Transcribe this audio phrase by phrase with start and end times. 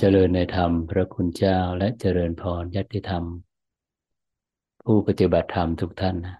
[0.00, 3.24] เจริญในธรรม พระคุณเจ้าและเจริญพรยัติธรรม
[4.84, 6.36] ผู้ปฏิบัติธรรมทุกท่านนะ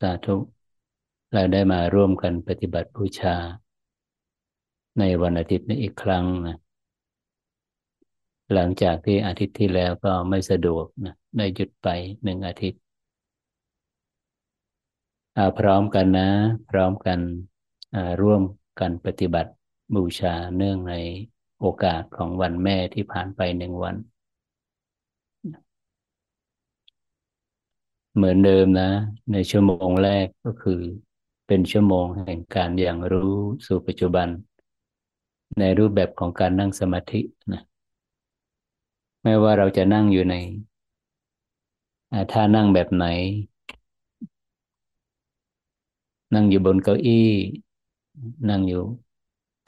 [0.00, 0.36] สาธุ
[1.32, 3.36] เราได้มาร่วมกันปฏิบัติบูชา
[4.98, 6.56] ในวันอาทิตย์นี้อีกครั้งนะ
[8.54, 11.88] หลังจากที่อาทิตย์ที่แล้วก็ไม่สะดวกนะได้หยุดไป
[12.24, 12.80] หนึ่งอาทิตย์
[15.58, 16.30] พร้อมกันนะ
[16.70, 17.18] พร้อมกัน
[18.22, 18.42] ร่วม
[18.80, 19.52] กันปฏิบัติ
[19.94, 20.94] บูชาเนื่องใน
[21.60, 23.96] โอกาสของวันแม่ที่ผ่านไปหนึ่งวัน
[28.14, 28.90] เหมือนเดิมนะ
[29.32, 30.80] ในชั่วโมงแรกก็คือ
[31.46, 33.34] เป็นชั่วโมงแห่งการอย่างรู้
[33.66, 34.28] สู่ปัจจุบัน
[35.58, 37.20] ในรูปแบบของการนั่งสมาธิ
[37.52, 37.62] นะ
[39.22, 40.34] ไม่ว่าเราจะนั่งอยู่ใน
[42.32, 43.06] ท่านั่งแบบไหน
[46.34, 47.30] นั่งอยู่บนเก้าอี้
[48.50, 48.84] นั่งอยู่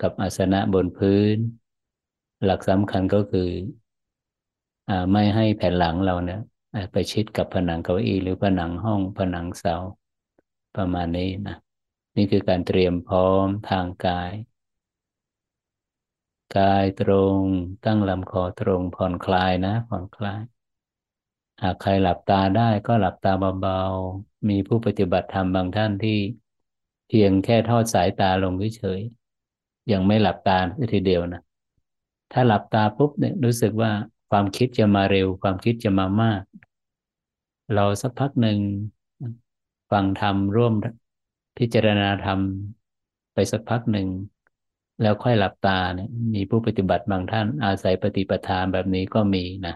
[0.00, 1.39] กับอาสนะบนพื้น
[2.44, 3.48] หลักสำคัญก็คือ
[4.89, 6.41] อไม่ให้แผ่นหลังเราเนี่ย
[6.92, 9.77] ไปชิดกับผนังเก้าอี้หรือผนังห้องผนังเสา
[10.77, 11.56] ประมาณนี้นะ
[12.16, 14.33] นี่คือการเตรียมพร้อมทางกาย
[16.56, 17.41] กายตรง
[17.84, 20.42] ตั้งลำคอตรงผ่อนคลายนะ ผ่อนคลาย
[21.62, 26.19] หากใครหลับตาได้ก็หลับตาเบาๆ มีผู้ปฏิบัติธรรมบางท่านที่
[27.09, 30.59] เพียงแค่ทอดสายตาลงเฉยๆยังไม่หลับตา
[30.93, 31.43] ทีเดียวนะ
[32.33, 33.93] ถ้าหลับตาปุ๊บเนี่ยรู้สึกว่า
[34.31, 36.43] ความคิดจะมาเร็ว ความคิดจะมามาก
[37.75, 38.59] เราสักพักหนึ่ง
[39.91, 40.75] ฟังธรรมร่วม
[41.59, 42.41] พิจารณาธรรม
[43.34, 44.09] ไปสักพักหนึ่ง
[45.03, 49.75] แล้วค่อยหลับตาเนี่ยมีผู้ปฏิบัติบางท่านอาศัยปฏิปทาแบบนี้ก็มีนะ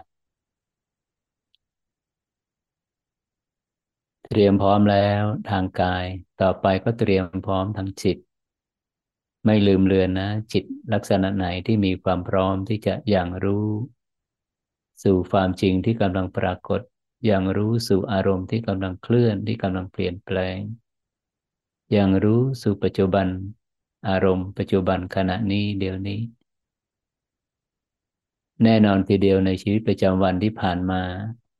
[4.27, 6.05] เตรียมพร้อมแล้วทางกาย
[6.41, 8.17] ต่อไปก็เตรียมพร้อมทางจิต
[9.45, 13.67] ไม่ลืมเลือนนะ จิตลักษณะไหนที่มีความพร้อมที่จะอย่างรู้
[15.03, 16.81] สู่ความจริงที่กำลังปรากฏ
[17.25, 20.59] อย่างรู้สู่อารมณ์ที่กำลังเคลื่อนที่กำลังเปลี่ยนแปลง
[21.91, 23.27] อย่างรู้สู่ปัจจุบัน
[24.09, 26.19] อารมณ์ปัจจุบันขณะนี้เดี๋ยวนี้
[28.63, 31.01] แน่นอนทีเดียวในชีวิตประจำวันที่ผ่านมา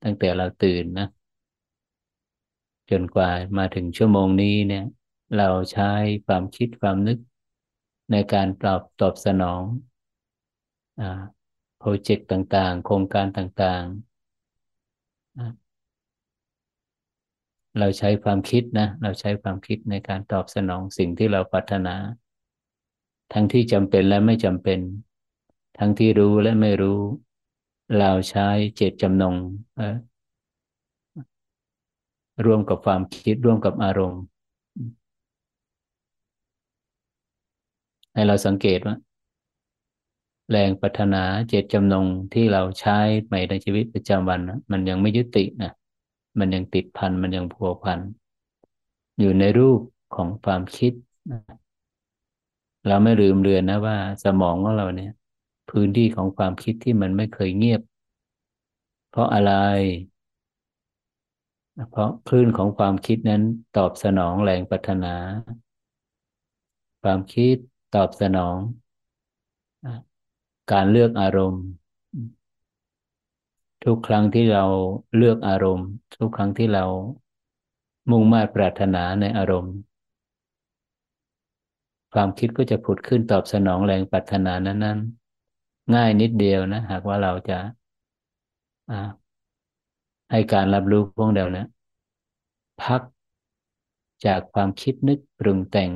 [0.04, 1.08] ตั้งแต่เราตื่นนะ
[2.90, 4.86] จนกว่ามาถึงชั่วโมงนี้เนี่ย
[5.38, 5.92] เราใช้
[6.26, 7.18] ความคิดความนึก
[8.12, 9.62] ในการตอบตอบสนอง
[11.78, 14.14] โปรเจกต์ต่างๆ โครงการต่างๆ
[17.80, 21.96] เราใช้ความคิดนะ เราใช้ความคิดในการตอบสนองสิ่งที่เราปรารถนา
[23.34, 24.80] ทั้งที่จำเป็นและไม่จำเป็น
[25.78, 27.00] ทั้งที่รู้และไม่รู้
[28.00, 29.36] เราใช้เจตจำนง
[32.46, 34.24] ร่วมกับความคิดร่วมกับอารมณ์
[38.14, 38.96] ให้เราสังเกตว่า
[40.52, 45.72] แรงปัฒนาเจตจำนงที่เราใช้ใหม่ในชีวิตประจำวันนะมันยังไม่ยุตินะ
[46.40, 48.00] มันยังติดพันมันยังพัวพัน
[49.20, 49.80] อยู่ในรูป
[50.16, 50.94] ของความคิด
[51.32, 51.40] นะ
[52.88, 55.12] เราไม่ลืมเรือนนะว่า สมองของเราเนี่ย
[55.70, 57.82] พื้นที่ของความคิดที่มันไม่เคยเงียบ
[59.10, 59.52] เพราะอะไร
[61.90, 63.42] เพราะคลื่นของความคิดนั้น
[63.78, 65.16] ตอบสนองแรงปัฒนา
[67.02, 67.58] ความคิด
[67.96, 68.58] ตอบสนอง
[70.72, 71.64] การเลือกอารมณ์
[73.86, 74.66] ทุกครั้งที่เรา
[75.18, 76.86] เลือกอารมณ์ ทุกครั้งที่เรา
[78.10, 79.76] มุ่งมา่ปรารถนาในอารมณ์
[82.14, 87.58] ความคิดก็จะผุดขึ้นตอบสนองแรงปรารถนานั้นๆ ง่ายนิดเดียวนะ หากว่าเราจะ
[90.32, 91.66] ให้การรับรู้พวกเดียวนะ
[92.84, 93.02] พัก
[94.26, 95.90] จากความคิดนึกปรุงแต่ง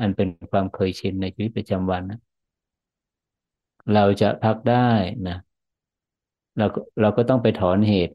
[0.00, 2.20] อันเป็นความเคยชินในชีวิตประจำวันนะ
[3.94, 4.90] เราจะพักได้
[5.28, 5.36] นะ
[6.58, 6.66] เรา
[7.00, 8.14] เราก็ต้องไปถอนเหตุ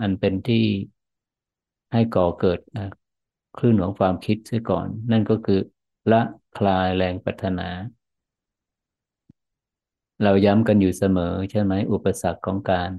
[0.00, 0.64] อันเป็นที่
[1.92, 2.86] ให้ก่อเกิดนะ
[3.58, 5.60] คลื่นของความคิดเสียก่อน นั่นก็คือ
[6.12, 6.22] ละ
[6.58, 7.68] คลายแรงปัฒนา
[10.22, 12.90] เราย้ำกันอยู่เสมอใช่ไหมอุปสรรคของการ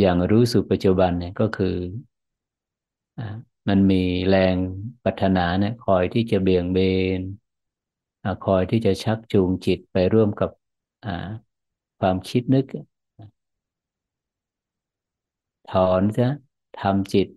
[0.00, 1.76] อย่างรู้สู่ปัจจุบันเนี่ยก็คือ
[3.70, 4.56] มันมีแรง
[5.04, 6.78] ปัฒนาเนี่ยคอยที่จะเบี่ยงเบ
[7.18, 7.20] น
[8.46, 10.50] คอยที่จะชักจูงจิตไปร่วมกับ
[12.00, 12.64] ความคิดนึก
[15.72, 16.28] ถอนซะ
[16.80, 17.28] ทำจิต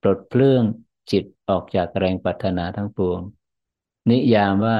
[0.00, 0.64] ปลดเปลื้อง
[1.10, 3.20] จิตออกจากแรงปัฒนาทั้งปวง
[4.10, 4.78] นิยามว่า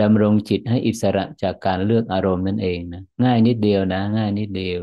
[0.00, 4.82] ดำรงจิตให้อิสระจากการเลือกอารมณ์นั่นเองนะง่ายนิดเดียวนะ ง่ายนิดเดียว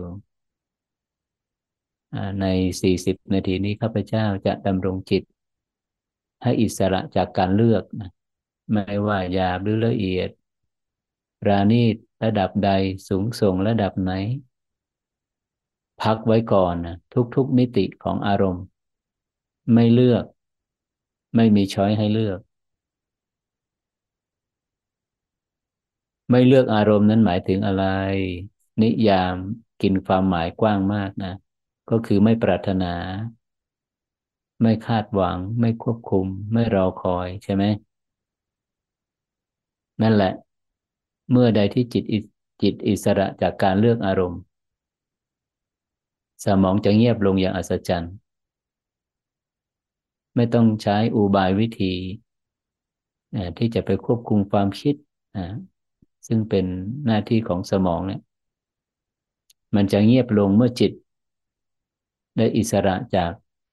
[2.42, 2.46] ใน
[2.82, 5.24] สี่สิบนาทีนี้ข้าพเจ้าจะดำรงจิต
[6.44, 8.10] ให้อิสระจากการเลือกนะ
[8.72, 10.30] ไม่ว่าหยาบหรือละเอียด
[11.48, 12.72] ราณีตระดับใด
[13.08, 14.12] สูงส่งระดับไหน
[16.02, 16.96] พักไว้ก่อนนะ
[17.36, 18.64] ทุกๆมิติของอารมณ์
[19.74, 20.26] ไม่เลือก
[21.36, 22.40] ไม่มีช้อยให้เลือก
[26.30, 27.84] ไม่เลือกอารมณ์นั้นหมายถึงอะไร
[28.82, 29.36] นิยาม
[29.82, 31.34] กินความหมายกว้างมากนะ
[31.90, 32.94] ก็คือไม่ปรารถนา
[34.62, 37.64] ไม่คาดหวัง ไม่ควบคุม ไม่รอคอยใช่ไหม
[40.02, 40.34] นั่นแหละ
[41.32, 42.04] เมื่อใดที่จิต
[42.62, 44.42] จิตอิสระจากการเลือกอารมณ์
[46.46, 48.14] สมองจะเงียบลงอย่างอัศจรรย์
[50.36, 51.94] ไม่ต้องใช้อุบายวิธี
[53.58, 54.96] ที่จะไปควบคุมความคิด
[56.28, 56.66] ซึ่งเป็น
[57.06, 58.22] หน้าที่ของสมองเนี่ย
[59.76, 60.92] มันจะเงียบลงเมื่อจิต
[62.38, 63.32] ได้อิสระจาก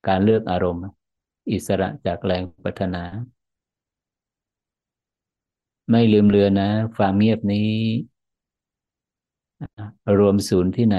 [0.09, 0.85] การเลือกอารมณ์
[1.53, 3.05] อิสระจากแรงปัฒนา
[5.91, 7.73] ไม่ลืมเลือนนะความเงียบนี้
[10.19, 10.99] รวมศูนย์ที่ไหน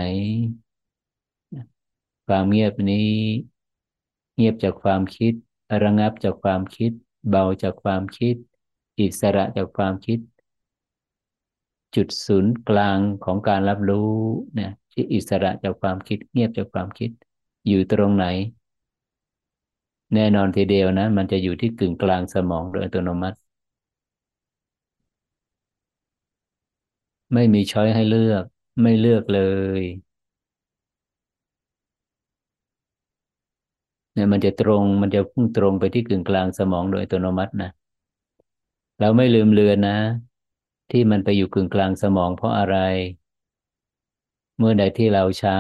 [2.28, 3.12] ความเงียบนี้
[4.36, 5.34] เงียบจากความคิด
[5.84, 6.92] ระงับจากความคิด
[7.30, 8.36] เบาจากความคิด
[9.00, 10.20] อิสระจากความคิด
[11.96, 14.12] จุดศูนย์กลางของการรับรู้
[14.54, 17.10] เนี่ยที่อิสระจากความคิด เงียบจากความคิด
[17.68, 18.26] อยู่ตรงไหน
[20.14, 23.38] แน่นอนทีเดียวนะ มันจะอยู่ที่กึ่งกลางสมองโดยอัตโนมัติ
[27.34, 28.44] ไม่มีช้อยให้เลือก
[28.82, 29.40] ไม่เลือกเล
[29.80, 29.82] ย
[34.14, 37.70] เนี่ยมันจะตรงมันจะพุ่งตรงไปที่กึ่งกลางสมองโดยอัตโนมัตินะ
[39.00, 39.98] เราไม่ลืมเลือนนะ
[40.92, 42.76] ที่มันไปอยู่กึ่งกลางสมองเพราะอะไร
[44.58, 45.60] เมื่อใดที่เราใช้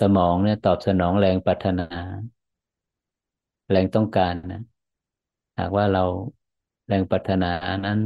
[0.00, 1.84] สมองเนี่ยตอบสนองแรงปรารถนา
[3.70, 4.60] แรงต้องการนะ
[5.58, 6.04] หากว่าเรา
[6.88, 7.46] แรงปรารถนา
[7.86, 8.00] นั้น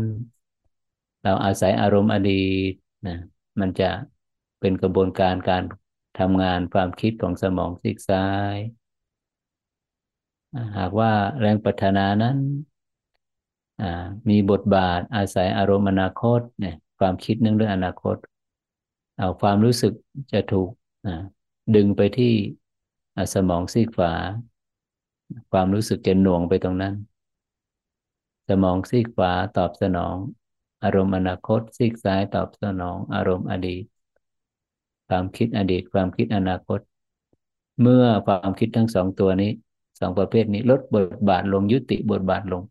[1.23, 2.33] เราอาศัยอารมณ์อดี
[2.71, 2.73] ต
[3.07, 3.17] นะ
[3.61, 3.91] มันจะ
[4.61, 5.63] เป็นกระบวนการการ
[6.19, 8.57] ทำงานความคิดของสมองซีกซ้าย
[10.79, 12.37] หากว่าแรงปัฒนานั้น
[14.31, 18.17] มีบทบาทอาศัยอารมณ์อนาคตเนี่ยความคิดเรื่องเรื่องอนาคต
[19.19, 19.93] เอาความรู้สึก
[20.33, 20.71] จะถูก
[21.75, 22.33] ดึงไปที่
[23.35, 24.13] สมองซีกขวา
[25.51, 26.95] ความรู้สึกจะหน่วงไปตรงนั้น
[28.49, 30.17] สมองซีกขวาตอบสนอง
[30.83, 33.83] อารมณ์อนาคตซีกซ้ายตอบสนอง อารมณ์อดีต
[35.09, 36.81] ความคิดอดีต ความคิดอนาคต
[37.81, 39.51] เมื่อความคิดทั้งสองตัวนี้
[40.01, 42.63] สองประเภทนี้ลดบทบาทลงยุติบทบาทลง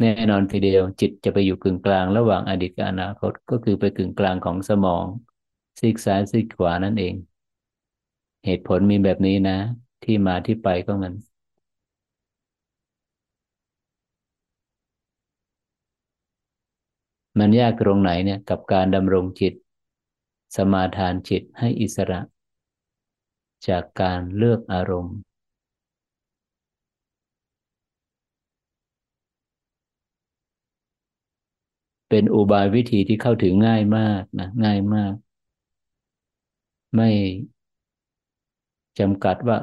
[0.00, 5.04] แน่นอนทีเดียวจิตจะไปอยู่กึ่งกลางระหว่างอดีตกับอนาคตก็คือไปกึ่งกลางของสมอง
[5.80, 7.14] ซีกซ้ายซีกขวานั่นเอง
[8.44, 9.58] เหตุผลมีแบบนี้นะ
[10.04, 11.14] ที่มาที่ไปก็มัน
[17.38, 19.54] มันยากตรงไหนเนี่ย กับการดำรงจิต
[20.56, 22.20] สมาทานจิตให้อิสระ
[23.68, 25.16] จากการเลือกอารมณ์
[32.08, 35.14] เป็นอุบายวิธีที่เข้าถึงง่ายมากนะง่ายมาก
[36.94, 37.08] ไม่
[38.98, 39.58] จำกัดว่า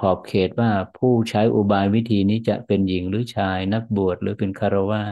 [0.00, 5.02] ขอบเขตว่าผู้ใช้อุบายวิธีนี้จะเป็นหญิงหรือชายนักบวชหรือเป็นคารวะ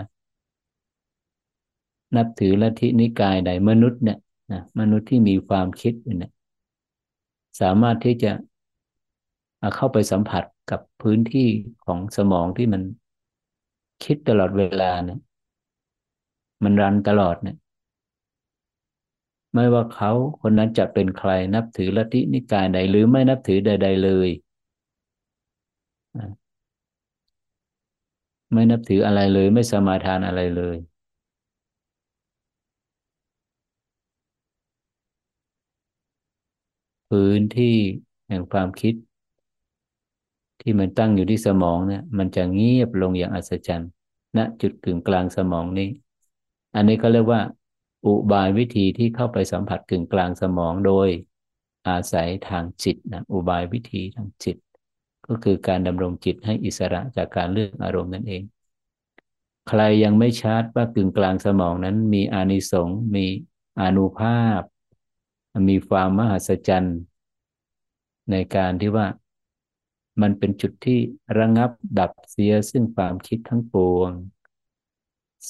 [2.16, 4.18] นับถือลัทธินิกายใดมนุษย์เนี่ย
[4.52, 6.32] นะมนุษย์ที่มีความคิดเนี่ย
[7.60, 8.32] สามารถที่จะ
[9.76, 11.48] เข้าไปสัมผัสกับพื้นที่
[11.84, 12.82] ของสมองที่มัน
[14.04, 15.18] คิดตลอดเวลาเนี่ย
[16.64, 17.56] มันรันตลอดเนี่ย
[19.54, 24.28] ไม่ว่าเขาคนนั้นจะเป็นใครนับถือลัทธินิกายใด หรือไม่นับถือใด ๆ เลย
[28.52, 30.76] ไม่นับถืออะไรเลย ไม่สมาทานอะไรเลย
[37.08, 37.76] พื้นที่
[38.28, 38.94] แห่งความคิด
[40.60, 43.90] ที่มันตั้งอยู่ที่สมองเนี่ยมันจะเงียบลงอย่างอัศจรรย์
[44.36, 45.88] ณจุดกึ่งกลางสมองนี้
[46.74, 47.40] อันนี้ก็เรียกว่า
[48.06, 51.08] อุบายวิธีที่เข้าไปสัมผัสกึ่งกลางสมองโดย
[51.88, 54.56] อาศัยทางจิตนะอุบายวิธีทางจิต
[55.26, 58.42] ก็คือการดำรงจิตให้อิสระจากการเลือกอารมณ์นั่นเอง
[59.68, 63.26] ใครยังไม่ชัดว่ากึ่งกลางสมองนั้นมีอานิสงส์มี
[63.80, 64.60] อนุภาพ
[65.68, 66.98] มีความมหัศจรรย์
[68.30, 69.06] ในการที่ว่า
[70.20, 70.98] มันเป็นจุดที่
[71.38, 74.10] ระงับดับเสียซึ่งความคิดทั้งปวง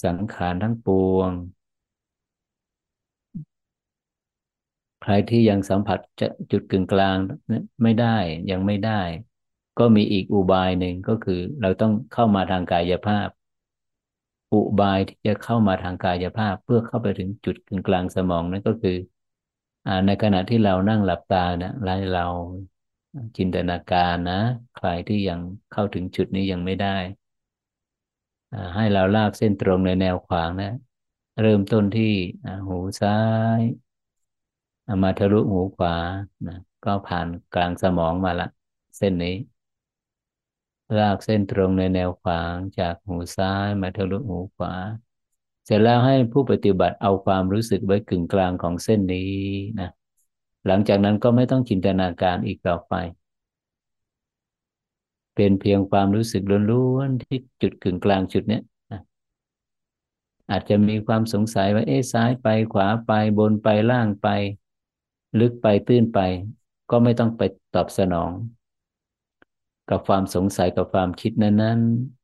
[0.05, 1.31] สังขารทั้งปวง
[5.03, 7.17] ใครที่ยังสัมผัสจะจุดกึ่งกลาง
[7.83, 8.17] ไม่ได้
[8.51, 9.01] ยังไม่ได้
[9.79, 13.29] ก็มีอีกอุบายหนึ่งก็คือ เราต้องเข้ามาทางกายภาพ
[14.53, 18.97] อุบายที่จะเข้ามาทางกายภาพเพื่อเข้าไปถึงจุดกึ่งกลางสมองนั่นก็คือ
[19.87, 22.27] อในขณะที่เรานั่งหลับตานะให้เรา
[23.37, 24.41] จินตนาการนะ
[24.77, 25.41] ใครที่ยัง
[25.73, 26.97] เข้าถึงจุดนี้ยังไม่ได้
[28.75, 30.73] ให้เราลากเส้นตรงในแนวขวางนะ
[31.43, 32.13] เริ่มต้นที่
[32.67, 33.19] หูซ้า
[33.59, 33.61] ย
[35.03, 35.95] มาทะลุหูขวา
[36.47, 38.49] นะก็ผ่านกลางสมองมาละ
[38.97, 39.37] เส้นนี้
[40.99, 44.73] ลากเส้นตรงในแนวขวางจากหูซ้ายมาทะลุหูขวา
[45.65, 49.33] เสร็จแล้วให้ผู้ปฏิบัติเอาความรู้สึกไว้กึ่งกลางของเส้นนี้
[49.81, 49.91] นะ
[50.67, 52.95] หลังจากนั้นก็ไม่ต้องจินตนาการอีกต่อไป
[55.35, 59.01] เป็นเพียงความรู้สึกล้วนๆที่จุดกึ่งกลางจุดเนี้ยนะ
[60.51, 64.29] อาจจะมีความสงสัยว่าเอ๊ะซ้ายไปขวาไปบนไปล่างไป
[65.39, 66.19] ลึกไปตื้นไป
[66.91, 67.43] ก็ไม่ต้องไป
[67.75, 68.31] ตอบสนอง
[69.89, 72.21] กับความสงสัยกับความคิดนั้นๆ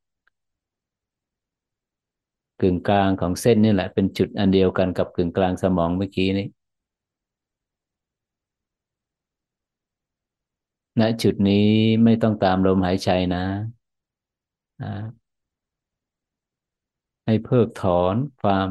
[2.60, 6.46] กึ่งกลางของเส้นนี่แหละ เป็นจุดอันเดียวกันกับกึ่งกลางสมองเมื่อกี้นี้
[11.00, 11.68] ณจุดนี้
[12.04, 13.44] ไม่ต้องตามลมหายใจนะ
[17.26, 18.68] ให้เพิกถอนความ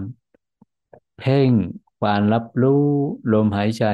[1.17, 1.51] เพ่ง
[2.01, 2.85] ความรับรู้
[3.33, 3.85] ลมหายใจ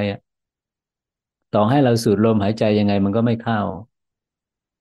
[1.51, 3.59] ต่อให้เราสูดลมหายใจยังไงมันก็ไม่เข้า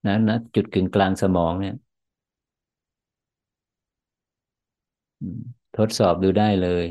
[0.06, 1.74] นะนะจุดกึ่งกลางสมองเนี่ย
[5.76, 6.86] ทดสอบดูได้เลย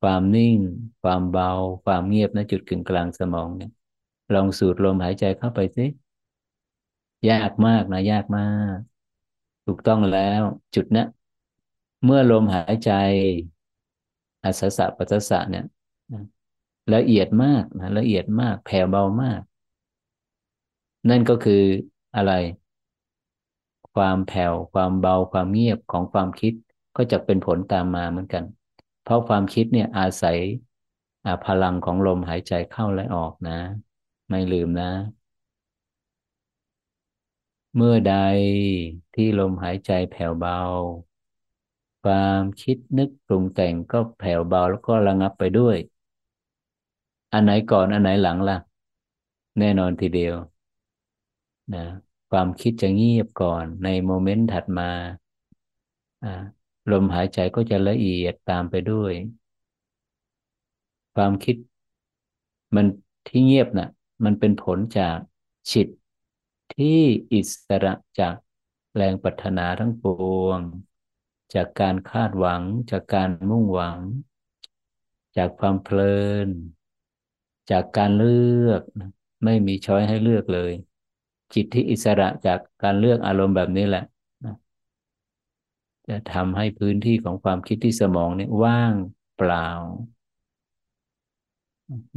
[0.00, 0.58] ความนิ่ง
[1.02, 1.50] ความเบา
[1.84, 3.70] ความเงียบนะจุดกึ่งกลางสมองเนี่ย
[4.34, 5.82] ลองสูดลมหายใจเข้าไปสิ
[7.30, 8.42] ยากมากนะยากมา
[8.74, 8.76] ก
[9.66, 10.42] ถูกต้องแล้ว
[10.74, 11.02] จุดนี้
[12.04, 12.90] เมื่อลมหายใจ
[14.44, 15.64] อัศสะปัสสะเนี่ย
[16.94, 19.40] ละเอียดมากนะละเอียดมาก แผ่วเบามาก
[21.10, 21.54] นั่นก็คือ
[22.14, 22.30] อะไร
[23.94, 26.52] ความแผ่วความเบาความเงียบของความคิด
[26.96, 28.44] ก็จะเป็นผลตามมาเหมือนกัน
[29.02, 30.38] เพราะความคิดเนี่ยอาศัย
[31.44, 33.52] พลังของลมหายใจเข้าและออกนะ
[34.30, 34.90] ไม่ลืมนะ
[37.74, 38.14] เมื่อใด
[39.14, 40.58] ที่ลมหายใจแผ่วเบา
[42.02, 45.76] ความคิดนึกปรุงแต่งก็แผ่วเบาแล้วก็ระงับไปด้วย
[47.32, 48.56] อันไหนก่อนอันไหนหลังล่ะ
[49.58, 50.34] แน่นอนทีเดียว
[51.74, 51.84] นะ
[52.30, 54.90] ความคิดจะเงียบก่อน ในโมเมนต์ถัดมา
[56.90, 59.12] ลมหายใจก็จะละเอียดตามไปด้วย
[61.14, 61.56] ความคิด
[62.74, 62.86] มัน
[63.26, 63.90] ที่เงียบนะ่ะ
[64.24, 65.16] มันเป็นผลจาก
[65.72, 65.88] จิต
[66.74, 67.00] ที่
[67.32, 68.34] อิสระจาก
[68.96, 70.04] แรงปรารถนาทั้งป
[70.42, 70.60] วง
[71.54, 73.98] จากการคาดหวัง จากการมุ่งหวัง
[75.36, 76.48] จากความเพลิน
[77.70, 78.82] จากการเลือก
[79.44, 80.72] ไม่มีช้อยให้เลือกเลย
[81.54, 84.04] จิตที่อิสระจากการเลือกอารมณ์แบบนี้แหละ
[86.08, 88.94] จะทำให้พื้นที่ของความคิดที่สมองเนี่ยว่าง
[89.36, 89.68] เปล่า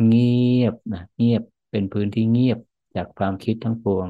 [0.08, 2.60] เงียบนะเงียบเป็นพื้นที่เงียบ
[2.96, 4.08] จากความคิดทั้งปวง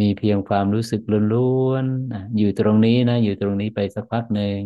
[0.00, 1.00] มีเพียงความรู้สึก
[1.32, 4.58] ล้วนๆนะอยู่ตรงนี้นะ อยู่ตรงนี้ไปสักพักหนึ่ง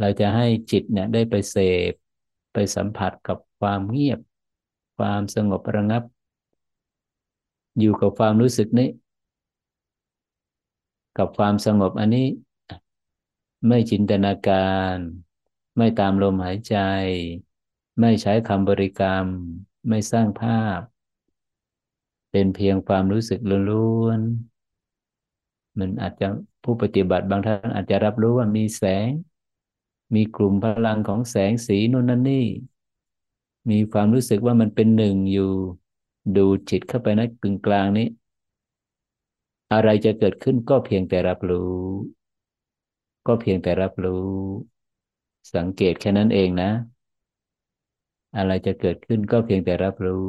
[0.00, 1.56] เราจะให้จิตเนี่ยได้ไปเส
[1.90, 1.92] พ
[2.52, 4.20] ไปสัมผัสกับความเงียบ
[4.96, 6.02] ความสงบระงับ
[7.78, 8.88] อยู่กับความรู้สึกนี้
[11.18, 12.26] กับความสงบอันนี้
[13.68, 14.96] ไม่จินตนาการ
[15.76, 16.76] ไม่ตามลมหายใจ
[18.00, 19.26] ไม่ใช้คำบริกรรม
[19.88, 20.80] ไม่สร้างภาพ
[22.30, 26.26] เป็นเพียงความรู้สึกล้วนๆมันอาจจะ
[26.62, 29.08] ผู้ปฏิบัติบางท่านอาจจะรับรู้ว่ามีแสง
[30.14, 32.46] มีกลุ่มพลังของแสงสีนู่นนั่นนี่
[33.70, 35.50] มีความรู้สึกว่ามันเป็นหนึ่งอยู่
[36.36, 38.06] ดูจิตเข้าไปนะกึ่งกลางนี้
[39.72, 41.72] อะไรจะเกิดขึ้นก็เพียงแต่รับรู้
[43.26, 44.26] ก็เพียงแต่รับรู้
[45.54, 46.70] สังเกตแค่นั้นเองนะ
[48.36, 50.26] อะไรจะเกิดขึ้นก็เพียงแต่รับรู้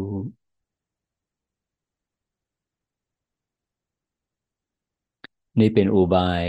[5.60, 6.44] นี่เป็นอุบาย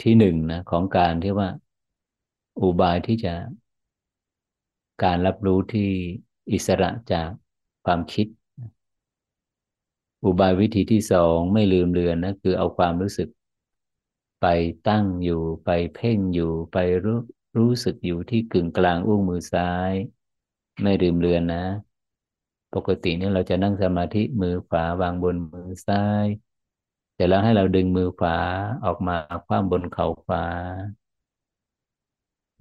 [0.00, 1.48] ที่หนึ่งนะของการที่ว่า
[2.60, 3.34] อุบายที่จะ
[5.04, 5.90] การรับรู้ที่
[6.52, 7.28] อิสระจาก
[7.84, 8.26] ความคิด
[10.24, 13.28] อุบายวิธีที่สองไม่ลืมเลือนนะคือเอาความรู้สึก
[14.40, 14.46] ไป
[14.88, 17.18] ตั้งอยู่ไปเพ่งอยู่ไปรู้
[17.58, 19.92] รู้สึกอยู่ที่กึ่งกลางอุ้งมือซ้าย
[20.82, 21.64] ไม่ลืมเลือนนะ
[22.74, 26.26] ปกตินี่เราจะนั่งสมาธิมือขวาวางบนมือซ้าย
[27.14, 28.38] เสร็จแล้วให้เราดึงมือขวา
[28.84, 29.16] ออกมา
[29.46, 30.44] คว้าบนเข่าขวา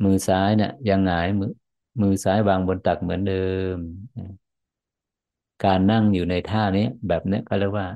[0.03, 1.51] มือซ้ายเนี่ยยังหงายมือ
[2.01, 3.77] มือซ้ายวางบนตักเหมือนเดิม
[5.65, 7.88] การนั่งอยู่ในท่านี้แบบนี้ก็เรียกว่า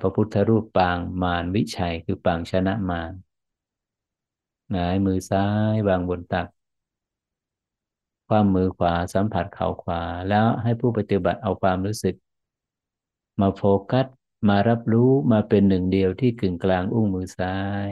[0.00, 3.12] พระพุทธรูปปางมารวิชัยคือปางชนะมาร
[4.72, 6.48] หงายมือซ้ายวางบนตัก
[8.28, 12.14] ความมือขวาสัมผัสเข่าขวา แล้วให้ผู้ปฏิบัติเอาความรู้สึก
[13.40, 14.06] มาโฟกัส
[14.48, 17.86] มารับรู้มาเป็นหนึ่งเดียวที่กึ่งกลางอุ้งมือซ้าย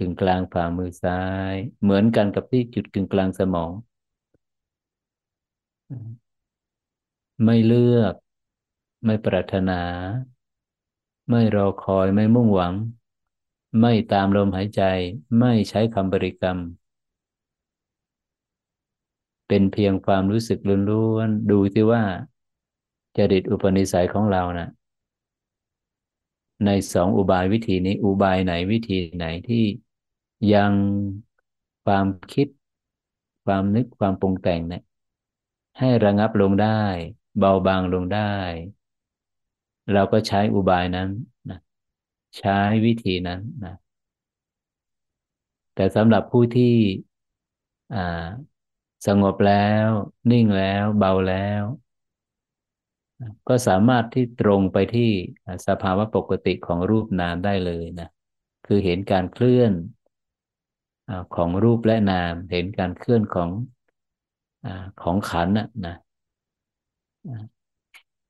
[0.00, 3.70] กึ่งกลางฝ่ามือซ้าย เหมือนกันกับที่จุดกึ่งกลางสมอง
[7.44, 8.14] ไม่เลือก
[9.04, 9.80] ไม่ปรารถนา
[11.30, 12.74] ไม่รอคอยไม่มุ่งหวัง
[13.80, 14.82] ไม่ตามลมหายใจ
[15.38, 16.58] ไม่ใช้คำบริกรรม
[19.48, 20.58] เป็นเพียงความรู้สึก
[20.90, 22.02] ล้วนๆดูที่ว่า
[23.16, 24.68] จริตอุปนิสัยของเรานะ่ะ
[26.66, 29.64] ในสองอุบายวิธีนี้อุบายไหนวิธีไหนที่
[30.52, 30.74] ยัง
[31.84, 32.46] ความคิด
[33.44, 34.82] ความนึกความปรุงแต่งเนี่ย
[35.78, 36.82] ให้ระงับลงได้
[37.38, 38.20] เบาบางลงได้
[39.92, 41.08] เราก็ใช้อุบายนั้น
[41.50, 41.58] นะ
[42.38, 42.52] ใช้
[42.86, 43.74] วิธีนั้นนะ
[45.74, 46.74] แต่สำหรับผู้ที่
[49.06, 49.88] สงบแล้ว
[50.30, 51.62] นิ่งแล้วเบาแล้ว
[53.48, 55.10] ก็สามารถที่ตรงไปที่
[55.66, 58.08] สภาวะปกติของรูปนามได้เลยนะ
[58.66, 59.72] คือเห็นการเคลื่อน
[61.36, 63.50] ของรูปและนาม เห็นการเคลื่อนของ
[65.02, 65.96] ของขันนะนะ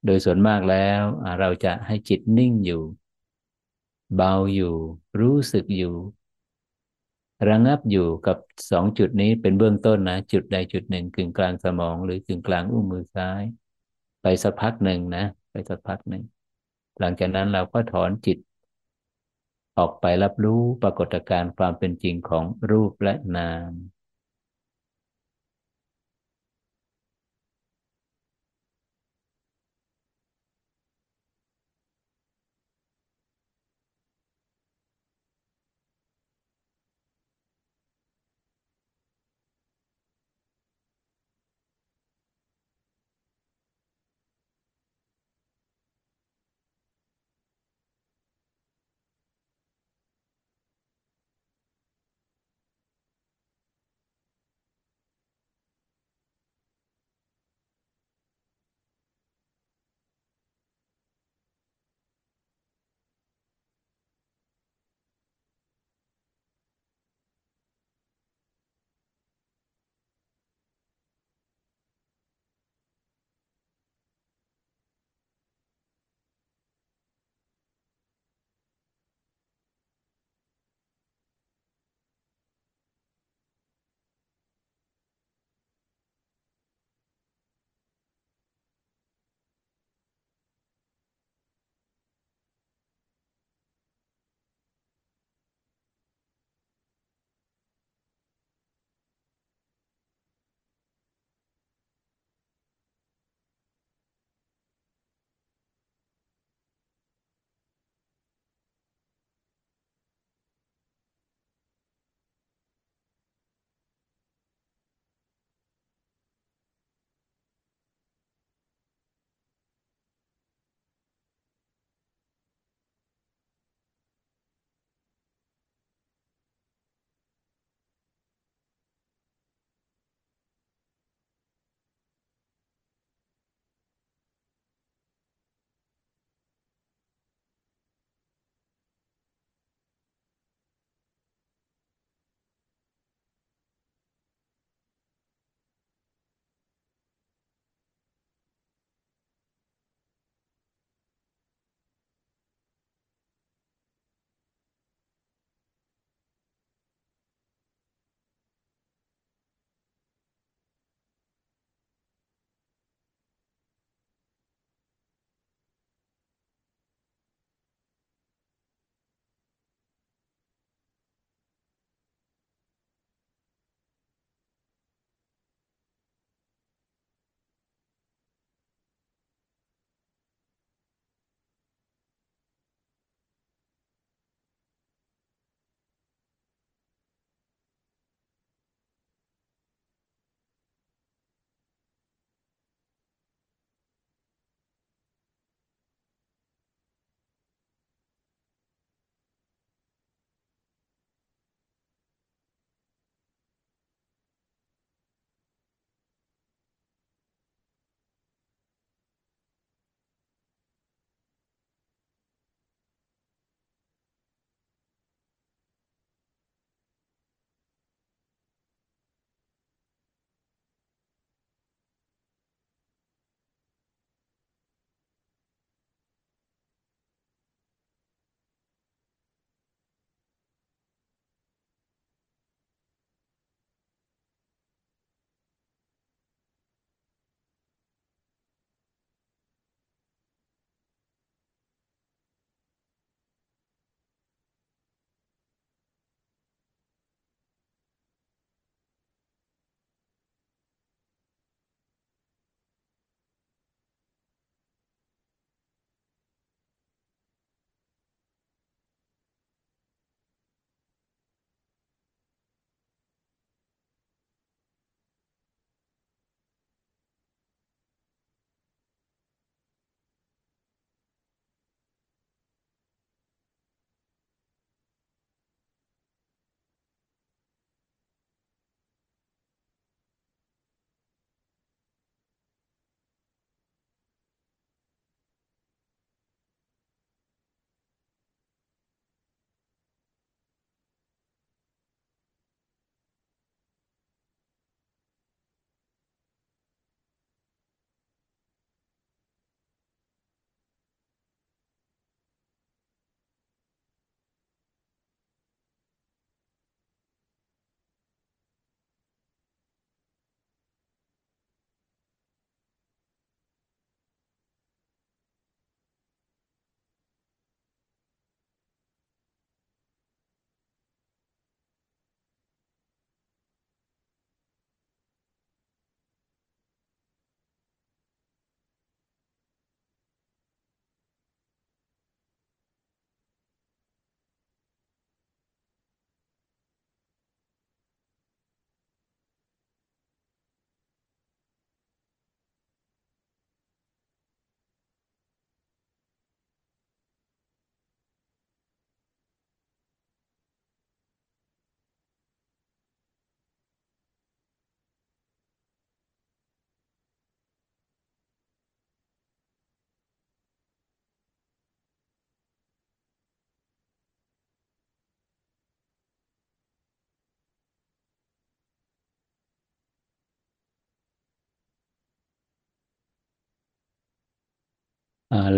[0.04, 1.00] โดยส่วนมากแล้ว
[1.40, 2.82] เราจะให้จิตนิ่งอยู่
[4.16, 4.74] เบาอยู่
[5.20, 5.94] รู้สึกอยู่
[7.48, 8.36] ระงับอยู่กับ
[8.70, 13.42] สองจุดนี้เป็นเบื้องต้นนะ จุดใดจุดหนึ่งกึ่งกลางสมอง หรือกึ่งกลางอุ้งมือซ้าย
[14.22, 16.22] ไปสักพักหนึ่งนะ ไปสักพักหนึ่ง
[17.00, 18.38] หลังจากนั้นเราก็ถอนจิต
[19.78, 23.72] ออกไปรับรู้ปรากฏการณ์ความเป็นจริงของรูปและนาม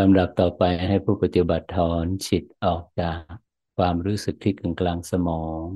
[0.00, 3.20] ลำดับต่อไปให้ผู้ปฏิบัติถอนจิตออกจาก
[3.76, 5.66] ความรู้สึกที่กึ่งกลางสมอง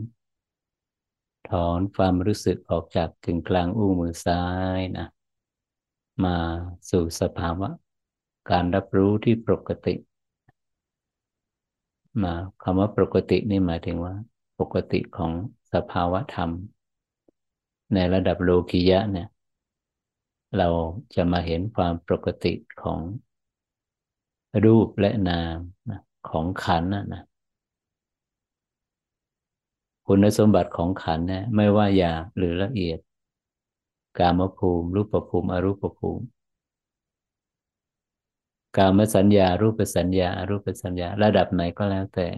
[1.51, 4.43] ถอนความรู้สึกออกจากกึ่งกลางอุ้งมือซ้า
[4.79, 5.07] ยนะ
[6.25, 6.37] มา
[6.91, 7.69] สู่สภาวะ
[8.51, 9.95] การรับรู้ที่ปกติ
[12.23, 14.15] มาคำว่าปกตินี่หมายถึงว่า
[14.61, 15.33] ปกติของ
[15.73, 16.51] สภาวะธรรม
[17.95, 19.29] ในระดับโลกิยะเนี่ย
[20.59, 20.69] เรา
[21.15, 23.01] จะมาเห็นความปกติของ
[24.65, 25.59] รูปและนาม
[26.31, 27.23] ของขันนะนะ
[30.07, 32.99] คุณสมบัติของขันเนี่ยไม่ว่าหยาบหรือละเอียด
[34.19, 36.25] กามภูมิ รูปภูมิอรูปภูมิ
[38.77, 42.29] กามสัญญา รูปสัญญาอรูปสัญญา ระดับไหนก็แล้วแต่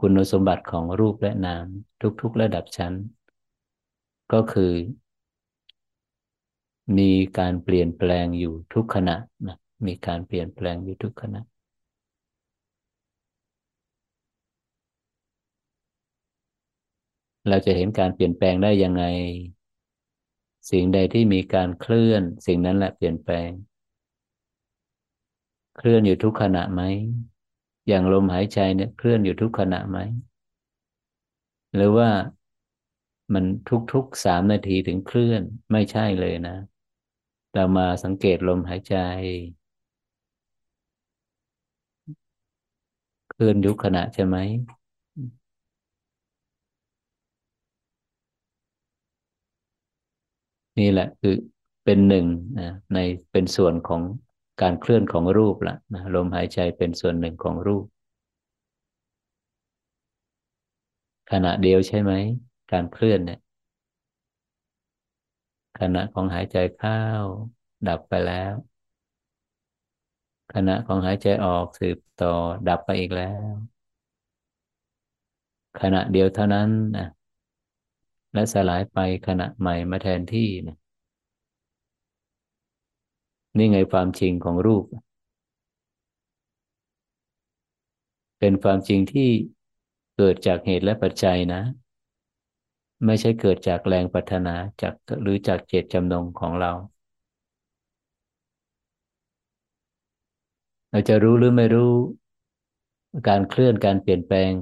[0.00, 1.64] คุณสมบัติของรูปและนาม
[2.20, 2.92] ทุกๆระดับชั้น
[4.32, 4.72] ก็คือ
[6.98, 11.40] มีการเปลี่ยนแปลงอยู่ทุกขณะนะ มีการเปลี่ยนแปลงอยู่ทุกขณะ
[17.48, 19.04] เราจะเห็นการเปลี่ยนแปลงได้ยังไง
[20.70, 23.50] สิ่งใดที่มีการเคลื่อน สิ่งนั้นแหละเปลี่ยนแปลง
[25.76, 26.80] เคลื่อนอยู่ทุกขณะไหม
[27.88, 29.98] อย่างลมหายใจเนี่ยเคลื่อนอยู่ทุกขณะไหม
[31.74, 32.08] หรือว่า
[33.34, 33.44] มัน
[33.92, 35.42] ทุกๆสามนาทีถึงเคลื่อน
[35.72, 36.56] ไม่ใช่เลยนะ
[37.52, 38.94] เรามาสังเกตลมหายใจ
[43.30, 44.36] เค ลื่อนยุคขณะใช่ไหม
[50.78, 51.34] นี่แหละคือ
[51.84, 52.26] เป็นหนึ่ง
[52.58, 52.98] นะใน
[53.32, 54.02] เป็นส่วนของ
[54.62, 57.84] การเคลื่อนของรูปละนะลมหายใจเป็นส่วนหนึ่งของรูป
[61.30, 62.12] ขณะเดียวใช่ไหม
[62.72, 63.38] การเคลื่อนเนี่ย
[65.78, 66.98] ขณะของหายใจเข้า
[67.86, 68.54] ดับไปแล้ว
[70.54, 72.34] ขณะของหายใจออกสืบต่อ
[72.68, 73.52] ดับไปอีกแล้ว
[75.80, 77.06] ขณะเดียวเท่านั้นนะ
[78.32, 80.76] และสลายไปขณะใหม่มาแทนที่นะ
[83.56, 84.84] นี่ไงความจริงของรูป
[88.38, 89.28] เป็นความจริงที่
[90.16, 91.62] เกิดจากเหตุและปัจจัยนะ
[93.06, 96.72] ไม่ใช่เกิดจากแรงปรารถนาจากหรือจากเจตจำนงของเรา
[100.92, 101.92] เราจะรู้หรือไม่รู้
[103.28, 104.52] การเคลื่อนการเปลี่ยนแปลง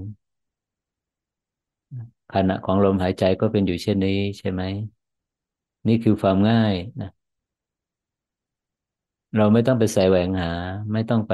[2.35, 4.62] ขณะของลมหายใจก็เป็นอยู่เช่นนี้ใช่ไหม
[5.88, 7.11] นี่คือความง่ายนะ
[9.37, 10.51] เราไม่ต้องไปใส่แหวงหา
[10.93, 11.33] ไม่ต้องไป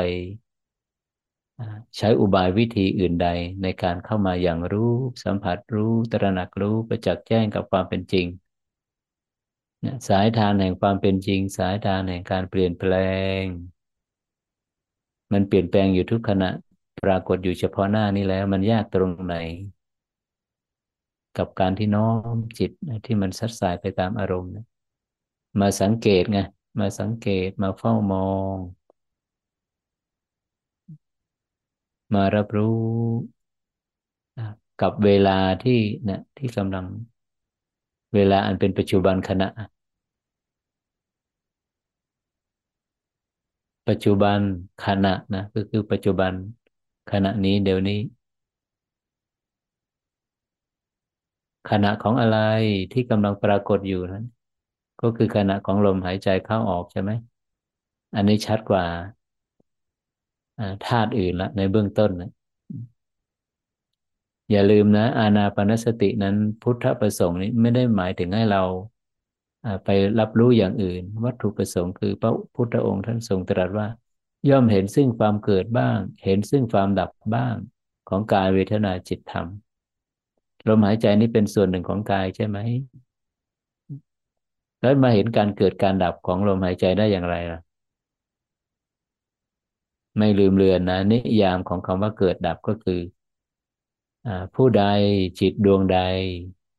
[1.97, 3.29] ใช้อุบายวิธีอื่นใด
[3.63, 4.93] ในการเข้ามาอย่างรู้
[5.25, 8.27] สัมผัสรู้ตระหนักรู้ประจักษ์แจ้งกับความเป็นจริง
[10.09, 12.93] สายทานแห่งความเป็นจริง สายทานแห่งการเปลี่ยนแปล
[13.41, 13.43] ง
[15.33, 16.51] มันเปลี่ยนแปลงอยู่ทุกขณะ
[17.03, 19.35] ปรากฏอยู่เฉพาะหน้านี้แล้ว มันยากตรงไหน
[21.37, 22.71] กับการที่น้อมจิต
[23.05, 24.51] ที่มันซัดสายไปตามอารมณ์
[25.61, 26.39] มาสังเกตไง
[26.81, 28.21] มาสังเกตมาเฝ้ามอ
[28.55, 28.57] ง
[32.15, 32.77] มารับรู้
[34.81, 36.87] กับเวลาที่เนี่ยที่กำลัง
[38.15, 39.49] เวลาอันเป็นปัจจุบันขณะ
[43.89, 44.39] ปัจจุบัน
[44.85, 46.33] ขณะนะก็คือปัจจุบัน
[47.13, 47.99] ขณะนี้เดี๋ยวนี้
[51.71, 52.39] ขณะของอะไร
[52.93, 54.25] ที่กำลังปรากฏอยู่นั้น
[55.01, 57.11] ก็คือขณะของลมหายใจเข้าออกใช่ไหม
[58.15, 58.85] อันนี้ชัดกว่า
[60.83, 62.31] ธาตุอื่นละในเบื้องต้นนะ
[64.51, 68.63] อย่าลืมนะ อานาปนสตินั้นพุทธประสงค์นี้ไม่ได้หมายถึงให้เรา
[69.85, 69.89] ไป
[70.19, 73.89] รับรู้อย่างอื่น วัตถุประสงค์คือพระพุทธองค์ท่านทรงตรัสว่า
[74.49, 77.55] ย่อมเห็นซึ่งความเกิดบ้าง เห็นซึ่งความดับบ้าง
[78.09, 79.47] ของกายเวทนาจิตธรรม
[80.69, 82.59] ลมหายใจนี้เป็นส่วนหนึ่งของกายใช่ไหม
[84.81, 87.61] แล้วมาเห็นการเกิดการดับของลมหายใจได้อย่างไรล่ะ
[90.19, 93.01] ไม่ลืมเลือนนะนิยามของคำว่าเกิดดับก็คือ
[94.55, 94.85] ผู้ใด
[95.41, 95.99] จิตดวงใด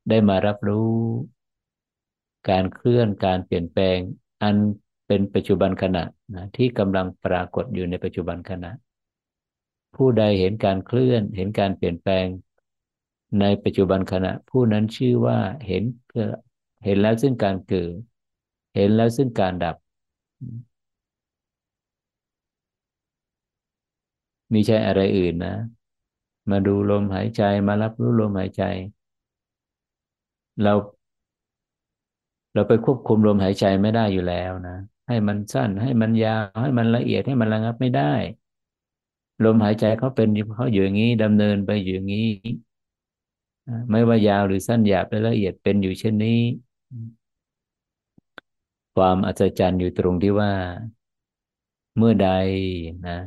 [0.09, 0.91] ได้มารับรู้
[2.49, 3.97] การเคลื่อนการเปลี่ยนแปลง
[4.41, 4.55] อัน
[5.07, 6.03] เป็นปัจจุบันขณะ
[6.35, 8.71] นะที่กำลังปรากฏอยู่ในปัจจุบันขณะ
[9.95, 12.27] ผู้ใดเห็นการเคลื่อนเห็นการเปลี่ยนแปลง
[13.39, 15.83] ในปัจจุบันขณะ ผู้นั้นชื่อว่าเห็น
[16.85, 17.93] เห็นแล้วซึ่งการเกิด
[18.75, 19.75] เห็นแล้วซึ่งการดับ
[24.53, 25.55] มีใช่อะไรอื่นนะ
[26.49, 28.61] มาดูลมหายใจมารับรู้ลมหายใจ
[30.61, 30.73] เรา
[32.57, 38.13] เราไปควบคุมลมหายใจไม่ได้อยู่แล้วนะ ให้มันสั้นให้มันยาวให้มันละเอียดให้มันระงับไม่ได้
[39.43, 42.27] ลมหายใจเขาเป็นเขาอยู่อย่างนี้ดำเนินไปอยู่อย่างนี้
[43.91, 46.39] ไม่ว่ายาวหรือสั้นหยาบและละเอียดเป็นอยู่เช่นนี้
[48.95, 50.51] ความอัศจรรย์อยู่ตรงที่ว่า
[51.97, 52.29] เมื่อใด
[53.07, 53.17] นะ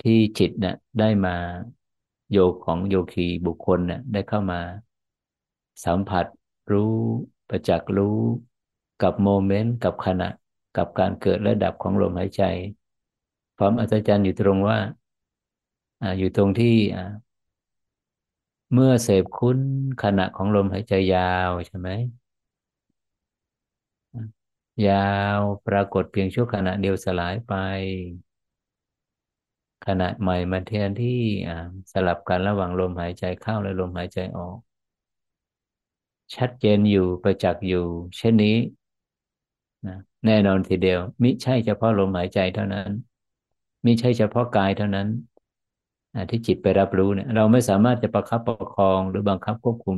[0.00, 1.36] ที่จิตเนะ่ยได้มา
[2.32, 4.60] โยกของโยคีบุคคลเนะ่ยได้เข้ามา
[5.84, 6.26] สัมผัส
[6.72, 6.96] รู้
[7.48, 8.18] ประจักษ์รู้
[9.02, 10.28] กับโมเมนต์กับขณะ
[10.76, 12.42] กับการเกิดและดับของลมหายใจ
[13.58, 14.78] ความอัศจรรย์อยู่ตรงว่า
[16.02, 16.76] ออยู่ตรงที่
[18.72, 19.58] เมื่อเสพคุ้น
[20.02, 21.88] ขณะของลมหายใจยาวใช่ไหม
[24.86, 24.94] ยา
[25.38, 27.52] วปรากฏเพียงชั่วขณะเดียวสลายไป
[29.86, 31.20] ขณะใหม่มาแทนที่
[31.92, 34.56] สลับกันระหว่างลมหายใจเข้าและลมหายใจออก
[36.36, 37.84] ชัดเจนอยู่ประจักษ์อยู่
[38.16, 38.56] เช่นนี้
[39.86, 42.90] นะแน่นอนทีเดียว มิใช่เฉพาะลมหายใจเท่านั้น
[43.84, 45.08] มิใช่เฉพาะกายเท่านั้น
[46.30, 49.96] ที่จิตไปรับรู้เนี่ย เราไม่สามารถจะประคับประคองหรือบังคับควบคุม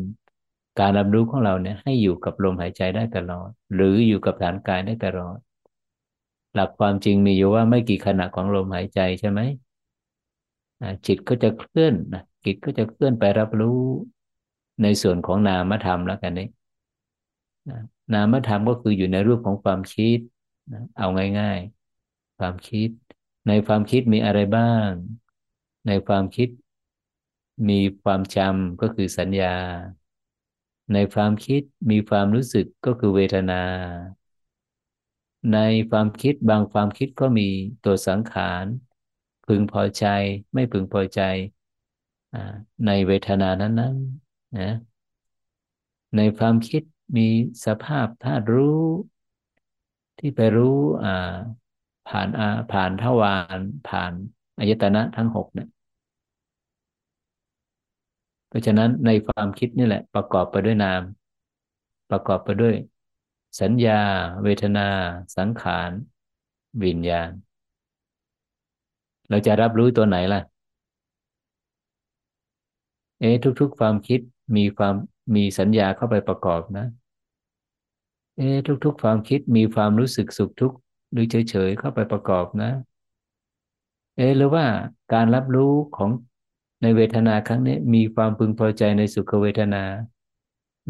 [0.81, 5.39] การรับรู้ของเราเนี่ยให้อยู่กับลมหายใจได้ตลอด หรืออยู่กับฐานกายได้ตลอด
[6.55, 9.41] หลักความจริงมีอยู่ว่าไม่กี่ขณะของลมหายใจใช่ไหม
[11.07, 13.81] จิตก็จะเคลื่อนนะจิตก็จะเคลื่อนไปรับรู้
[14.83, 16.47] ในส่วนของนามธรรมแล้วกันนี่
[18.13, 20.19] นามธรรมก็คืออยู่ในรูปของความคิด
[20.99, 21.07] เอา
[21.39, 21.59] ง่าย
[22.01, 22.89] ๆ ความคิด
[23.49, 24.89] ในความคิดมีอะไรบ้าง
[25.87, 26.49] ในความคิด
[27.69, 29.57] มีความจำก็คือสัญญา
[30.93, 33.63] ในความคิดมีความรู้สึกก็คือเวทนา
[35.53, 35.59] ใน
[35.91, 37.49] ความคิดบางความคิดก็มี
[37.85, 38.65] ตัวสังขาร
[39.47, 40.05] พึงพอใจ
[40.55, 41.21] ไม่พึงพอใจ
[42.87, 43.91] ในเวทนานั้นนั้
[44.59, 44.71] นะ
[46.17, 46.83] ในความคิด
[47.17, 47.29] มี
[47.67, 48.85] สภาพธาตุรู้
[50.19, 51.09] ที่ไปรู้อ่า
[52.09, 54.13] ผ่านอาผ่านทวารผ่าน
[54.59, 55.69] อายตนะทั้งหกเนี่ย
[58.49, 61.03] เพราะฉะนั้นในความคิดนี่แหละ ประกอบไปด้วยนาม
[62.11, 62.75] ประกอบไปด้วย
[63.61, 64.01] สัญญา
[64.43, 64.89] เวทนา
[65.37, 65.91] สังขาร
[66.85, 67.31] วิญญาณ
[69.31, 70.41] เราจะรับรู้ตัวไหนล่ะ
[73.21, 74.21] เอ๊ทุก ๆ ความคิด
[74.57, 74.95] มีความ
[75.35, 76.87] มีสัญญาเข้าไปประกอบนะ
[78.37, 78.49] เอ๊
[78.85, 80.77] ทุก ๆ ความคิดมีความรู้สึกสุขทุกข์
[81.13, 82.71] หรือเฉยๆเข้าไปประกอบนะ
[84.17, 84.65] เอ๊หรือว่า
[85.13, 86.11] การรับรู้ของ
[86.83, 89.85] ในเวทนาครั้งนี้มีความพึงพอใจในสุขเวทนา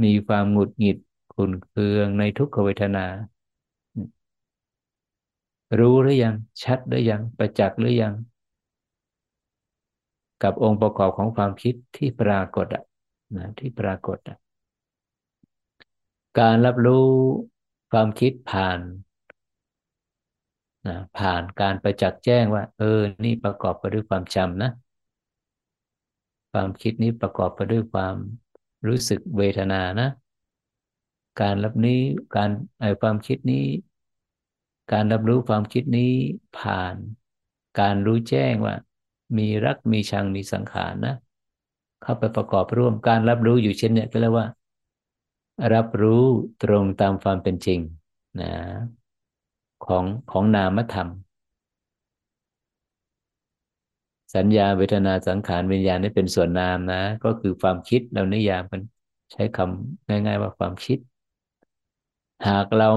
[0.05, 0.99] มีความหงุดหงิด
[1.35, 3.07] ขุ่นเคืองในทุกขเวทนา
[5.79, 8.14] รู้หรือยัง ชัดหรือยัง ประจักษ์หรือยัง
[10.43, 12.85] กับองค์ประกอบของความคิดที่ปรากฏอะ
[13.37, 14.18] นะที่ปรากฏ
[16.38, 17.09] การรับรู้
[17.92, 18.81] ความคิดผ่าน
[20.87, 24.70] นะผ่านการประจักษ์แจ้งว่า เออ นี่ประกอบไปด้วยความจำนะ
[26.53, 28.16] ความคิดนี้ประกอบไปด้วยความ
[28.87, 30.09] รู้สึกเวทนานะ
[31.40, 32.01] การรับนี้
[32.37, 33.64] การไอความคิดนี้
[34.92, 36.12] การรับรู้ความคิดนี้
[36.59, 36.97] ผ่าน
[37.81, 38.75] การรู้แจ้งว่า
[39.38, 41.14] มีรักมีชังมีสังขารนะ
[42.05, 44.47] เข้าไปประกอบร่วมการรับรู้อยู่เช่นเนี้ยก็เรียกว่า
[45.75, 46.25] รับรู้
[46.62, 47.81] ตรงตามความเป็นจริง
[48.40, 48.53] นะ
[49.85, 51.09] ของของนามธรรม
[54.35, 58.83] สัญญาเวทนาสังขารวิญญาณนี่เป็นส่วนนามนะ ก็คือความคิดเรานิยามมัน
[59.33, 60.99] ใช้คำง่าย ๆ ว่าความคิด
[62.49, 62.90] หากเรา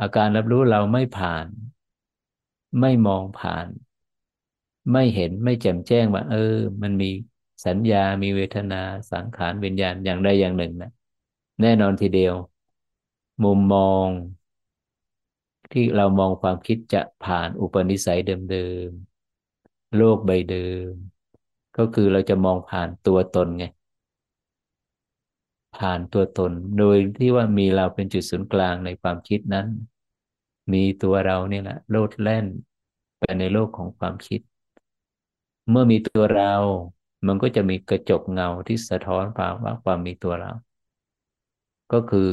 [0.00, 1.46] อาการรับรู้เราไม่ผ่าน
[2.80, 3.68] ไม่มองผ่าน
[4.92, 6.36] ไม่เห็นไม่แจ่มแจ้งว่า เออ
[6.82, 7.06] มันมี
[7.64, 8.76] สัญญามีเวทนา
[9.12, 10.90] สังขารวิญญาณอย่างใดอย่างหนึ่งนะ
[11.60, 12.34] แน่นอนทีเดียว
[13.44, 14.08] มุมมอง
[15.72, 20.92] ที่เรามองความคิดจะผ่านอุปนิสัยเดิมๆโลกใบเดิม
[21.76, 23.64] ก็คือเราจะมองผ่านตัวตนไง
[25.76, 29.66] ผ่านตัวตน โดยที่ว่ามีเราเป็นจุดศูนย์กลางในความคิดนั้น
[30.72, 32.46] มีตัวเราเนี่ยแหละโลดแล่น
[33.18, 34.40] ไปในโลกของความคิด
[35.70, 36.54] เมื่อมีตัวเรา
[37.26, 40.50] มันก็จะมีกระจกเงาที่สะท้อนภาวะความมีตัวเรา
[41.92, 42.28] ก็คือ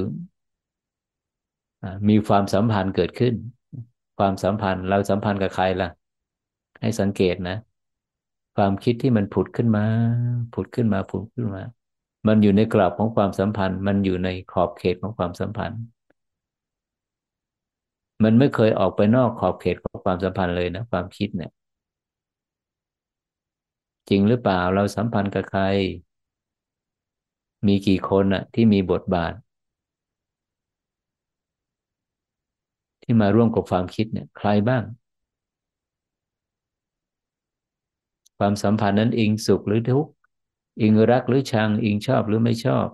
[2.09, 3.33] มีความสัมพันธ์เกิดขึ้น
[4.17, 5.89] ความสัมพันธ์เราสัมพันธ์กับใครล่ะ
[6.81, 7.57] ให้สังเกตนะ
[8.55, 9.85] ความคิดที่มันผุดขึ้นมา
[10.53, 11.63] ผุดขึ้นมาผุดขึ้นมา
[12.27, 15.79] มันอยู่ในกรอบของความสัมพันธ์ มันอยู่ในขอบเขตของความสัมพันธ์
[18.23, 21.49] มันไม่เคยออกไปนอกขอบเขตของความสัมพันธ์เลยนะ ความคิดเนี่ย
[24.09, 25.61] จริงหรือเปล่าเราสัมพันธ์กับใคร
[27.67, 29.33] มีกี่คนอะที่มีบทบาท
[33.03, 34.83] ที่มาร่วมกับความคิดเนี่ย ใครบ้าง
[38.37, 40.11] ความสัมพันธ์นั้นอิงสุขหรือทุกข์
[40.81, 42.87] อิงรักหรือชัง อิงชอบหรือไม่ชอบ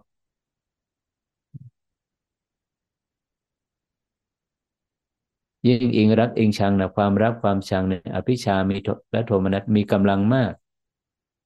[5.68, 8.78] ยิ่งอิงรักอิงชังนะความรักความชังเนี่ยอภิชามี
[9.12, 10.54] และโทมนัสมีกำลังมาก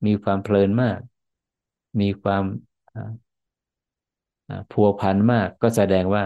[0.06, 1.00] มีความเพลินมาก
[2.00, 2.44] มีความ
[4.72, 6.24] พัวพันมากก็แสดงว่า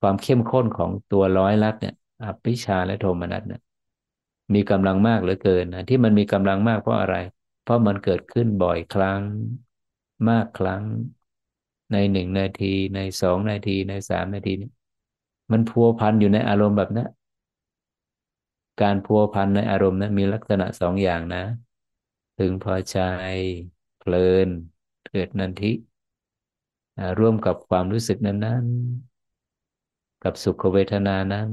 [0.00, 3.60] ความเข้มข้นของตัวร้อยลัดเนี่ยอภิชาและโทมนัสเนี่ย
[4.54, 7.16] มีกำลังมากเหลือเกินนะที่มันมีกำลังมากเพราะอะไร
[7.62, 9.22] เพราะมันเกิดขึ้นบ่อยครั้ง
[10.28, 10.82] มากครั้ง
[11.92, 14.70] ในหนึ่งนาทีในสองนาทีในสามนาทีนี่
[15.52, 17.08] มันพัวพันอยู่ในอารมณ์แบบนั้น
[18.80, 21.44] การพัวพันในอารมณ์นั้นมีลักษณะสองอย่างนะ
[22.38, 22.98] ถึงพอใจ
[23.98, 24.48] เพลิน
[25.06, 25.72] เกิดนันทิ
[27.18, 28.66] ร่วมกับความรู้สึกนั้น
[29.44, 31.50] ๆ กับสุขเวทนานั้น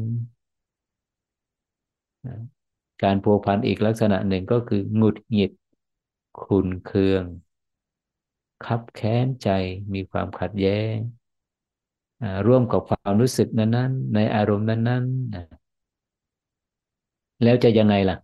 [3.03, 5.51] การพัวพันอีกลักษณะหนึ่งก็คือหงุดหงิด
[6.41, 7.26] ขุนเคือง
[8.65, 9.49] คับแค้นใจ
[9.93, 10.95] มีความขัดแย้ง
[12.47, 15.59] ร่วมกับความรู้สึกนั้น ๆ ในอารมณ์นั้น ๆ
[17.44, 18.18] แล้วจะยังไงล่ะ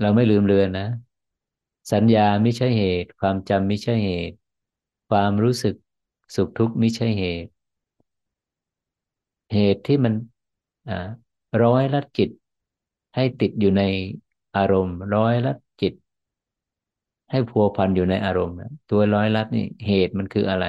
[0.00, 0.86] เราไม่ลืมเลือนนะ
[1.92, 4.36] สัญญาไม่ใช่เหตุ ความจำไม่ใช่เหตุ
[5.08, 5.74] ความรู้สึก
[6.34, 7.50] สุขทุกข์ไม่ใช่เหตุ
[9.52, 10.14] เหตุที่มัน
[11.64, 12.30] ร้อยลัดจิต
[13.14, 13.82] ให้ติดอยู่ใน
[14.56, 15.92] อารมณ์ ร้อยลัดจิต
[17.30, 18.56] ให้พัวพันอยู่ในอารมณ์
[18.90, 20.64] ตัวร้อยลัดนี่เหตุมันคืออะไร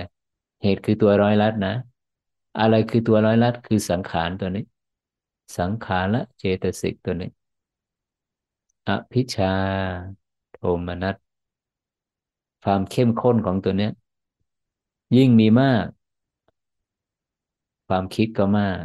[0.64, 1.74] เหตุคือตัวร้อยลัดนะ
[2.60, 4.64] อะไรคือตัวร้อยลัดคือสังขารตัวนี้
[5.58, 7.30] สังขารละเจตสิกตัวนี้
[8.88, 9.46] อภิชา
[10.52, 11.16] โทมนัส
[12.64, 13.92] ความเข้มข้นของตัวเนี้ย
[15.16, 15.86] ยิ่งมีมาก
[17.88, 18.84] ความคิดก็มาก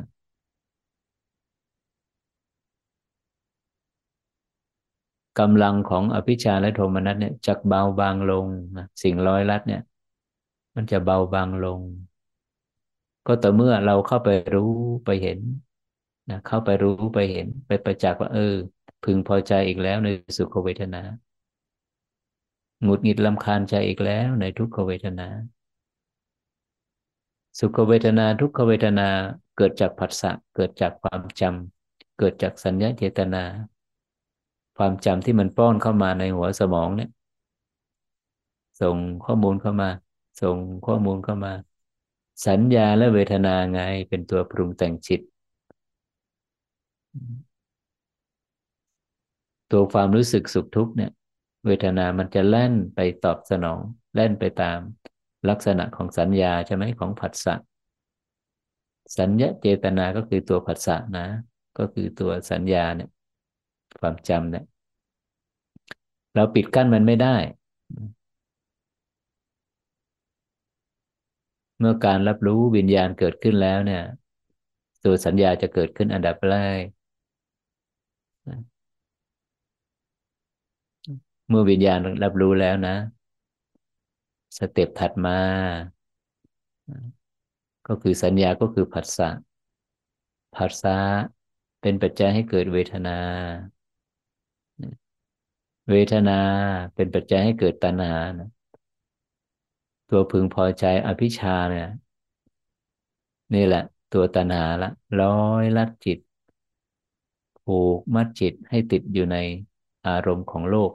[5.38, 8.46] กำลังของอภิชาและโทมนัสเนี่ยจะเบาบางลง
[9.02, 9.80] สิ่งร้อยลัดเนี่ย
[10.76, 11.80] มันจะเบาบางลง
[13.26, 14.72] ก็ต่อเมื่อเราเข้าไปรู้
[15.04, 15.38] ไปเห็น
[16.28, 18.54] นะเข้าไปรู้ไปเห็น ไปประจักษ์ว่า เออ
[19.04, 21.02] พึงพอใจอีกแล้วในสุขเวทนา
[22.82, 25.28] หงุดหงิดลำคาญใจอีกแล้วในทุกขเวทนา
[27.58, 29.08] สุขเวทนาทุกขเวทนา
[29.56, 33.44] เกิดจากผัสสะเกิดจากความจำเกิดจากสัญญาเจตนา
[34.76, 37.10] ความจำที่มันป้อนเข้ามาในหัวสมองเนี่ย
[38.80, 39.90] ส่งข้อมูลเข้ามา
[40.42, 40.56] ส่ง
[40.86, 41.52] ข้อมูลเข้ามา
[42.46, 45.20] สัญญาและเวทนาไงเป็นตัวปรุงแต่งจิต
[49.72, 51.10] ตัวความรู้สึกสุขทุกข์เนี่ย
[51.66, 53.80] เวทนามันจะแล่นไปตอบสนอง
[54.14, 54.78] แล่นไปตาม
[55.48, 57.54] ลักษณะของสัญญาใช่ไหมของผัสสะ
[59.18, 61.26] สัญญาเจตนาก็คือตัวผัสสะนะ
[61.78, 63.08] ก็คือตัวสัญญาเนี่ย
[64.00, 64.64] ความจำเนี่ย
[66.34, 67.36] เราปิดกั้นมันไม่ได้
[71.78, 74.02] เมื่อการรับรู้วิญญาณเกิดขึ้นแล้วเนี่ย
[75.04, 76.82] ตัวสัญญาจะเกิดขึ้นอันดับแรก
[81.48, 82.96] เมื่อวิญญาณรับรู้แล้วนะ
[84.58, 85.38] สเต็ปถัดมา
[87.86, 89.30] ก็คือสัญญาก็คือผัสสะ
[90.54, 90.98] ผัสสะ
[91.80, 93.10] เป็นปัจจัยให้เกิดเวทนา
[95.90, 96.32] เวทนา
[96.94, 98.48] เป็นปัจจัยให้เกิดตัณหานะ
[100.08, 101.88] ตัวพึงพอใจอภิชาเนี่ย
[103.54, 103.82] นี่แหละ
[104.12, 104.90] ตัวตัณหาละ
[105.20, 105.28] ร้อ
[105.62, 106.18] ยลัดจิต
[107.64, 109.36] ผูกมัดจิตให้ติดอยู่ใน
[110.06, 110.90] อารมณ์ของโลก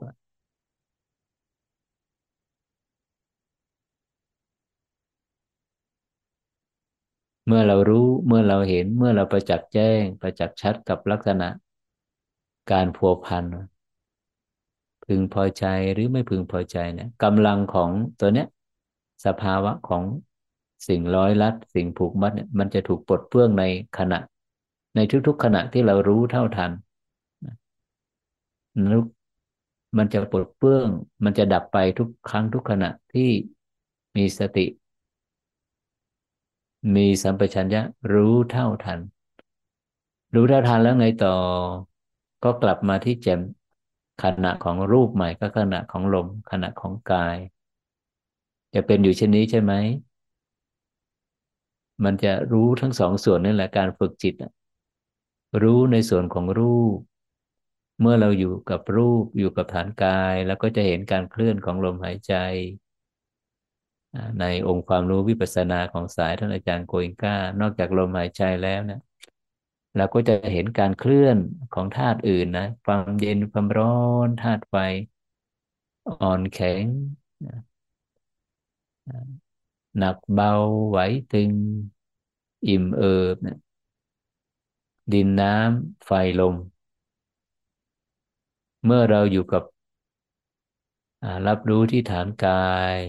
[7.48, 11.48] เมื่อเรารู้เมื่อเราเห็นเมื่อเราประจักษ์แจ้ง ประจักษ์ชัดกับลักษณะ
[12.72, 13.46] การพัวพัน
[15.06, 17.90] พึงพอใจหรือไม่พึงพอใจเนี่ยกำลังของ
[18.20, 18.48] ตัวเนี้ย
[19.26, 20.04] สภาวะของ
[20.88, 23.64] สิ่งร้อยลัด สิ่งผูกมัดเนี่ยมันจะถูกปลดเปลื้องใน
[23.98, 24.20] ขณะ
[24.96, 26.72] ในทุกๆขณะที่เรารู้เท่าทัน
[28.92, 29.06] นุก
[29.98, 30.88] มันจะปลดเปลื้อง
[31.24, 33.30] มันจะดับไปทุกครั้งทุกขณะที่
[34.16, 34.66] มีสติ
[36.96, 37.82] มีสัมปชัญญะ
[38.14, 39.00] รู้เท่าทัน
[40.36, 41.36] รู้เท่าทันแล้วไงต่อ
[42.44, 43.40] ก็กลับมาที่แจ่ม
[44.24, 47.38] ขณะของรูปใหม่ก็ขณะของลม ขณะของกาย
[48.74, 49.74] จะเป็นอยู่เช่นนี้ใช่ไหม
[52.04, 54.34] มันจะรู้ทั้งสองส่วนนี่แหละการฝึกจิต
[55.62, 56.98] รู้ในส่วนของรูป
[58.02, 62.34] เมื่อเราอยู่กับรูปอยู่กับฐานกาย แล้วก็จะเห็นการเคลื่อนของลมหายใจ
[64.40, 69.00] ในองค์ความรู้วิปัสสนาของสายท่านอาจารย์โกอิงก้านอกจากลมหายใจแล้วเนี่ย
[69.98, 71.38] เราก็จะเห็นการเคลื่อน
[71.74, 73.88] ของธาตุอื่นนะความเย็นความร้อ
[74.28, 74.76] นธาตุไฟ
[76.22, 76.86] อ่อนแข็ง
[79.98, 80.52] หนักเบา
[80.90, 80.98] ไหว
[81.30, 81.54] ตึง
[82.68, 83.58] อิ่มเอิบนี่ย
[85.14, 86.56] ดินน้ำไฟลม
[88.86, 89.64] เมื่อเราอยู่กับ
[91.48, 92.54] รับรู้ที่ฐานกา
[92.96, 93.00] ย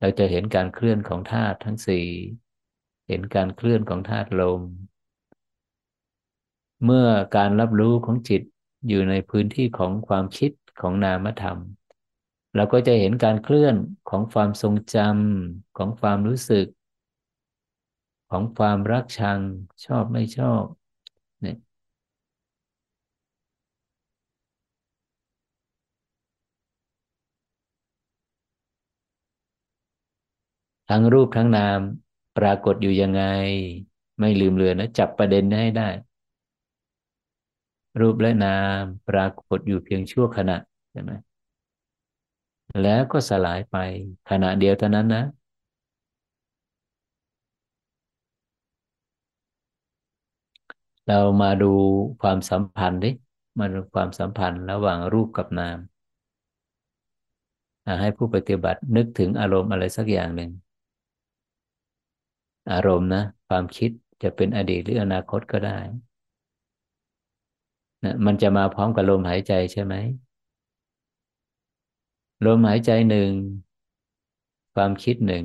[0.00, 2.06] เราจะเห็นการเคลื่อนของธาตุทั้งสี่
[3.08, 4.62] เห็นการเคลื่อนของธาตุลม
[6.84, 8.42] เมื่อการรับรู้ของจิต
[8.88, 11.58] อยู่ในพื้นที่ของความคิดของนามธรรม
[12.56, 13.74] เราก็จะเห็นการเคลื่อน
[14.08, 16.66] ของความทรงจำของความรู้สึก
[18.30, 19.40] ของความรักชัง
[19.84, 20.64] ชอบไม่ชอบ
[21.40, 21.56] เนี่ย
[30.88, 31.80] ทั้งรูปทั้งนาม
[32.38, 33.22] ปรากฏอยู่ยังไง
[34.20, 35.88] ไม่ลืมเลือนนะ จับประเด็นให้ได้
[38.00, 40.56] รูปและนามปรากฏอยู่เพียงชั่วขณะ
[40.92, 41.12] ใช่ไหม
[42.82, 43.76] แล้วก็สลายไป
[44.30, 45.22] ขณะเดียวเท่านั้นนะ
[51.08, 51.72] เรามาดู
[52.20, 53.10] ความสัมพันธ์ดิ
[53.58, 55.78] มาดูความสัมพันธ์ระหว่างรูปกับนาม
[58.00, 60.50] ให้ผู้ปฏิบัตินึกถึงอารมณ์อะไรสักอย่างหนึ่ง
[62.70, 63.90] อารมณ์นะ ความคิด
[64.22, 65.78] จะเป็นอดีตหรืออนาคตก็ได้
[68.04, 69.94] นะมันจะมาพร้อมกับลมหายใจใช่ไหม
[72.44, 73.32] ลมหายใจหนึ่ง
[74.74, 75.44] ความคิดหนึ่ง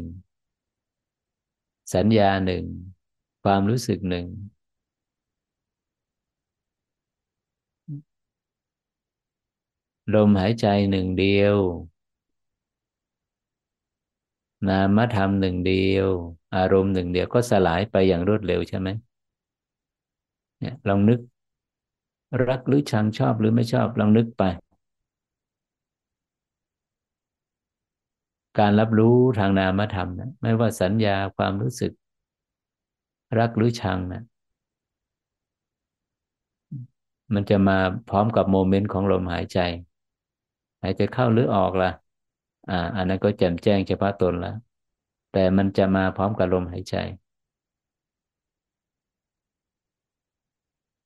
[1.93, 2.63] สัญญาหนึ่ง
[3.43, 4.25] ความรู้สึกหนึ่ง
[10.13, 11.57] ลมหายใจหนึ่งเดียว
[14.67, 16.09] นามธรรมหนึ่งเดียว
[16.55, 18.89] อารมณ์หนึ่งเดียวก็สลายไปอย่างรวดเร็วใช่ไหม
[20.59, 21.19] เนี่ยลองนึก
[22.47, 24.43] รักหรือชังชอบหรือไม่ชอบลองนึกไป
[28.59, 31.91] การรับรู้ทางนามธรรมนะไม่ว่าสัญญาความรู้สึก
[33.37, 34.21] รักหรือชังนะ
[37.33, 37.77] มันจะมา
[38.09, 39.59] พร้อมกับโมเมนต์ของลมหายใจ
[40.81, 41.91] หายใจเข้าหรือออกล่ะ
[42.69, 44.55] อ่า อันนั้นก็แจ่มแจ้งเฉพาะตนแล้ว
[45.31, 46.95] แต่มันจะมาพร้อมกับลมหายใจ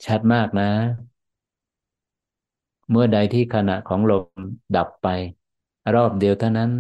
[0.06, 0.66] ชัดมากนะ
[2.90, 4.26] เมื่อใดที่ขณะของลม
[4.76, 5.08] ดับไป
[5.96, 6.72] รอบเดียวเท่านั้น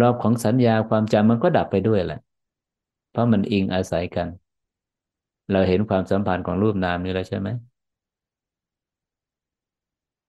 [0.00, 2.18] รอบของสัญญาความจำมันก็ดับไปด้วยแหละ
[3.10, 4.28] เพราะมันอิงอาศัยกัน
[5.50, 7.48] เราเห็นความสัมพันธ์ของรูปนามนี่แล้วใช่ไหม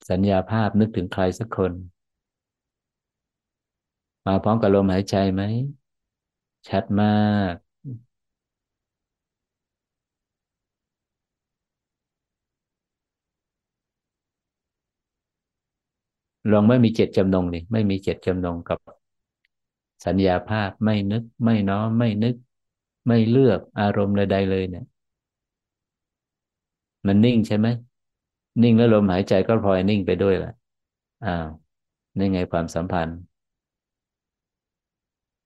[0.10, 1.72] สัญญาภาพนึกถึงใครสักคน
[4.26, 5.42] มาพร้อมกับลมหายใจไหม
[6.68, 7.08] ชัดมา
[7.54, 7.56] ก
[16.52, 18.80] ลองไม่มีเจตจำนงดิไม่มีเจตจำนงกับ
[20.06, 22.36] สัญญาภาพไม่นึก ไม่น้อมไม่นึก
[23.08, 24.86] ไม่เลือกอารมณ์ใดๆเลยเนี่ย
[27.08, 27.68] มันนิ่งใช่ไหม
[28.62, 30.50] นิ่งแล้วลมหายใจก็พลอยนิ่งไปด้วยแหละ
[31.22, 31.48] อ้าว
[32.18, 33.18] นี่ไงความสัมพันธ์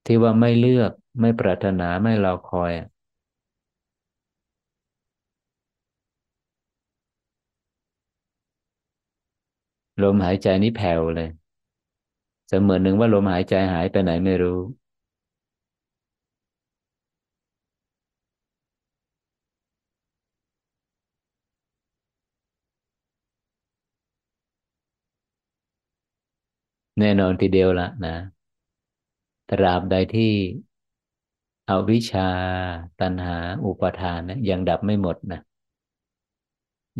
[0.08, 0.92] ที่ว่าไม่เลือก
[1.22, 2.72] ไม่ปรารถนาไม่รอคอย
[10.04, 11.30] ลมหายใจนี้แผ่วเลย
[12.48, 14.60] เสมือนหนึ่งว่าลมหายใจหายไปไหนไม่รู้
[27.00, 28.16] แน่นอนทีเดียวละนะ
[29.50, 30.34] ตราบใดที่
[31.70, 32.30] อวิชชา
[33.00, 35.40] ตัณหาอุปาทานนะยังดับไม่หมดนะ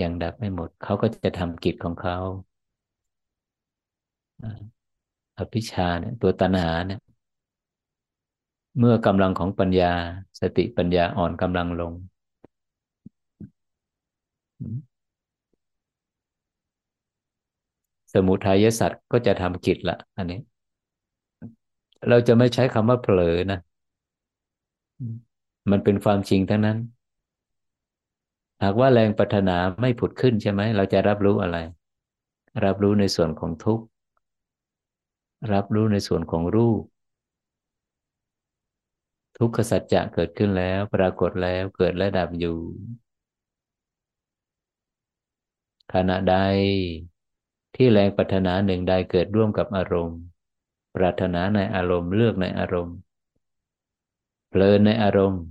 [0.02, 2.18] ยังดับไม่หมด เขาก็จะทำกิจของเขา
[5.38, 7.00] อภิชาเนี่ยตัวตัณหาเนี่ย
[8.80, 9.94] เมื่อกำลังของปัญญา
[10.40, 11.94] สติปัญญาอ่อนกำลังลง
[18.14, 20.40] สมุทัยสัตว์ก็จะทำกิจละอันนี้
[22.10, 23.60] เราจะไม่ใช้คำว่าเผลอนะ
[25.72, 26.78] มันเป็นความจริงทั้งนั้น
[28.64, 31.58] หากว่าแรงปัฒนาไม่ผุดขึ้นใช่ไหม เราจะรับรู้อะไร
[32.66, 33.86] รับรู้ในส่วนของทุกข์
[35.54, 36.82] รับรู้ในส่วนของรูป
[39.38, 42.58] ทุกขสัจจะเกิดขึ้นแล้ว ปรากฏแล้วเกิดและดับอยู่
[45.94, 46.36] ขณะใด
[47.76, 50.20] ที่แรงปัฒนาหนึ่งใดเกิดร่วมกับอารมณ์
[50.98, 52.98] ปรารถนาในอารมณ์เลือกในอารมณ์
[54.50, 55.44] เพลินในอารมณ์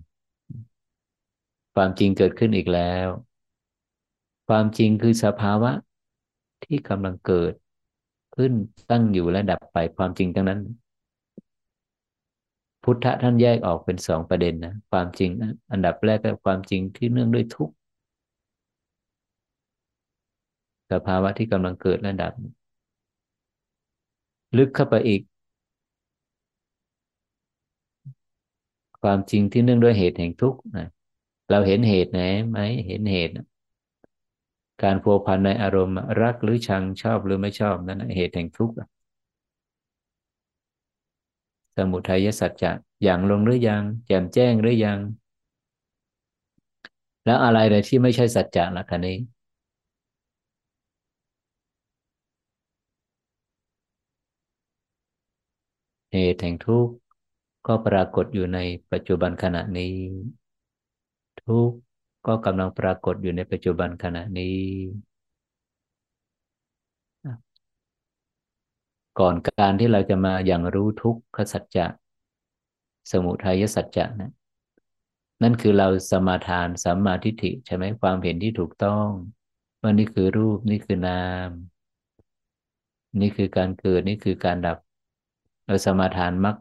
[1.75, 3.09] ความจริงเกิดขึ้นอีกแล้ว
[4.49, 5.71] ความจริงคือสภาวะ
[6.65, 7.53] ที่กำลังเกิด
[8.37, 8.53] ขึ้น
[8.91, 10.61] ตั้งอยู่และดับไปความจริงทั้งนั้น
[12.83, 15.31] พุทธะท่านแยกออกเป็นสองประเด็นนะความจริง
[15.73, 17.75] อันดับแรกก็ความจริงที่เนื่องด้วยทุกข์
[20.93, 22.33] สภาวะที่กำลังเกิดและดับ
[24.57, 25.21] ลึกเข้าไปอีก
[29.07, 30.89] ความจริงที่เนื่องด้วยเหตุแห่งทุกข์นะ
[31.51, 33.33] เราเห็นเหตุไหนไหมเห็นเหตุ
[34.83, 38.75] การพัวพันในอารมณ์รักหรือชังชอบหรือไม่ชอบนั่นเหตุแห่งทุกข์
[41.77, 42.73] สมุทัยสัจจะ
[43.05, 44.99] อย่างลงหรือยัง แจ่มแจ้งหรือยัง
[47.25, 49.17] แล้วอะไรเลยที่ไม่ใช่สัจจะล่ะคะนี้
[56.13, 57.06] เหตุแห่งทุกข์
[57.67, 58.59] ก็ปรากฏอยู่ใน
[58.93, 59.95] ปัจจุบันขณะนี้
[61.39, 61.77] ทุกข์
[62.27, 64.59] ก็กำลังปรากฏอยู่ในปัจจุบันขณะนี้
[69.19, 71.87] ก่อนการที่เราจะมาอย่างรู้ทุกขสัจจะ
[73.11, 74.31] สมุทัยสัจจะนะ
[75.43, 79.07] นั่นคือเราสมาทานสัมมาทิฏฐิใช่ไหมความเห็นที่ถูกต้อง
[79.83, 81.51] ว่านี่คือรูปนี่คือนาม
[83.21, 84.79] นี่คือการเกิดนี่คือการดับ
[85.67, 86.57] เราสมาทานมัก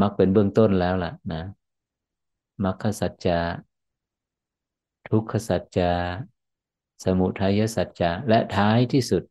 [0.00, 1.42] มักเป็นเบื้องต้นแล้วล่ะนะ
[2.64, 3.38] มักขสัจจะ
[5.08, 5.90] ทุกขสัจจะ
[7.04, 9.22] สมุทัยสัจจะและท้ายที่สุด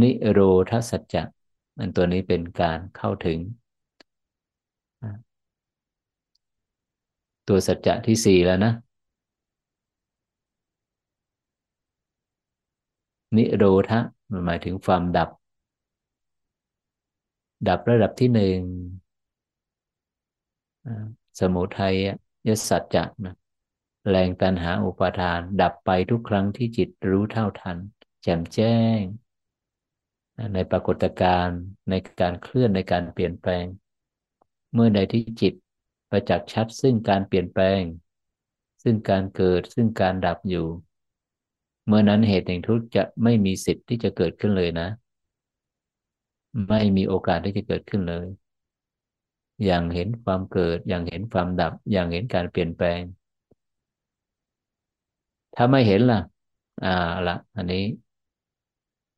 [0.00, 0.40] นิโร
[0.70, 1.22] ธสัจจะ
[1.78, 3.38] มันตัวนี้เป็นการเข้าถึง
[7.48, 8.72] ตัวสัจจะที่สี่แล้วนะ
[13.36, 13.92] นิโรธ
[14.30, 15.28] มันหมายถึงความดับ
[17.68, 18.58] ดับระดับที่หนึ่ง
[21.40, 21.96] สมุทัย
[22.48, 23.34] ยสัจจะนะ
[24.10, 27.78] แรงตันหาอุปาทาน ดับไปทุกครั้งที่จิตรู้เท่าทัน
[28.22, 29.00] แจ่มแจ้ง
[30.54, 31.60] ในปรากฏการณ์
[31.90, 33.64] ในการเคลื่อนในการเปลี่ยนแปลง
[34.74, 35.54] เมื่อใดที่จิต
[36.10, 37.82] ประจักษ์ชัดซึ่งการเปลี่ยนแปลง
[38.82, 40.66] ซึ่งการเกิดซึ่งการดับอยู่
[41.86, 44.88] เมื่อนั้นเหตุแห่งทุกข์จะไม่มีสิทธิ์ที่จะเกิดขึ้นเลยนะ
[46.68, 48.26] ไม่มีโอกาสที่จะเกิดขึ้นเลย
[49.64, 53.02] อย่างเห็นความเกิด อย่างเห็นความดับ อย่างเห็นการเปลี่ยนแปลง
[55.54, 56.20] ถ้าไม่เห็นล่ะ
[56.82, 56.88] อ่า
[57.26, 57.78] ละอันนี้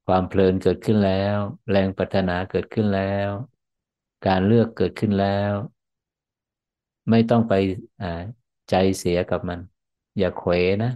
[0.07, 1.39] ความเพลินเกิดขึ้นแล้ว
[1.71, 3.31] แรงปรารถนาเกิดขึ้นแล้ว
[4.27, 5.53] การเลือกเกิดขึ้นแล้ว
[7.11, 7.53] ไม่ต้องไป
[8.03, 8.07] อ่า
[8.71, 9.61] ใจเสียกับมัน
[10.19, 10.51] อย่าเขว
[10.83, 10.91] นะ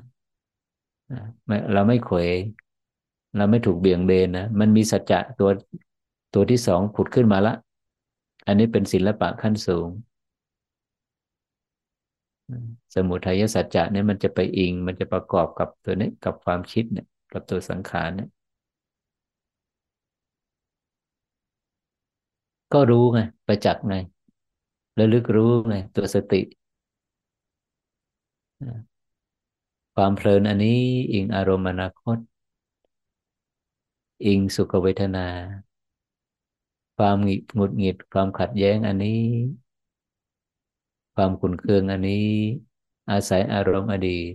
[1.73, 2.17] เราไม่เขว
[3.37, 5.51] เราไม่ถูกเบี่ยงเบนนะ มันมีสัจจะตัว
[6.35, 7.55] ตัวที่สองผุดขึ้นมาละ
[8.47, 9.89] อันนี้เป็นศิลปะขั้นสูง
[12.95, 18.29] สมุทัยสัจจะเนี่ยมันจะไปอิง มันจะประกอบกับตัวนี้กับความคิดเนี่ย กับตัวสังขารเนี่ย
[22.73, 23.95] ก็รู้ไงประจักษ์ไง
[24.99, 26.41] ระลึกรู้ไงตัวสติ
[29.95, 30.79] ความเพลินอันนี้
[31.13, 32.17] อิงอารมณ์อนาคต
[34.25, 35.27] อิงสุขเวทนา
[37.01, 37.19] ความ
[37.55, 39.21] หงุดหงิด ความขัดแย้งอันนี้
[41.15, 42.27] ความขุนเคืองอันนี้
[43.11, 44.33] อาศัยอารมณ์อดีต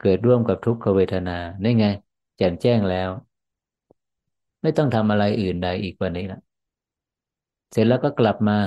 [0.00, 1.86] เกิดร่วมกับทุกขเวทนาได้ไง
[2.36, 3.10] แจ่มแจ้งแล้ว
[4.62, 6.40] ไม่ต้องทำอะไรอื่นใดอีกกว่านี้ละ
[7.70, 8.58] เสร็จแล้วก็กลับมา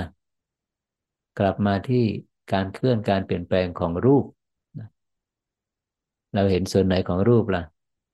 [1.38, 2.04] กลับมาที่
[2.52, 4.24] การเคลื่อนการเปลี่ยนแปลงของรูป
[6.34, 7.62] เราเห็นส่วนไหนของรูปล่ะ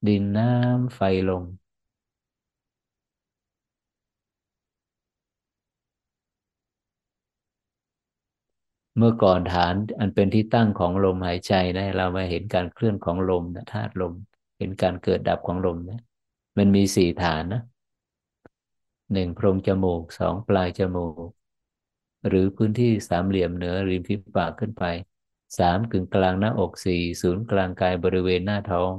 [0.08, 1.44] ดินน้ำไฟลม
[8.96, 14.14] เมื่อก่อนฐานอันเป็นที่ตั้งของลมหายใจนะเรามาเห็นการเคลื่อนของลมนะธาตุลม
[14.58, 16.00] เห็นการเกิดดับของลมนะ
[16.58, 17.62] มันมีสี่ฐานนะ
[19.12, 21.28] หนึ่งโพรงจมูกสองปลายจมูก
[22.28, 24.84] หรือพื้นที่สามเหลี่ยมเหนือริมฝีปากขึ้นไป
[25.58, 28.92] สามกึ่งกลางหน้าอกสี่ศูนย์กลางกายบริเวณหน้าท้อง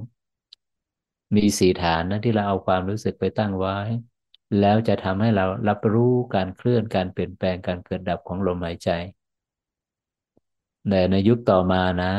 [1.36, 3.78] มีสี่ฐานนะที่เราเอาความรู้สึกไปตั้งไว้
[4.60, 8.89] แล้วจะทำให้เรารับรู้การเคลื่อนการเปลี่ยนแปลงการเกิดดับของลมหายใจ
[10.88, 12.14] แต่ในยุคต่อมานะ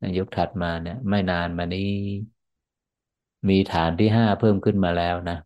[0.00, 1.80] ในยุคถัดมาเนี่ย ไม่นานมานี้
[3.48, 5.36] มีฐานที่ห้าเพิ่มขึ้นมาแล้วนะ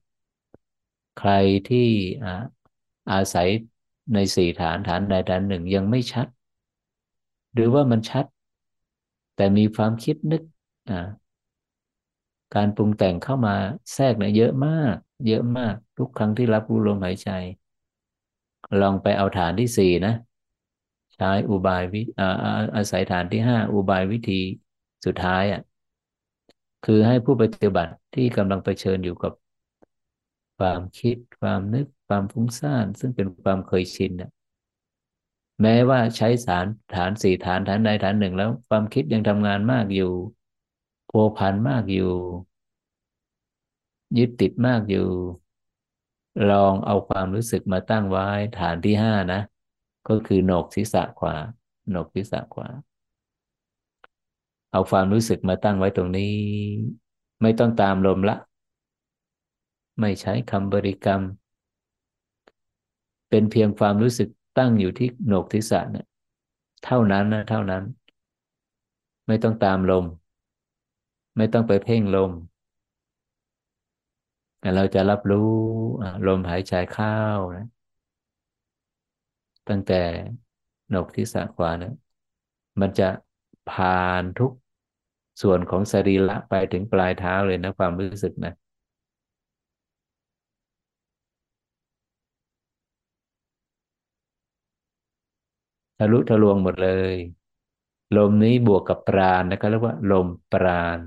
[1.18, 1.30] ใคร
[1.68, 1.88] ที่
[3.10, 3.48] อาศัย
[4.14, 6.26] ในสี่ฐานฐานใดฐานหนึ่งยังไม่ชัด
[7.54, 8.24] หรือว่ามันชัด
[9.36, 10.42] แต่มีความคิดนึก
[12.54, 13.56] การปรุงแต่งเข้ามา
[13.94, 14.94] แทรกเนี่ยเยอะมาก
[15.26, 17.28] เยอะมากทุกครั้งที่รับรู้ลมหายใจ
[18.80, 20.14] ลองไปเอาฐานที่สี่นะ
[21.16, 22.28] ใช้อุบายวิอา
[22.76, 24.40] อาศัยฐานที่ห้าอุบายวิธี
[25.04, 25.62] สุดท้ายอะ
[26.84, 29.32] คือให้ผู้ปฏิบัติที่กำลังเผชิญอยู่กับ
[30.58, 34.30] ความคิด ความนึกความฟุ้งซ่าน ซึ่งเป็นความเคยชินน่ะ
[35.62, 40.12] แม้ว่าใช้ฐานฐานสี่ฐานฐานใดฐานหนึ่งแล้ว ความคิดยังทำงานมากอยู่
[41.10, 42.12] พัวพันมากอยู่
[44.18, 45.06] ยึดติดมากอยู่
[46.50, 48.26] ลองเอาความรู้สึกมาตั้งไว้
[48.60, 49.40] ฐานที่ห้านะ
[50.08, 51.34] ก็คือโหนกศีรษะขวา
[51.88, 52.68] โหนกศีรษะขวา
[54.70, 56.32] เอาความรู้สึกมาตั้งไว้ตรงนี้
[57.42, 58.36] ไม่ต้องตามลมละ
[60.00, 61.22] ไม่ใช้คำบริกรรม
[63.28, 64.28] เป็นเพียงความรู้สึก
[64.58, 66.06] ตั้งอยู่ที่โหนกศีรษะเนี่ย
[66.84, 67.82] เท่านั้นนะเท่านั้น
[69.26, 70.04] ไม่ต้องตามลม
[71.36, 72.32] ไม่ต้องไปเพ่งลม
[74.60, 75.50] แต่เราจะรับรู้
[76.26, 77.08] ลมหายใจเข้า
[77.56, 77.66] นะ
[79.68, 79.94] ตั้งแต่
[80.90, 81.92] หนกศีรษะขวานะ
[82.80, 83.08] มันจะ
[83.66, 83.88] ผ่า
[84.20, 84.50] นทุก
[85.42, 88.52] ส่วนของสรีระไปถึงปลายเท้าเลยนะความรู้สึกนะ
[95.98, 97.16] ทะลุทะลวงหมดเลย
[98.16, 100.98] ลมนี้บวกกับปราณนะครับเรียกว่า ลมปราณ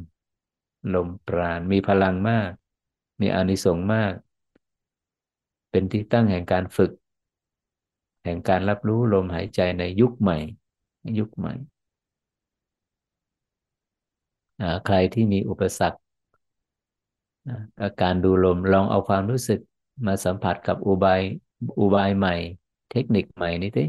[0.93, 2.51] ลมปราณมีพลังมาก
[3.21, 4.13] มีอานิสงส์มาก
[5.71, 6.91] เป็นที่ตั้งแห่งการฝึก
[8.23, 10.37] แห่งการรับรู้ลมหายใจในยุคใหม่
[11.19, 11.53] ยุคใหม่
[14.85, 15.99] ใครที่มีอุปสรรค
[17.81, 19.59] อาการดูลมลองเอาความรู้สึก
[20.05, 21.21] มาสัมผัสกับอุบาย
[21.79, 22.35] อุบายใหม่
[22.91, 23.85] เทคนิคใหม่นี้ดิ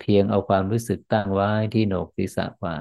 [0.00, 2.76] เพียงเอาความรู้สึกตั้งไว้ที่โหนกศีรษะขวา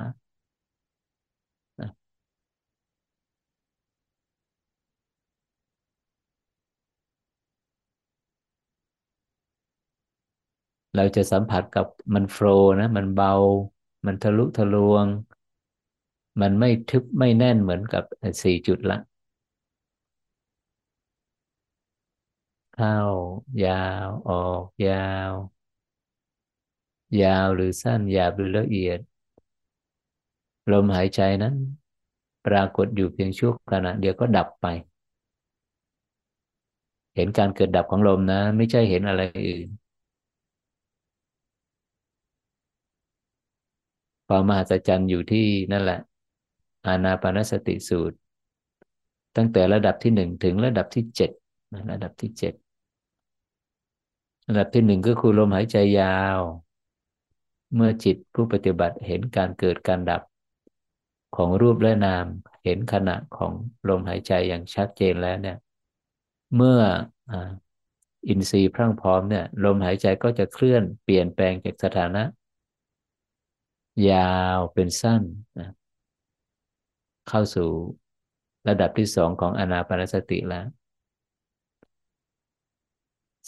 [10.95, 13.33] เราจะสัมผัสกับมันโฟล์นะ มันเบา
[14.05, 15.07] มันทะลุทะลวง
[16.41, 18.03] มันไม่ทึบไม่แน่นเหมือนกับ
[18.43, 18.97] สี่จุดละ
[22.71, 22.91] เข้า
[23.63, 23.71] ยา
[24.05, 24.95] วออกยา
[25.31, 25.33] ว
[27.21, 28.99] ยาวหรือสั้นหยาบหรือละเอียด
[30.71, 31.55] ลมหายใจนั้น
[32.45, 34.65] ปรากฏอยู่เพียงชั่วขณะเดียวก็ดับไป
[37.15, 39.67] เห็นการเกิดดับของลมนะ ไม่ใช่เห็นอะไรอื่น
[44.33, 45.99] ความมหัศจรรย์อยู่ที่นั่นแหละ
[46.85, 48.17] อานาปานสติสูตร
[49.35, 51.31] ตั้งแต่ระดับที่หนึ่งถึงระดับที่เจ็ด
[51.91, 52.53] ระดับที่เจ็ด
[54.47, 56.39] ระดับที่หนึ่งก็คือลมหายใจยาว
[57.75, 60.21] เมื่อจิตผู้ปฏิบัติเห็นการเกิดการดับ
[61.35, 62.25] ของรูปและนาม
[62.63, 63.51] เห็นขณะของ
[63.89, 65.57] ลมหายใจอย่างชัดเจนแล้วเนี่ย
[66.55, 66.79] เมื่อ
[68.27, 72.23] อินทรีย์พรั่งพร้อมเนี่ย ลมหายใจก็จะเคลื่อนเปลี่ยนแปลงจากสถานะ
[74.09, 74.17] ยา
[74.57, 75.23] วเป็นสั้น
[75.59, 75.69] นะ
[77.27, 77.69] เข้าสู่
[78.67, 80.65] ระดับที่สองของอนาปานสติแล้ว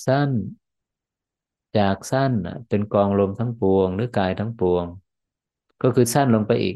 [0.06, 0.32] สั้น
[1.78, 2.32] จากสั้น
[2.68, 4.86] เป็นกองลมทั้งปวง หรือกายทั้งปวง
[5.82, 6.76] ก็คือสั้นลงไปอีก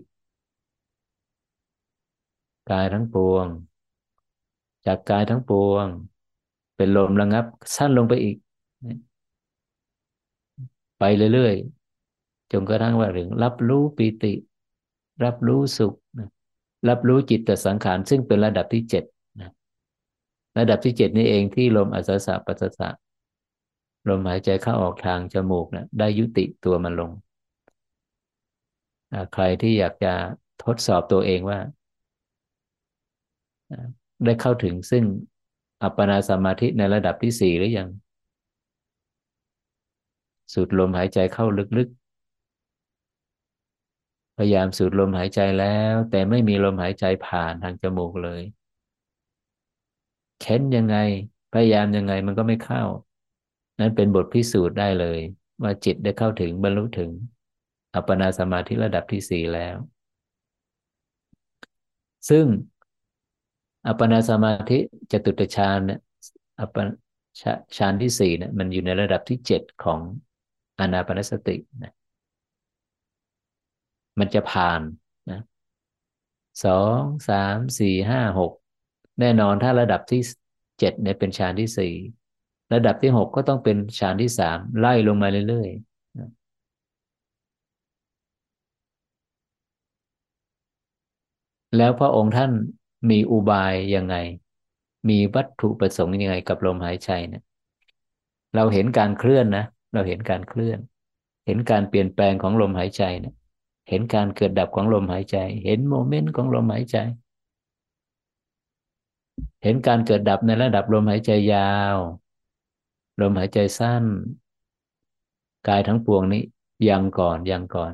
[2.69, 3.47] กายทั้งปวง
[4.85, 5.87] จากกายทั้งปวง
[6.75, 7.45] เป็นลมระงับ
[7.75, 8.37] สั้นลงไปอีก
[10.99, 11.76] ไปเรื่อยๆ
[12.51, 14.33] จนกระทั่งว่าถึง รับรู้ปีติ
[15.23, 16.29] รับรู้สุขนะ
[16.89, 19.03] รับรู้จิตตสังขาร ซึ่งเป็นระดับที่เจ็ด
[19.41, 19.49] นะ
[20.59, 22.89] ระดับที่เจ็ดนี้เองที่ลมอัศสะปัสสะ
[24.09, 27.11] ลมหายใจเข้าออกทางจมูกนะได้ยุติตัวมันลง
[29.33, 30.13] ใครที่อยากจะ
[30.63, 31.59] ทดสอบตัวเองว่า
[34.25, 35.03] ได้เข้าถึงซึ่ง
[35.83, 37.89] อัปปนาสมาธิในระดับที่สี่หรือยัง
[40.53, 41.45] สูดลมหายใจเข้า
[41.77, 42.06] ลึกๆ
[44.37, 48.41] พยายามสูดลมหายใจแล้ว แต่ไม่มีลมหายใจผ่านทางจมูกเลย
[50.39, 50.97] เค้นยังไง
[51.53, 52.83] พยายามยังไงมันก็ไม่เข้า
[53.79, 55.19] นั้นเป็นบทพิสูจน์ได้เลย
[55.63, 57.11] ว่าจิตได้เข้าถึงบรรลุถึง
[57.95, 59.77] อัปปนาสมาธิระดับที่สี่แล้ว
[62.29, 62.45] ซึ่ง
[63.87, 64.77] อัปปนาสมาธิ
[65.11, 65.99] จตุตฌานเนี่ย
[66.59, 66.75] อัปป
[67.77, 69.99] ฌานที่สี่เนี่ยมันอยู่ในระดับที่เจ็ดของ
[70.79, 71.93] อนาปนสตินะ
[74.19, 74.81] มันจะผ่าน
[75.29, 75.39] นะ
[76.63, 78.51] สองสามสี่ห้าหก
[79.19, 80.21] แน่นอนถ้าระดับที่
[80.79, 81.93] เจ็ดเนี่ยเป็นฌานที่สี่
[82.73, 92.51] ระดับที่หกก็ต้องเป็นฌานที่สามไล่ลงมาเรื่อยๆ แล้วพระองค์ท่าน
[93.09, 94.15] มีอุบายยังไง
[95.09, 97.43] มีวัตถุประสงค์ยังไงกับลมหายใจเนี่ย
[98.55, 99.63] เราเห็นการเคลื่อนนะ
[99.93, 100.79] เราเห็นการเคลื่อน
[101.45, 103.33] เห็นการเปลี่ยนแปลงของลมหายใจเนี่ย
[103.89, 106.97] เห็นการเกิดดับของลมหายใจ เห็นโมเมนต์ของลมหายใจ
[109.63, 111.97] เห็นการเกิดดับในระดับลมหายใจยาว
[113.21, 114.03] ลมหายใจสั้น
[115.67, 116.43] กายทั้งปวงนี้
[116.89, 117.93] ยังก่อนยังก่อน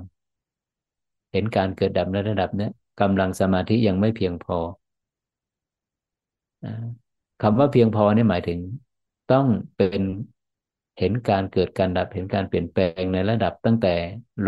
[1.32, 2.72] เห็นการเกิดดับในระดับเนี้ย
[3.02, 4.58] กำลังสมาธิยังไม่เพียงพอ
[7.42, 8.60] คำว่าเพียงพอนี่หมายถึง
[9.32, 9.46] ต้อง
[9.78, 10.02] เป็น
[11.00, 13.94] เห็นการเกิดการดับเห็นการเปลี่ยนแปลงในระดับตั้งแต่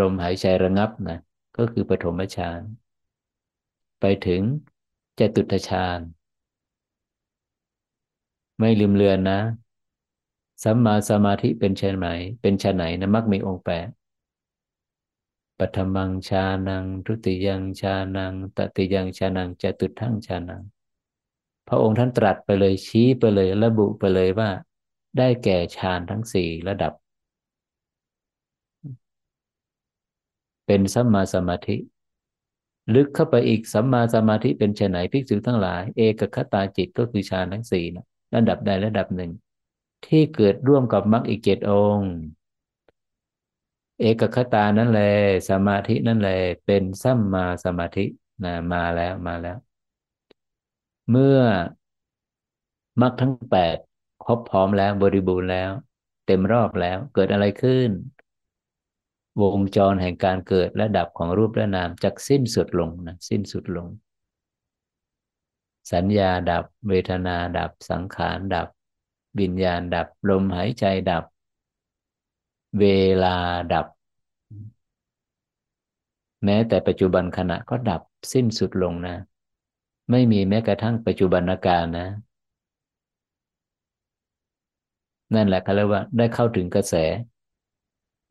[0.00, 1.18] ลมหายใจระงับนะ
[1.56, 2.60] ก็คือปฐมฌาน
[4.00, 4.42] ไปถึง
[5.18, 6.00] จตุตฌาน
[8.58, 9.40] ไม่ลืมเลือนนะ
[10.62, 12.08] สัมมาสมาธิเป็นชนไหน
[12.40, 13.88] เป็นชนไหนนะมักมีองค์แปด
[15.58, 20.62] ปฐมังชานัง ทุติยังชานังตติยังชานังจตุทั้งชานัง
[21.68, 24.50] พระองค์ท่านตรัสไปเลยชี้ไปเลยระบุไปเลยว่า
[25.18, 26.92] ได้แก่ฌานทั้งสี่ระดับ
[30.66, 31.76] เป็นสัมมาสมาธิ
[32.94, 38.04] ลึกเข้าไปอีกสัมมาสมาธิเป็นไนภิกษุทั้งหลาย เอกคตาจิตก็คือฌานทั้งสี่นะ
[38.34, 39.30] ระดับใดระดับหนึ่ง
[40.06, 42.10] ที่เกิดร่วมกับมรรคอีกเจ็ดองค์
[44.00, 45.10] เอกคตานั่นแหละ
[45.48, 48.04] สมาธินั่นแหละเป็นสัมมาสมาธิ
[48.44, 49.56] นะมาแล้วมาแล้ว
[51.10, 51.38] เมื่อ
[53.00, 53.76] มรรคทั้งแปด
[54.24, 55.70] ครบพร้อมแล้วบริบูรณ์แล้ว
[56.26, 57.90] เต็มรอบแล้วเกิดอะไรขึ้น
[59.42, 63.86] วงจรแห่งการเกิดและดับของรูปและนามจะสิ้นสุดลงนะสิ้นสุดลง
[65.92, 68.68] สัญญาดับเวทนาดับสังขารดับ
[69.40, 71.24] วิญญาณดับลมหายใจดับ
[72.80, 72.84] เว
[73.24, 73.36] ลา
[73.72, 73.86] ดับ
[76.44, 79.16] แม้แต่ปัจจุบันขณะก็ดับสิ้นสุดลงนะ
[80.10, 82.08] ไม่มีแม้กระทั่งปัจจุบันการนะ
[85.34, 86.94] นั่นแหละเขาเรียกว่าได้เข้าถึงกระแส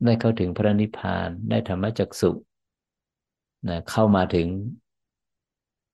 [0.04, 2.30] ได้เข้าถึงพระนิพพานได้ธรรมจักสุ
[3.68, 4.48] นะเข้ามาถึง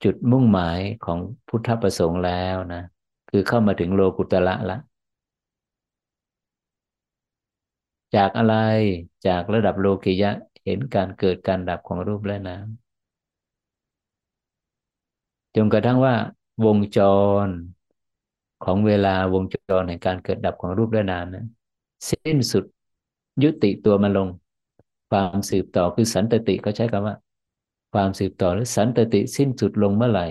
[0.05, 2.83] จุดมุ่งหมายของพุทธประสงค์แล้วนะ
[3.31, 4.77] คือเข้ามาถึงโลกุตละละ
[8.17, 8.55] จากอะไร
[9.27, 10.31] จากระดับโลกิยะ
[10.65, 12.67] เห็นการเกิดการดับของรูปและนาม
[15.57, 16.15] จนกระทั่งว่า
[16.65, 16.99] วงจ
[17.47, 17.49] ร
[18.65, 21.47] ของเวลาวงจรแห่งการเกิดดับของรูปและนามนะ
[22.11, 22.65] สิ้นสุด
[23.43, 24.29] ยุติตัวมาลง
[25.11, 27.17] ความสืบต่อคือสันตติเขาใช้คำว่า
[27.93, 30.27] ความสืบต่อหรือสันตติสิ้นสุดลงเมื่อไหร่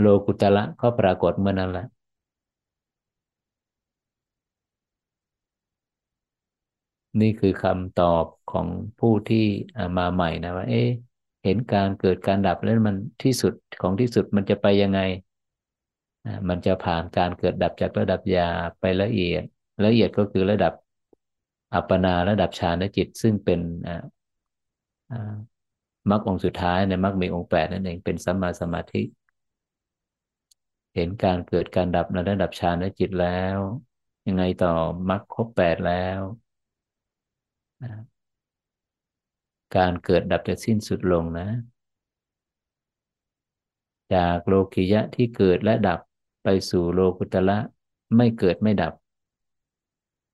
[0.00, 1.84] โลกุตละก็ปรากฏเมื่อนั้นละ
[7.20, 9.46] นี่คือคำตอบของผู้ที่
[9.98, 10.88] มาใหม่นะว่า เอ๊ะ
[11.44, 15.00] เห็นการเกิดการดับแล้วมันที่สุดของที่สุดมันจะไปยังไง
[16.48, 18.48] มันจะผ่านการเกิดดับจากระดับยา
[18.80, 19.42] ไปละเอียด
[19.84, 20.72] ละเอียดก็คือระดับ
[21.74, 23.60] อัปปนาระดับฌานจิต ซึ่งเป็น
[26.10, 29.02] มรรคองสุดท้ายในมรรคมีองค์แปดนั่นเองเป็นสัมมาสมาธิ
[30.94, 33.58] เห็นการเกิดการดับในระดับฌานจิตแล้ว
[34.26, 34.72] ยังไงต่อ
[35.08, 36.20] มรรคครบแปดแล้ว
[39.76, 41.48] การเกิดดับจะสิ้นสุดลงนะ
[44.14, 46.00] จากโลกิยะที่เกิดและดับ
[46.44, 47.58] ไปสู่โลกุตละ
[48.16, 48.92] ไม่เกิดไม่ดับ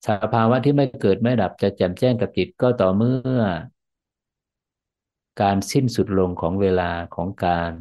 [0.07, 3.43] สภาวะที่ไม่เกิดไม่ดับจะแจ่มแจ้งกับจิตก็ต่อเมื่อ
[5.43, 7.73] การสิ้นสุดลงของเวลาของการ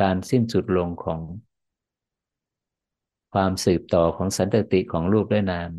[0.00, 1.20] การสิ้นสุดลงของ
[3.32, 5.70] ความสืบต่อของสันตติของรูปและนาม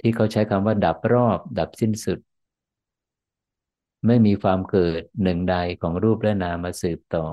[0.00, 2.18] ที่เขาใช้คำว่าดับรอบ ดับสิ้นสุด
[4.06, 7.26] ไม่มีความเกิดหนึ่งใดของรูปและนามมาสืบต่อ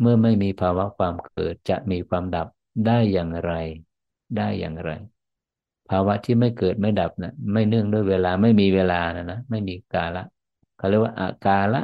[0.00, 2.48] เมื่อไม่มีภาวะความเกิดจะมีความดับ
[2.86, 3.52] ได้อย่างไร
[4.36, 10.22] ได้อย่างไราวะที่ไม่เกิดไม่ดับนะไม่เนื่องด้วยเวลาไม่มีเวลานะนะไม่มีกาละ
[10.76, 11.80] เขาเรียกว่าอากาละ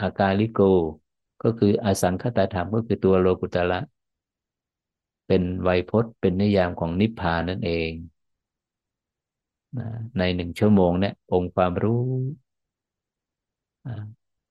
[0.00, 0.58] อากาลิโก
[1.42, 3.78] ก็คืออสังคตธรรมก็คือตัวโลกุตละ
[5.26, 7.90] เป็นไวยพจน์เป็นนิยามของนิพพานนั่นเอง
[10.18, 12.02] ในหนึ่งชั่วโมงเนี่ย องค์ความรู้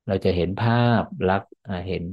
[0.07, 1.51] เราจะเห็นภาพลักษณ์
[1.87, 2.03] เห็น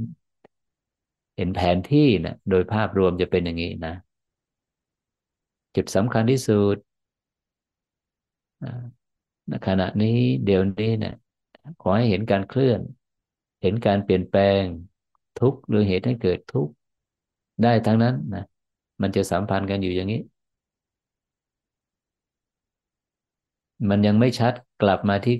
[1.37, 3.95] เห็นแผนที่นะโดยภาพรวมจะเป็นอย่างนี้นะ
[5.77, 6.77] จุดสำคัญที่สุด
[9.67, 11.15] ขณะนี้เดี๋ยวนี้เนะี่ย
[11.81, 12.81] ขอให้เห็นการเคลื่อน
[13.63, 14.65] เห็นการเปลี่ยนแปลง
[15.41, 16.69] ทุกหรือเหตุให้เกิดทุก
[17.63, 18.45] ได้ทั้งนั้นนะ
[19.03, 20.21] มันจะสัมพันธ์กันอยู่อย่างนี้
[23.89, 25.37] มันยังไม่ชัดกลับมาที่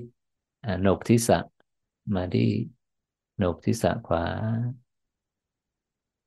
[0.83, 1.39] หนกที่สะ
[2.15, 2.49] มาที่
[3.37, 4.25] หนกที่สะขวา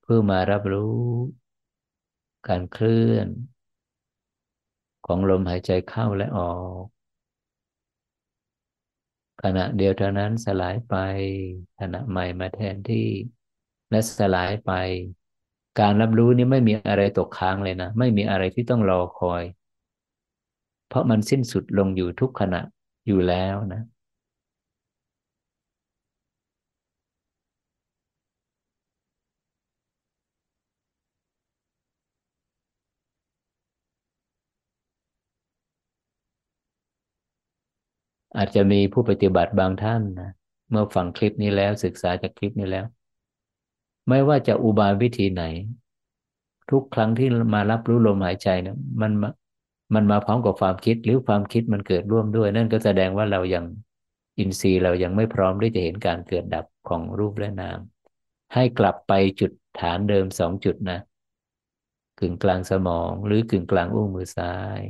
[0.02, 1.02] เพื่อมารับรู้
[2.48, 3.28] การเคลื่อน
[5.06, 6.52] ของลมหายใจเข้าและออ
[6.82, 6.84] ก
[9.42, 10.94] ขณะเดียวเท่านั้นสลายไป
[11.80, 13.08] ขณะใหม่มาแทนที่
[13.90, 14.72] และสลายไป
[15.80, 19.42] การรับรู้นี้ไม่มีอะไรตกค้างเลยนะ ไม่มีอะไรที่ต้องรอคอย
[20.88, 22.60] เพราะมันสิ้นสุดลงอยู่ทุกขณะ
[23.06, 23.82] อยู่แล้วนะ
[38.36, 40.30] อาจจะมีผู้ปฏิบัติบางท่านนะ
[40.70, 42.84] เมื่อฟังคลิปนี้แล้วศึกษาจากคลิปนี้แล้ว
[44.08, 45.42] ไม่ว่าจะอุบายวิธีไหน
[46.70, 49.12] ทุกครั้งที่มารับรู้ลมหายใจเนะมัน
[49.94, 53.64] มันมาพร้อมกับความคิดหรือความคิดมันเกิดร่วมด้วย นั่นก็แสดงว่าเรายัง
[54.38, 57.78] อินทรีย์เรายังไม่พร้อมที่จะเห็นการเกิดดับของรูปและนาม
[58.54, 60.98] ให้กลับไปจุดฐานเดิมสองจุดนะ
[62.20, 64.80] กึ่งกลางสมองหรือกึ่งกลางอุ้งมือซ้าย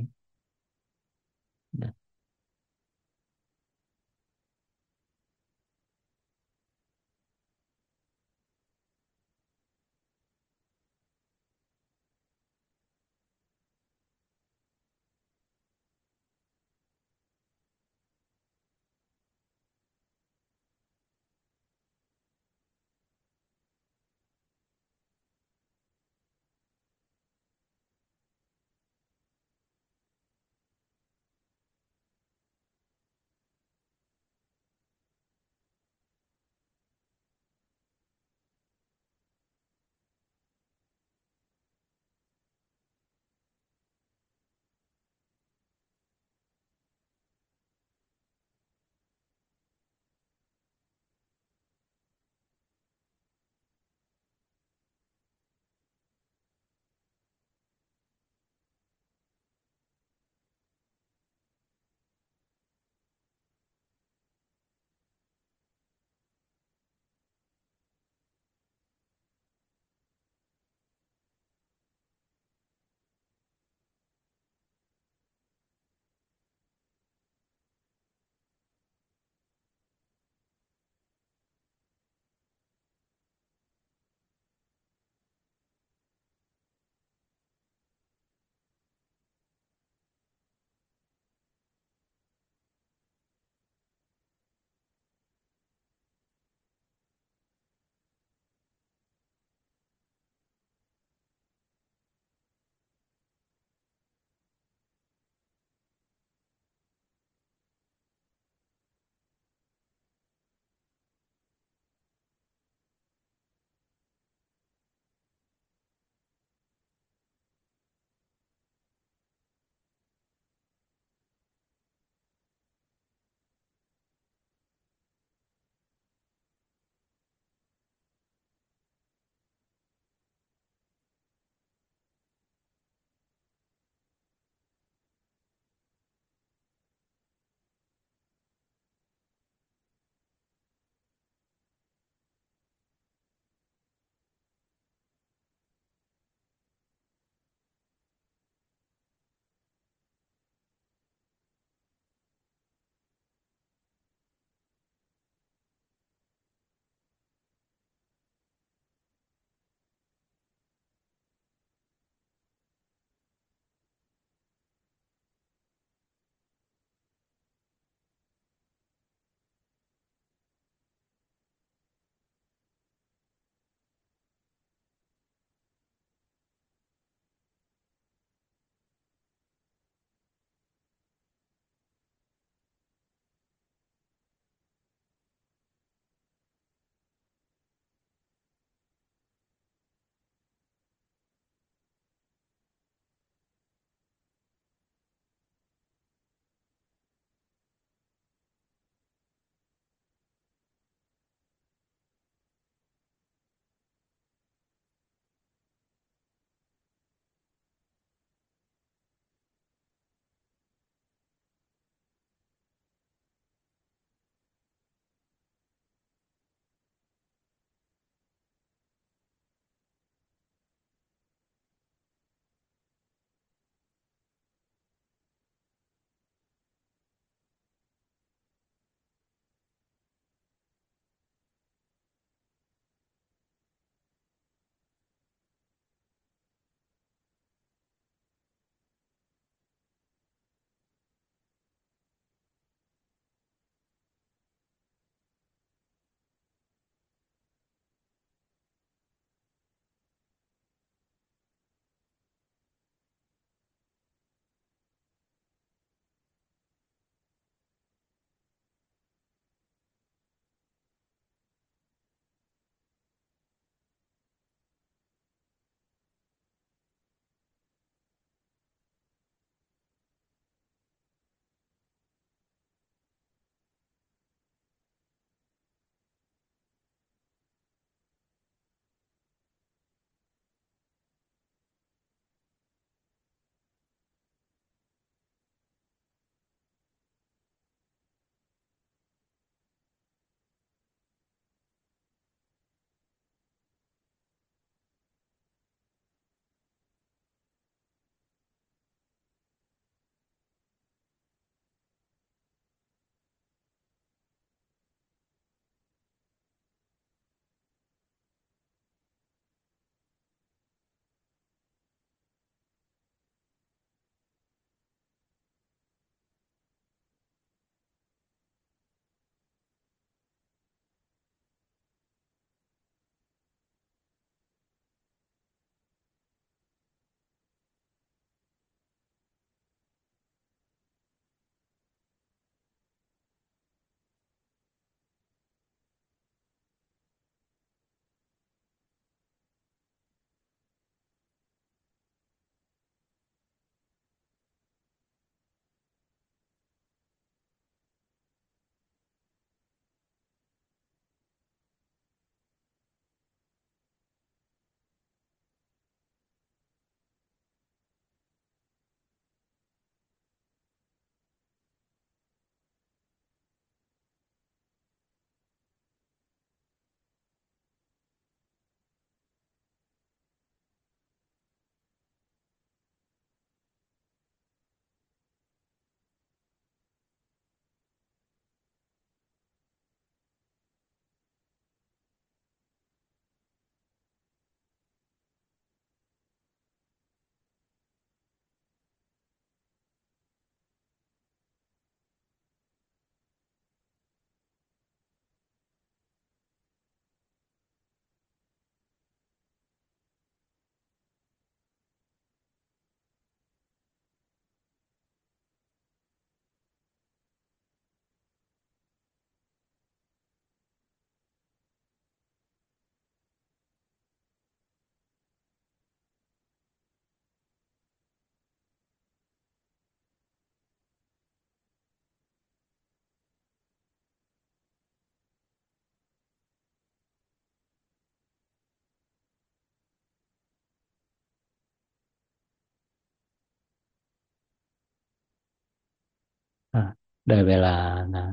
[437.28, 437.76] ได้เวลา
[438.16, 438.26] นะ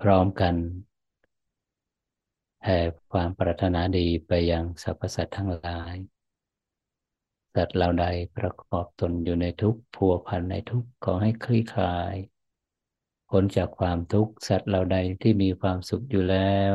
[0.00, 0.54] พร้อมกัน
[2.60, 2.78] แผ่
[3.12, 5.94] ความปรารถนาดีไปยังสรรพสัตว์ทั้งหลาย
[7.54, 8.06] สัตว์เราใด
[8.36, 12.14] ประกอบตนอยู่ในทุกข์พัวพันในทุกข์ขอให้คลี่คลาย
[13.30, 16.74] พ้นจากความทุกข์สัตว์เราใดที่มีความสุขอยู่แล้ว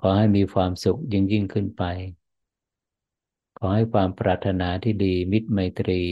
[0.00, 1.84] ขอให้มีความสุขยิ่งยิ่งขึ้นไป
[3.58, 6.02] ขอให้ความปรารถนาที่ดีมิตรไมตรี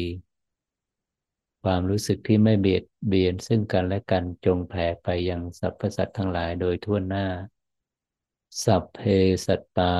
[1.63, 7.27] ความรู้สึกที่ไม่เบียดเบียนซึ่งกันและกันจงแผ่ไปยังสรรพสัตว์ทั้งหลายโดยทั่วหน้า
[8.65, 8.99] สัพเพ
[9.47, 9.97] สัตตา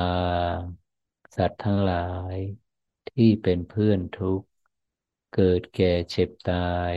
[1.35, 2.35] สัตว์ทั้งหลาย
[3.09, 4.47] ที่เป็นเพื่อนทุกข์
[5.35, 6.57] เกิดแก่เจ็บตา
[6.91, 6.93] ย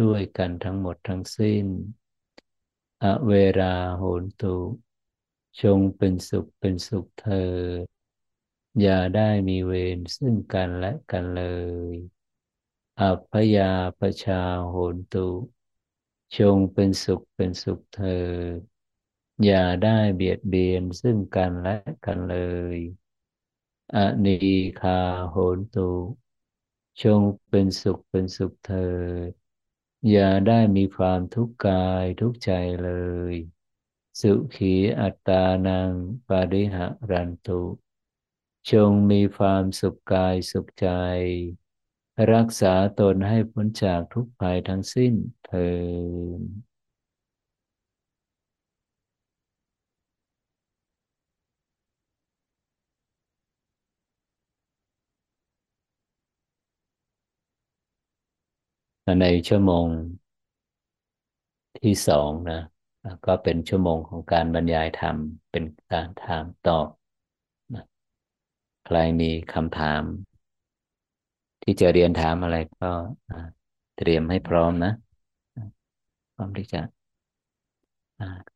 [0.00, 1.66] ด้วยกันทั้งหมดทั้งสิ้น
[3.02, 4.56] อเวราโหนตุ
[5.62, 7.56] จงเป็นสุขเป็นสุขเธอ
[8.80, 11.44] อย่าได้มีเวรซึ่งกันและกันเล
[11.92, 12.19] ย
[13.00, 15.28] อัพยาปชาโหนตุ
[16.36, 18.28] จงเป็นสุขเป็นสุขเธอ
[19.44, 22.36] อย่าได้เบียดเบียนซึ่งกันและกันเล
[22.76, 22.78] ย
[23.94, 24.38] อนี
[24.80, 25.90] คาโหนตุ
[27.02, 29.00] จงเป็นสุขเป็นสุขเธอ
[30.10, 32.50] อย่าได้มีความทุกข์กายทุกใจ
[32.84, 32.90] เล
[33.32, 33.34] ย
[34.20, 35.92] สุขีอัตตานัง
[36.28, 37.62] ปาริหะรันตุ
[38.70, 40.88] จงมีความสุขกายสุขใจ
[42.34, 45.12] รักษาตนให้พ้นจากทุกภัยทั้งสิ้น
[45.42, 45.68] เถิ
[46.38, 46.40] ด
[59.20, 59.86] ในชั่วโมง
[61.78, 62.60] ที่สองนะ
[63.26, 65.16] ก็เป็นชั่วโมงของการบรรยายธรรม
[65.50, 66.88] เป็นการถามตอบ
[67.74, 67.84] นะ
[68.86, 70.02] ใครมีคำถาม
[71.70, 72.90] ที่จะเรียนถามอะไรก็
[73.96, 74.92] เตรียมให้พร้อมนะ
[76.34, 76.80] พร้อมที่จะ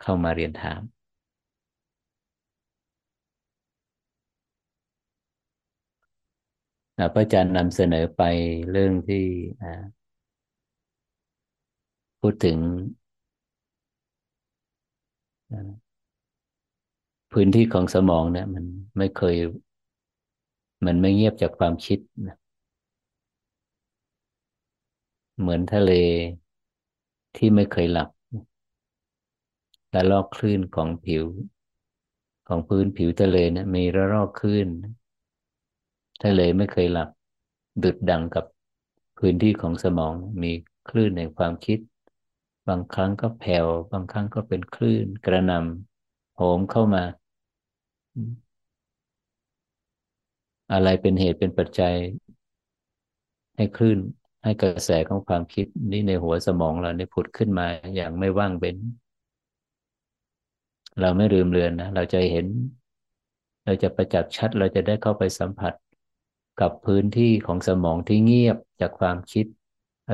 [0.03, 0.81] เข้ามาเรียนถาม
[6.97, 8.23] พระอาจารย์นำเสนอไป
[8.71, 9.25] เรื่องที่
[12.21, 12.59] พูดถึง
[17.33, 18.65] พื้นที่ของสมองเนี่ยมัน
[18.99, 19.37] ไม่เคย
[20.87, 22.37] มันไม่เงียบจากความคิดนะ
[25.39, 25.91] เหมือนทะเล
[27.37, 28.09] ที่ไม่เคยหลับ
[29.91, 31.25] และลอกคลื่นของผิว
[32.49, 34.69] ของพื้นผิวทะเลนะ มีระลอกคลื่น
[36.25, 37.09] ทะเลไม่เคยหลับ
[37.83, 38.45] ดุดดังกับ
[39.19, 40.53] พื้นที่ของสมอง มี
[40.89, 41.79] คลื่นในความคิด
[42.69, 47.03] บางครั้งก็แผ่ว บางครั้งก็เป็นคลื่นกระนำโหมเข้ามา
[50.73, 51.95] อะไรเป็นเหตุเป็นปัจจัย
[53.57, 53.99] ให้คลื่น
[54.45, 58.77] ให้กระแสของความคิดนี้ในหัวสมองเราเนี่ยผุดขึ้นมาอย่างไม่ว่างเว้น
[61.01, 62.47] เราไม่ลืมเลือนนะ เราจะเห็น
[63.65, 65.75] เราจะประจักษ์ชัด เราจะได้เข้าไปสัมผัส
[66.61, 69.47] กับพื้นที่ของสมองที่เงียบจากความคิด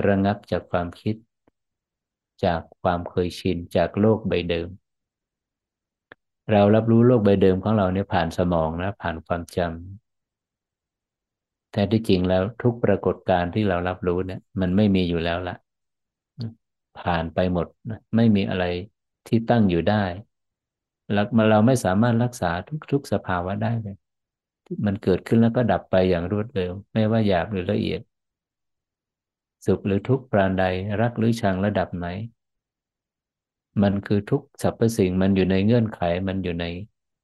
[0.06, 1.16] ระงับจากความคิด
[2.44, 4.68] จากความเคยชินจากโลกใบเดิม
[6.52, 10.09] เรารับรู้โลกใบเดิมของเราเนี่ยผ่านสมองนะผ่านความจำ
[11.72, 15.56] แต่ที่จริงแล้วทุกปรากฏการณ์ที่เรารับรู้เนี่ย มันไม่มีอยู่แล้วละ
[17.00, 17.66] ผ่านไปหมด
[18.16, 18.64] ไม่มีอะไร
[19.26, 20.04] ที่ตั้งอยู่ได้
[21.12, 22.50] เราเราไม่สามารถรักษา
[22.92, 23.96] ทุกๆสภาวะได้เลย
[24.86, 28.00] มันเกิดขึ้นแล้วก็ดับไปอย่างรวดเร็ว ไม่ว่าหยาบหรือละเอียด
[29.66, 30.64] สุขหรือทุกข์ปราณใด
[31.00, 32.06] รักหรือชังระดับไหน
[33.82, 36.64] มันคือทุกสรรพสิ่งมันอยู่ในเงื่อนไขมันอยู่ใน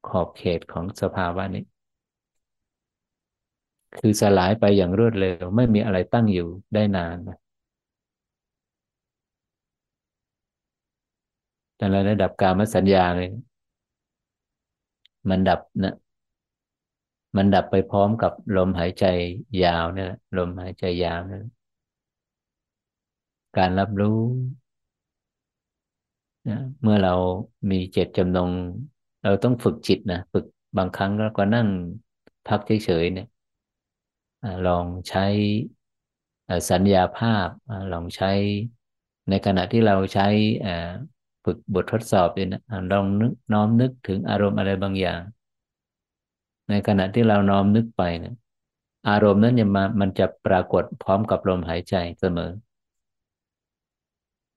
[0.09, 1.65] ขอบเขตของสภาวะนี้
[3.99, 7.17] คือสลายไปอย่างรวดเร็ว ไม่มีอะไรตั้งอยู่ได้นาน
[11.77, 13.29] แต่ระดับกามสัญญาเลย
[15.31, 15.95] มันดับนะ
[17.37, 19.05] มันดับไปพร้อมกับลมหายใจ
[19.63, 21.43] ยาวเนี่ยลมหายใจยาวเนี่ย
[23.57, 24.21] การรับรู้
[26.49, 27.15] นะเมื่อเรา
[27.71, 28.51] มีเจตจำนง
[29.25, 30.45] เราต้องฝึกจิตนะฝึก
[30.79, 31.69] บางครั้งแล้วก็นั่ง
[32.49, 33.27] พักเฉยๆเนี่ย
[34.67, 35.27] ลองใช้
[36.71, 37.49] สัญญาภาพ
[37.93, 38.31] ลองใช้
[39.31, 40.27] ในขณะที่เราใช้
[41.45, 42.63] ฝึกบททดสอบเนี่ยนะ
[42.93, 45.21] ลองนึกน้อมนึกถึงอารมณ์อะไรบางอย่าง
[46.69, 48.35] ในขณะที่เราน้อมนึกไปเนี่ย
[49.09, 52.51] อารมณ์นั้นเนี่ยมามันจะปรากฏพร้อมกับลมหายใจเสมอ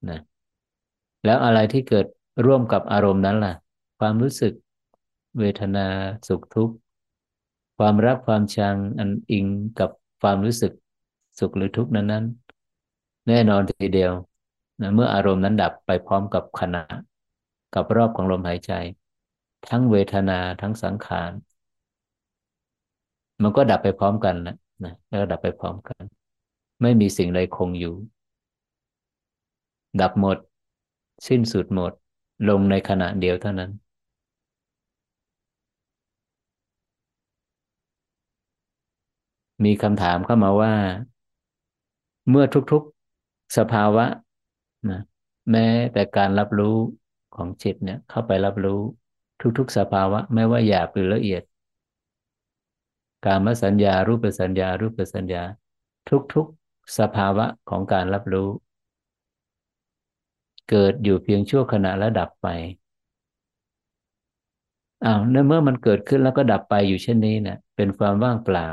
[0.10, 0.20] นะ
[1.26, 2.06] แล้วอะไรที่เกิด
[2.46, 3.54] ร่วมกับอารมณ์นั้นล่ะ
[4.00, 4.54] ความรู้สึก
[5.40, 5.88] เวทนา
[6.28, 6.76] สุขทุกข์
[7.82, 9.46] ความรักความชังอันอิง
[9.80, 9.90] กับ
[10.22, 10.72] ความรู้สึก
[11.40, 12.26] สุขหรือทุกข์นั้นนั้น
[13.28, 14.12] แน่นอนทีเดียว
[14.82, 16.84] นะเมื่ออารมณ์นั้นดับไปพร้อมกับขณะ
[17.76, 18.72] กับรอบของลมหายใจ
[19.70, 21.32] ทั้งเวทนาทั้งสังขาร
[23.42, 26.04] มันก็ดับไปพร้อมกันนะนะแล้วดับไปพร้อมกัน
[26.82, 27.96] ไม่มีสิ่งใดคงอยู่
[30.02, 30.38] ดับหมด
[31.28, 31.92] สิ้นสุดหมด
[32.50, 33.72] ลงในขณะเดียวเท่านั้น
[39.66, 40.74] มีคำถามเข้ามาว่า
[42.30, 44.06] เมื่อทุกๆสภาวะ
[44.90, 45.02] นะ
[45.52, 46.78] แม้แต่การรับรู้
[47.36, 48.80] ของจิตเนี่ย เข้าไปรับรู้
[49.58, 51.44] ทุกๆ สภาวะ ไม่ว่าหยาบหรือละเอียด
[53.26, 55.44] การมสัญญา รูปสัญญา รูปสัญญา
[56.34, 58.50] ทุกๆ สภาวะของการรับรู้
[60.70, 62.48] เกิดอยู่เพียงชั่วขณะและดับไป
[65.06, 68.68] อ้าวเมื่อมันเกิดขึ้นแล้วก็ดับไปอยู่เช่นนี้เนี่ยเป็นความว่างเปล่า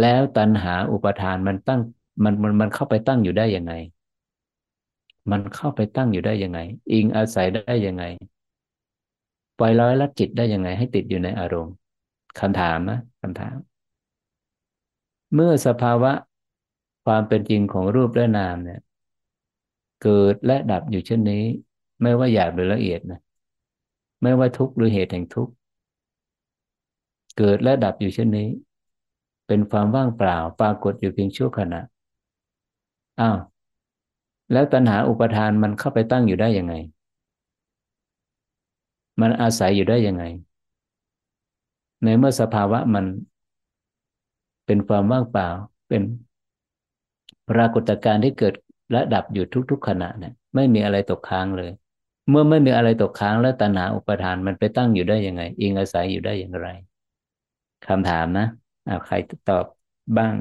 [0.00, 1.80] แล้วตัณหาอุปทานมันตั้ง
[2.24, 3.72] มันมันมันเข้าไปตั้งอยู่ได้ยังไง
[5.30, 6.58] มันเข้าไปตั้งอยู่ได้ยังไง
[6.92, 8.04] อิงอาศัยได้ยังไง
[9.58, 11.74] ปล่อยร้อยละจิตได้ยังไง ให้ติดอยู่ในอารมณ์
[12.40, 13.56] คำถามนะคำถาม
[15.34, 16.12] เมื่อสภาวะ
[17.04, 18.80] ความเป็นจริงของรูปและนามเนี่ย
[20.02, 21.44] เกิดและดับอยู่เช่นนี้
[22.02, 23.20] ไม่ว่าหยาบหรือละเอียดนะ
[24.22, 25.52] ไม่ว่าทุกข์หรือเหตุแห่งทุกข์
[27.38, 28.48] เกิดและดับอยู่เช่นนี้
[29.46, 31.80] เป็นความว่างเปล่า ปรากฏอยู่เพียงชั่วขณะ
[33.20, 33.38] อ้าว
[34.52, 36.74] แล้วตัณหาอุปทานมันเข้าไปตั้งอยู่ได้ยังไง
[39.20, 40.24] มันอาศัยอยู่ได้ยังไง
[42.02, 43.04] ในเมื่อสภาวะมัน
[44.66, 45.48] เป็นความว่างเปล่า
[45.88, 46.02] เป็น
[47.50, 48.54] ปรากฏการณ์ที่เกิด
[48.92, 51.70] และดับอยู่ทุก ๆ ขณะเนี่ยไม่มีอะไรตกค้างเลย
[52.30, 56.68] เมื่อไม่มีอะไรตกค้างแล้วตัณหาอุปทานมันไปตั้งอยู่ได้ยังไง อิงอาศัยอยู่ได้อย่างไร
[57.86, 58.46] คำถามนะ
[58.86, 59.14] อาใคร
[59.46, 59.66] ตอบ
[60.16, 60.34] บ้าง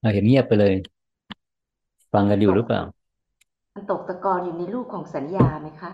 [0.00, 0.72] เราเห็นเงียบไปเลย
[2.12, 2.82] ฟังกันอยู่หรือเปล่า
[3.74, 5.90] มันตกตะกอนอยู่ในรูปของสัญญาไหมคะ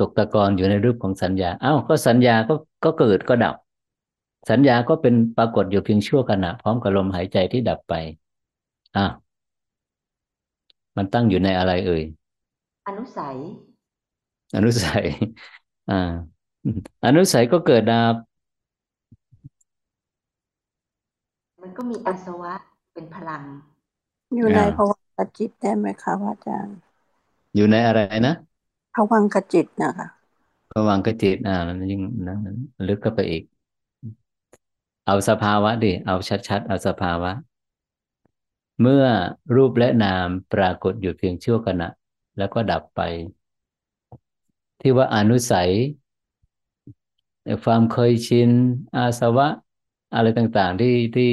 [0.00, 2.54] ตกตะกอนอยู่ในรูปของสัญญา อ้าว ก็สัญญาก็
[2.84, 3.54] ก็เกิดก็ดับ
[4.50, 7.94] สัญญาก็เป็นปรากฏอยู่เพียงชั่วขณะ พร้อมกับลมหายใจที่ดับไป
[8.96, 9.12] อ้าว
[10.96, 12.02] มันตั้งอยู่ในอะไรเอ่ย
[12.88, 13.36] อนุสัย
[14.56, 15.04] อนุสัย
[15.90, 16.10] อ่า
[17.06, 18.14] อนุสัยก็เกิดดับ
[21.62, 22.52] มันก็มีอาสวะ
[22.92, 23.42] เป็นพลัง
[24.34, 26.76] อยู่ในภวังคจิตได้ไหมคะพระอาจารย์
[27.56, 28.34] อยู่ในอะไรนะ
[28.94, 30.06] ภวังคจิตนะคะ
[30.72, 32.36] ภวังคจิตอ่ามันยิ่งนะ
[32.88, 33.42] ลึกก็ไปอีก
[35.06, 36.16] เอาสภาวะดิเอา
[36.48, 37.32] ชัดๆเอาสภาวะ
[38.80, 39.04] เมื่อ
[39.54, 41.88] รูปและนามปรากฏอยู่เพียงชั่วขณะ
[42.38, 43.00] แล้วก็ดับไป
[44.80, 45.70] ที่ว่าอนุสัย
[47.64, 48.50] ความเคยชิน
[48.96, 49.48] อาสวะ
[50.14, 51.32] อะไรต่างๆที่ที่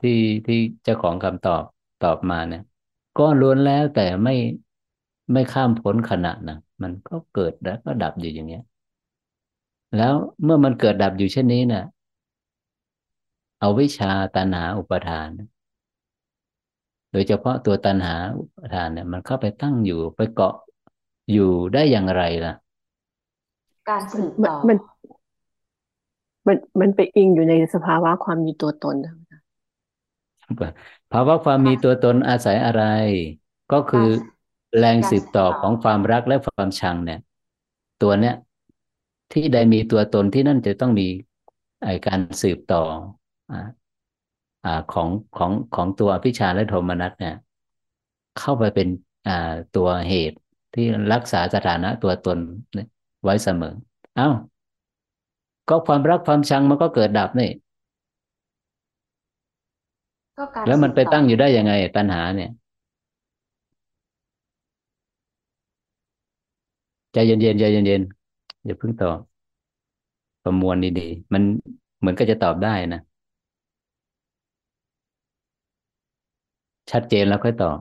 [0.00, 1.62] ที่ที่เจ้าของคำตอบ
[2.04, 2.62] ตอบมาเนี่ย
[3.18, 4.34] ก็ล้วนแล้วแต่ไม่
[5.32, 8.62] ไม่ข้ามพ้นขณะนะมันก็เกิดแล้วก็ดับอยู่อย่างเงี้ย
[9.96, 10.14] แล้ว
[10.44, 11.84] เมื่อมันเกิดดับอยู่เช่นนี้เนี่ย
[13.60, 15.28] เอาวิชาตัณหาอุปทาน
[17.12, 20.54] โดยเฉพาะตัวตัณหาอุปทานเนี่ย มันเข้าไปตั้งอยู่ไปเกาะ
[21.32, 22.54] อยู่ได้อย่างไรล่ะ
[23.88, 24.76] การสืบต่อมัน
[26.46, 29.14] มันมันไปอิงอยู่ในสภาวะความมีตัวตนนะ
[31.12, 32.82] ภาวะความมีตัวตนอาศัยอะไร
[33.72, 34.06] ก็คือ
[34.78, 37.20] แรงสืบต่อของความรักและความชังเนี่ย
[38.02, 38.34] ตัวเนี้ย
[39.32, 41.08] ที่ใดมีตัวตนที่นั่นจะต้องมี
[41.84, 42.82] ไอการสืบต่อ
[43.50, 43.68] อ่า
[44.64, 47.34] อ่าของของของตัวอภิชาและโทมนัสเนี่ย
[48.38, 48.88] เข้าไปเป็น
[49.26, 50.38] อ่าตัวเหตุ
[50.74, 52.38] ที่รักษาสถานะตัวตน
[53.22, 53.74] ไว้เสมอ
[54.16, 54.28] เอ้า
[55.68, 57.50] ก็ความรักความชังมันก็เกิดดับนี่
[60.36, 62.50] ก็การแล้วมันไปสืบต่อตั้งอยู่ได้ยังไง ตัณหาเนี่ย
[67.12, 69.18] ใจเย็นๆใจเย็นๆอย่าเพิ่งตอบ
[70.44, 71.42] ประมวลดีๆมัน
[71.98, 73.00] เหมือนก็จะตอบได้นะ
[76.90, 77.78] ชัดเจนแล้วค่อยตอบ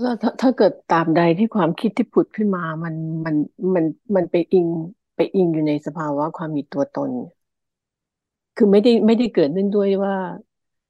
[0.00, 3.34] แล้วถ้าถ้าเกิดตามใดที่ความคิดที่ผุดขึ้นมา มันมัน
[3.74, 3.84] มัน
[4.16, 4.66] มันไปอิง
[5.16, 7.10] ไปอิงอยู่ในสภาวะความมีตัวตน
[8.56, 10.14] คือไม่ได้ไม่ได้เกิดเนื่องด้วยว่า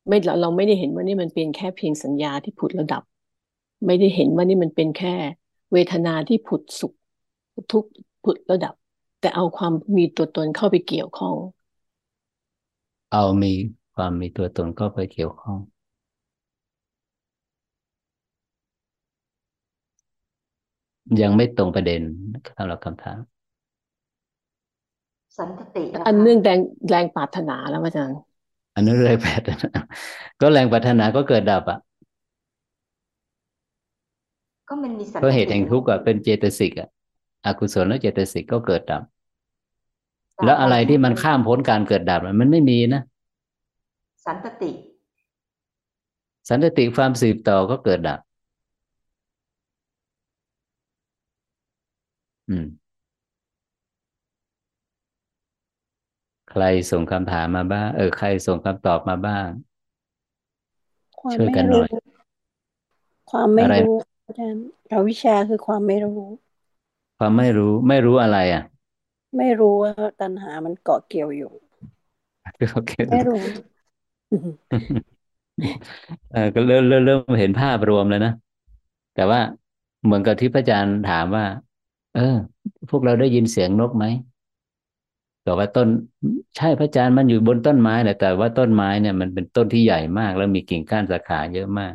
[0.09, 3.03] ไม่เราเราไม่ได้เห็นว่านี่มันเป็นแค่เพียงสัญญาที่ผุดระดับ
[3.87, 5.15] ไม่ได้เห็นว่านี่มันเป็นแค่
[5.73, 6.93] เวทนาที่ผุดสุข
[7.73, 7.91] ทุกข์
[8.25, 8.75] ผุดแล้วดับ
[9.21, 11.35] แต่เอาความมีตัวตนเข้าไปเกี่ยวข้อง
[13.13, 13.53] เอามี
[13.95, 15.59] ความมีตัวตนก็ไปเกี่ยวข้อง
[21.21, 22.01] ยังไม่ตรงประเด็น
[22.57, 23.19] สำหรับคำถาม
[25.39, 28.19] สันติเหรออันคะเนื่องแรงแรงปรารถนาแล้วอาจารย์
[28.75, 29.43] อันนั้นเลยแปด
[30.41, 31.79] ก็แรงปรารถนาก็เกิดดับอะ
[34.69, 36.89] ก็มันมีสันเพราะเหตุติแห่งทุกข์อะเป็นเจตสิกอะ
[37.47, 39.03] อกุศลและเจตสิกก็เกิดดับ
[40.39, 43.03] ตราบแล้วอะไรใดที่มันข้ามพ้นการเกิดดับอะมันไม่มีนะ
[44.27, 44.71] สันติ
[46.49, 48.21] สันติความสืบต่อก็เกิดดับ
[52.49, 52.82] อืม
[56.53, 59.49] ใครส่งคำถามมาบ้าง เออ ใครส่งคำตอบมาบ้าง
[61.21, 61.89] ความช่วยไม่กันหน่รู้อย
[63.31, 63.91] ความไม่อะไรรู้
[64.27, 66.21] อาจารย์อวิชชาคือความไม่รู้
[67.19, 68.63] ความไม่รู้ ไม่รู้อะไรอะ
[69.37, 71.53] ไม่รู้ว่าตัณหามันเกาะเกี่ยวอยู่
[72.73, 73.43] โอเคไม่รู้
[76.33, 78.33] เออก็เริ่มเริ่มเริ่มเห็นภาพรวมแล้วนะ
[79.15, 79.41] แต่ว่า
[80.05, 81.45] เหมือนกับที่พระอาจารย์ถามว่า
[82.17, 82.37] เออ
[82.91, 84.05] พวกเราได้ยินเสียงนกไหม
[85.47, 85.89] บอกว่าต้น
[86.57, 91.95] ใช่พระอาจารย์มันอยู่บนต้นไม้แหละแต่ว่าต้นไม้เนี่ยมันเป็นต้นที่ใหญ่มาก แล้วมีกิ่งก้านสาขาเยอะมาก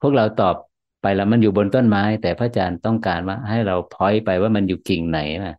[0.00, 0.56] พวกเราตอบ
[1.02, 5.54] ไปแล้วมันอยู่บนต้นไม้ แต่พระอาจารย์ต้องการว่าให้เราพอยไปว่ามันอยู่กิ่งไหนนะ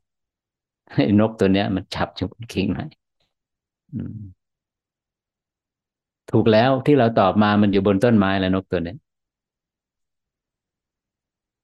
[0.93, 2.81] ให้นกตัวเนี้ย มันฉับอยู่บนกิ่งไหน
[6.31, 8.97] ถูกแล้วที่เราตอบมามันอยู่บนต้นไม้แล้วนกตัวเนี้ย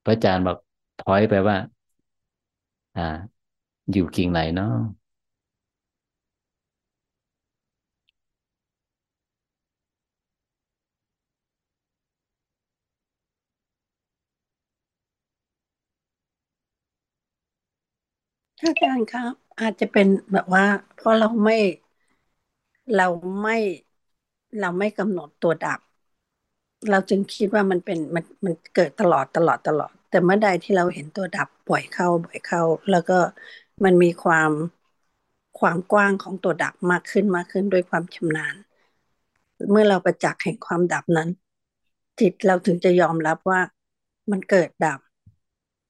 [0.05, 0.57] พระอาจารย์บอก
[0.99, 1.57] พอยไปว่า
[2.95, 3.01] อ่า
[3.91, 4.67] อยู่กิ่งไหนเนาะ
[18.63, 20.65] อาจารย์ครับ อาจจะเป็นแบบว่า
[20.95, 21.57] เพราะเราไม่
[22.95, 23.07] เรา
[23.41, 23.57] ไม่
[24.59, 25.79] เราไม่กำหนดตัวดับ
[26.89, 32.61] เราจึงคิดว่ามันเป็นมันมันเกิดตลอดตลอดตลอด แต่เมื่อใดที่เราเห็นตัวดับบ่อยเข้าบ่อยเข้า
[32.91, 33.17] แล้วก็
[33.83, 34.51] มันมีความ
[35.59, 38.55] ความกว้างของตัวดับมากขึ้นมากขึ้นด้วยความชำนาญ
[39.71, 41.29] เมื่อเราประจักษ์แห่งความดับนั้น
[42.19, 43.59] จิตเราถึงจะยอมรับว่า
[44.31, 44.99] มันเกิดดับ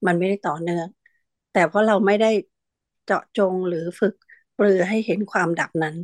[0.06, 0.88] มันไม่ได้ต่อเนื่อง
[1.54, 2.32] แต่เพราะเราไม่ได้
[3.05, 4.13] เจาะจงหรือฝึก
[4.57, 5.95] ปรือให้เห็นความดับนั้น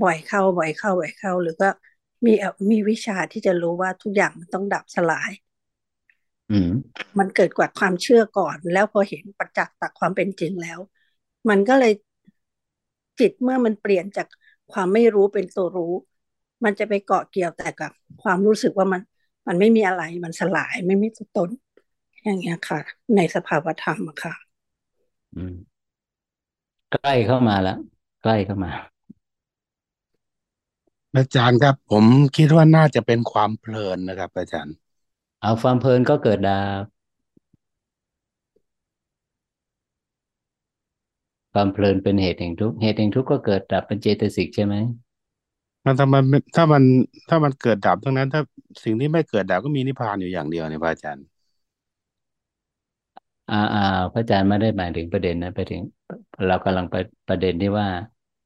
[0.00, 1.66] บ่อยเข้าบ่อยเข้าบ่อยเข้า หรือก็
[2.26, 5.30] มีเอ่อมีวิชาที่จะรู้ว่าทุกอย่างมันต้องดับสลาย
[6.50, 6.68] อืม
[7.18, 10.80] มันเกิดกว่าความเชื่อก่อน แล้วพอเห็นประจักษ์ตักความเป็นจริงแล้ว
[11.48, 11.92] มันก็เลย
[13.18, 14.26] จิตเมื่อมันเปลี่ยนจาก
[14.72, 15.92] ความไม่รู้เป็นตัวรู้
[16.64, 17.92] มันจะไปเกาะเกี่ยวแต่กับ
[18.22, 19.00] ความรู้สึกว่ามัน
[19.48, 21.50] มันไม่มีอะไรมันสลายไม่มีตัวตน
[22.24, 22.78] อย่างเงี้ยค่ะ
[23.16, 24.34] ในสภาวธรรมอะค่ะ
[25.36, 25.54] อืม
[26.94, 27.78] ใกล้เข้ามาแล้ว
[28.22, 28.72] ใกล้เข้ามา
[31.16, 32.04] อาจารย์ครับ ผม
[32.36, 34.74] คิดว่าน่าจะเป็นความเพลินนะครับ อาจารย์
[35.42, 36.82] เอาความเพลินก็เกิดดับ
[41.52, 44.74] ความเพลินเป็นเหตุแห่งทุกข์เหตุแห่งทุกข์ก็เกิดดับเป็นเจตสิกใช่ไหม
[45.84, 46.22] มันถ้ามัน
[46.56, 46.82] ถ้ามัน
[47.28, 48.42] ถ้ามันเกิดดับทั้งนั้น ถ้า
[48.84, 51.24] สิ่งที่ไม่เกิดดับก็มีนิพพานอยู่อย่างเดียวเนี่ยพระอาจารย์
[53.48, 53.80] อ่าอ่า
[54.12, 55.80] พระอาจารย์ไม่ได้หมายถึงประเด็นนะไปถึง
[56.46, 56.96] เรากำลังไป
[57.28, 57.88] ประเด็นที่ว่า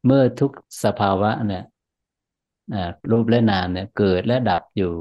[0.05, 0.51] เมื่อทุก
[0.85, 1.63] สภาวะเนี่ย
[2.73, 4.93] อ่ารูปและนามเนี่ย เกิดและดับอยู่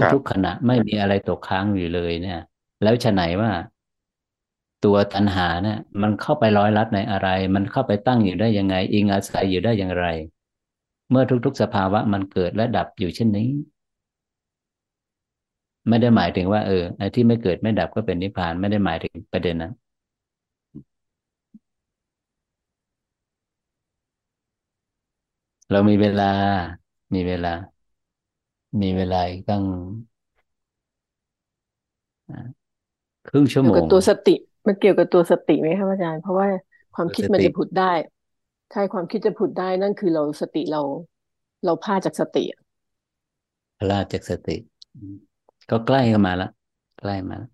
[0.00, 2.38] ครับทุกๆขณะไม่มีอะไรตกค้างอยู่เลยเนี่ย
[2.82, 3.50] แล้วฉะไหนว่า
[4.84, 10.06] ตัวตัณหาเนี่ย มันเข้าไปร้อยลัดในอะไร มันเข้าไปตั้งอยู่ได้ยังไง อิงอาศัยอยู่ได้อย่างไร
[11.10, 13.48] เมื่อทุกๆสภาวะมันเกิดและดับอยู่เช่นนี้
[15.88, 19.72] ไม่ได้หมายถึงว่าเออไอ้ที่ไม่เกิดไม่ดับก็เป็นนิพพานไม่ได้หมายถึงประเด็นนั้น
[25.70, 26.24] เรามีเวลา
[27.14, 27.48] มีเวลา
[28.80, 29.64] มีเวลาอีกตั้ง
[32.28, 32.34] อ่า
[33.28, 34.34] ครึ่งชั่วเกี่โมยวกับงตัวสติ
[34.66, 36.48] มันเกี่ยวกับตัวสติไหมครับอาจารย์ เพราะว่า
[36.94, 37.92] ความตัวคิดสมันติจะผุดได้
[38.72, 40.80] ใช่ความคิดจะผุดได้นั่นคือเราสติเรา
[41.64, 42.60] เราพลาดจากสติอะ
[43.78, 44.56] พลาดจากสติ
[44.94, 45.16] อืม
[45.70, 46.46] ก็ใกล้เข้ามาแล้ว
[46.98, 47.48] ใกล้มาแล้ว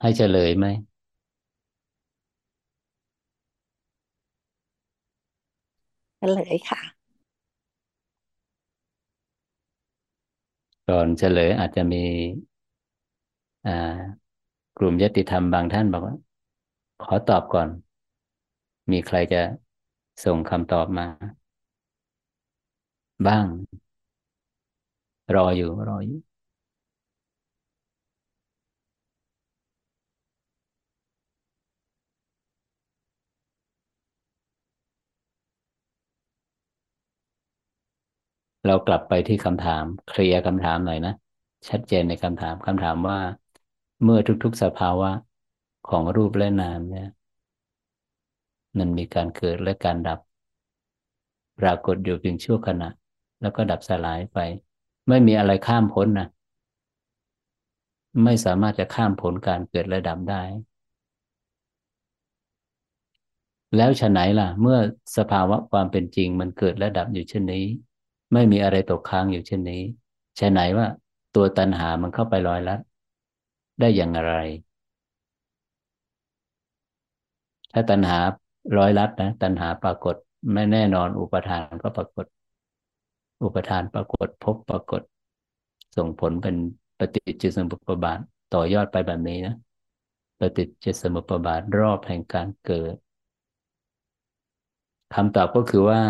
[0.00, 0.66] ให้เฉลยไหม
[6.18, 6.80] เฉลยค่ะ
[10.88, 11.98] ก่อนเฉลยอาจจะมี
[13.64, 14.21] อ่า
[14.78, 16.16] กลุ่มยติธรรมบางท่านบอกว่า
[17.02, 17.68] ขอตอบก่อน
[18.90, 19.42] มีใครจะ
[20.24, 21.06] ส่งคำตอบมา
[23.26, 23.46] บ้าง
[25.34, 26.18] รออยู่ รออยู่
[38.66, 41.12] เรากลับไปที่คำถาม เคลียร์คำถามหน่อยนะ
[41.68, 43.18] ชัดเจนในคำถามคำถามว่า
[44.02, 45.10] เมื่อทุกๆสภาวะ
[45.88, 47.08] ของรูปและนามเนี่ย
[48.78, 50.18] มันมีการเกิดและการดับ
[51.60, 52.88] ปรากฏอยู่เพียงชั่วขณะ
[53.40, 54.38] แล้วก็ดับสลายไป
[55.08, 56.28] ไม่มีอะไรข้ามพ้นนะ
[58.24, 60.42] ไม่สามารถจะข้ามผลการเกิดและดับได้
[63.76, 64.78] แล้วฉะไหนล่ะ เมื่อ
[65.16, 67.64] สภาวะความเป็นจริงมันเกิดและดับอยู่เช่นนี้
[68.32, 69.82] ไม่มีอะไรตกค้างอยู่เช่นนี้
[70.38, 70.86] ฉะไหนว่า
[71.34, 72.80] ตัวตัณหามันเข้าไปลอยลัด
[73.82, 74.32] ได้อย่างไร
[77.72, 78.18] ถ้าตัณหา
[78.78, 80.16] ร้อยลัดนะตัณหาปรากฏ
[80.54, 82.26] ไม่แน่นอนอุปทานก็ปรากฏ
[83.44, 85.02] อุปทานปรากฏพบปรากฏ
[85.96, 86.56] ส่งผลเป็น
[86.98, 88.18] ปฏิจจสมุปบาท
[88.54, 89.54] ต่อยอดไปแบบนี้นะ
[90.40, 92.96] ปฏิจจสมุปบาทรอบแห่งการเกิด
[95.14, 96.00] คำตอบก็คือว่า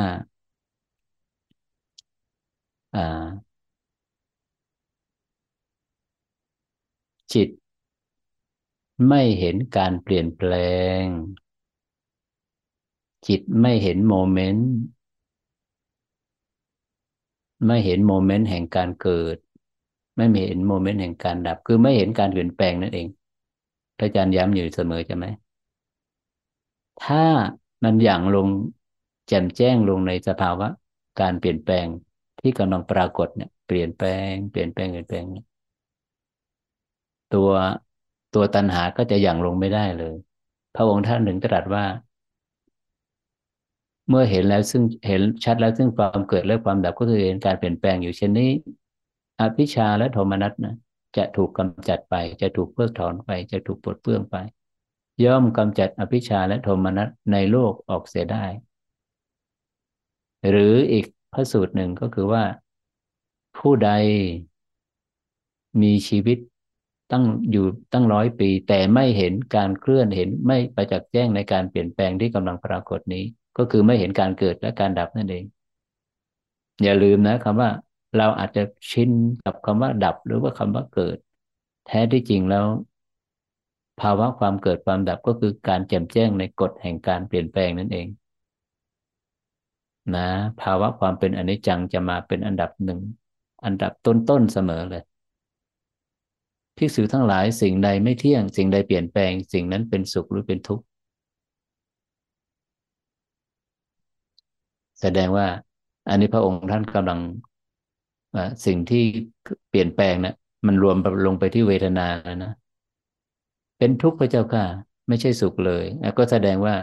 [7.32, 7.49] จิต
[9.07, 10.53] ไม่เห็นการเปลี่ยนแปล
[11.03, 11.05] ง
[13.27, 14.69] จิตไม่เห็น moment
[17.66, 19.37] ไม่เห็น moment แห่งการเกิด
[20.16, 23.07] ไม่เห็น moment แห่งการดับ คือไม่เห็นการเปลี่ยนแปลงนั่นเอง
[23.99, 25.27] พระอาจารย์ย้ำอยู่เสมอใช่ไหม
[27.01, 27.19] ถ้า
[27.85, 28.49] มันหยั่งลง
[29.29, 30.66] แจ่มแจ้งลงในสภาวะ
[31.20, 31.87] การเปลี่ยนแปลง
[32.41, 35.27] ที่กำลังปรากฏเนี่ย เปลี่ยนแปลง เปลี่ยนแปลงเปลี่ยนแปลง
[37.31, 37.51] ตัว
[38.34, 40.14] ตัวตัณหาก็จะอย่างลงไม่ได้เลย
[40.76, 41.84] พระองค์ท่านถึงตรัสว่า
[44.09, 48.50] เมื่อเห็นแล้วซึ่งเห็นชัดแล้วซึ่งความเกิดและความดับก็คือเห็นการเปลี่ยนแปลงอยู่เช่นนี้
[49.40, 50.74] อภิชาและโทมนัสนะ
[51.16, 54.36] จะถูกกำจัดไป จะถูกเพิกถอนไป จะถูกปลดเปลื้องไป
[55.24, 58.44] ย่อมกำจัดอภิชาและโทมนัสในโลกออกเสียได้
[60.50, 62.44] หรืออีกพระสูตรหนึ่งก็คือว่า
[63.59, 63.90] ผู้ใด
[65.82, 66.38] มีชีวิต
[67.12, 73.24] ตั้งอยู่ตั้งร้อยปี แต่ไม่เห็นการเคลื่อนเห็นไม่ประจักษ์แจ้งในการเปลี่ยนแปลงที่กำลังปรากฏนี้
[73.59, 75.44] ก็คือไม่เห็นการเกิดและการดับนั่นเอง
[76.82, 77.70] อย่าลืมนะคำว่า
[78.18, 79.10] เราอาจจะชิน
[79.44, 81.16] กับคำว่าดับหรือว่าคำว่าเกิด
[81.86, 82.66] แท้ที่จริงแล้ว
[84.01, 88.06] ภาวะความเกิดความดับก็คือการแจ่มแจ้งในกฎแห่งการเปลี่ยนแปลงนั่นเอง
[90.14, 90.28] นะ
[90.60, 93.01] ภาวะความเป็นอนิจจังจะมาเป็นอันดับหนึ่ง
[93.64, 95.02] อันดับต้นๆเสมอเลย
[96.77, 100.85] ภิกษุทั้งหลายสิ่งใดไม่เที่ยง สิ่งใดเปลี่ยนแปลง สิ่งนั้นเป็นสุขหรือเป็นทุกข์
[105.01, 105.47] แสดงว่า
[106.09, 107.20] อันนี้พระองค์ท่านกำลัง
[108.66, 109.05] สิ่งที่
[109.70, 110.35] เปลี่ยนแปลงนะ
[110.66, 110.97] มันรวม
[111.27, 112.53] ลงไปที่เวทนาแล้วนะ
[113.78, 114.65] เป็นทุกข์พระเจ้าค่ะ
[115.09, 115.85] ไม่ใช่สุขเลย
[116.19, 116.74] ก็แสดงว่า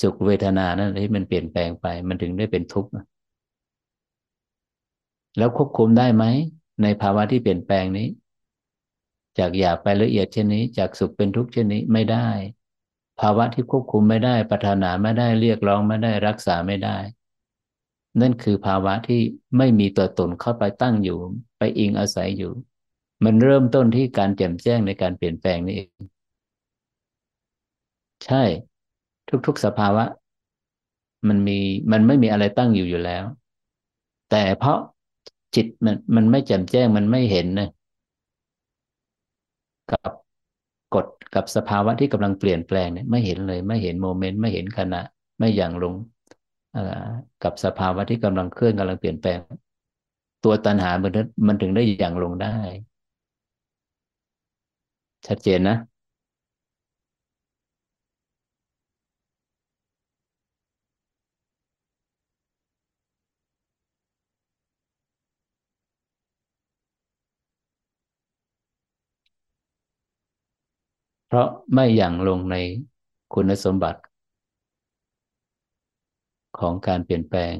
[0.00, 2.90] สุขเวทนานั่นที่มันเปลี่ยนแปลงไป มันถึงได้เป็นทุกข์
[5.38, 6.24] แล้วควบคุมได้ไหม
[6.82, 8.06] ในภาวะที่เปลี่ยนแปลงนี้
[9.38, 12.28] จากหยาบไปละเอียดเช่นนี้ จากสุขเป็นทุกข์เช่นนี้ไม่ได้
[13.20, 16.98] ภาวะที่ควบคุมไม่ได้ปัานาไม่ได้เรียกร้องไม่ได้รักษาไม่ได้
[18.20, 19.20] นั่นคือภาวะที่
[19.58, 21.18] ไม่มีตัวตนเข้าไปตั้งอยู่
[21.58, 22.52] ไปอิงอาศัยอยู่
[23.24, 25.90] มันเริ่มต้นที่การแจ่มแจ้งในการเปลี่ยนแปลงนี่เอง
[28.24, 28.42] ใช่
[29.46, 30.04] ทุกๆสภาวะ
[31.28, 31.58] มันมี
[31.92, 33.24] มันไม่มีอะไรตั้งอยู่อยู่แล้ว
[34.30, 34.78] แต่เพราะ
[35.54, 37.68] จิตมันมันไม่แจ่มแจ้งมันไม่เห็นนะ
[39.90, 40.10] กับ
[40.94, 45.02] กฎกับสภาวะที่กำลังเปลี่ยนแปลงเนี่ยไม่เห็นเลย ไม่เห็นโมเมนต์ไม่เห็นขณะ
[45.38, 45.94] ไม่อย่างลง
[47.42, 49.38] กับสภาวะที่กำลังเคลื่อนกำลังเปลี่ยนแปลง
[50.44, 51.12] ตัวตัณหามัน
[51.46, 52.56] มันถึงได้อย่างลงได้
[55.26, 55.76] ชัดเจนนะ
[71.30, 72.56] เพราะไม่อย่างลงใน
[73.34, 74.00] คุณสมบัติ
[76.58, 77.54] ของการเปลี่ยนแปลง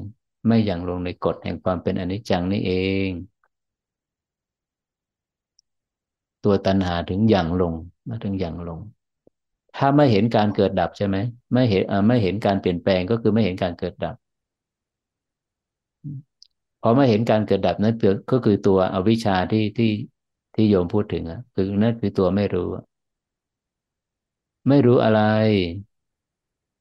[0.47, 2.73] ไม่อย่างลงในกฎแห่งความเป็นอนิจจังนี่เอ
[3.07, 3.09] ง
[6.43, 7.73] ตัวตัณหาถึงอย่างลง
[8.09, 8.79] มาถึงอย่างลง
[9.77, 11.17] ถ้าไม่เห็นการเกิดดับใช่ไหม
[11.53, 14.15] ไม่เห็นไม่เห็นการเปลี่ยนแปลงก็คือไม่เห็นการเกิดดับ
[16.81, 17.95] พอไม่เห็นการเกิดดับนั่น
[18.31, 19.91] ก็คือตัวอวิชชาที่ที่
[20.55, 22.67] ที่โยมพูดถึงอะคือนั่นคือตัวไม่รู้
[24.67, 25.19] ไม่รู้อะไร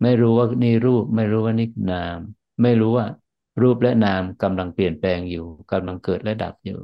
[0.02, 2.18] ไม่รู้ว่านี่รูป ไม่รู้ว่านี่นาม
[2.62, 3.06] ไม่รู้ว่า
[3.62, 6.78] รูปและนามกำลังเปลี่ยนแปลงอยู่กำลังเกิดและดับอยู่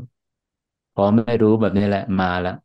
[0.94, 2.56] พอไม่รู้แบบนี้แหละ มาแล้ว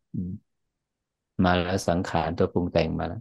[1.44, 3.20] มาแล้วสังขารตัวปรุงแต่งมาแล้ว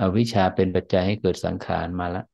[0.00, 2.24] อวิชชาเป็นปัจจัยให้เกิดสังขารมาแล้ว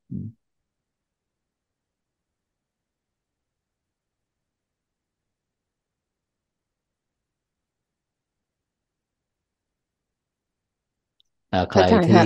[11.70, 12.16] ใครที่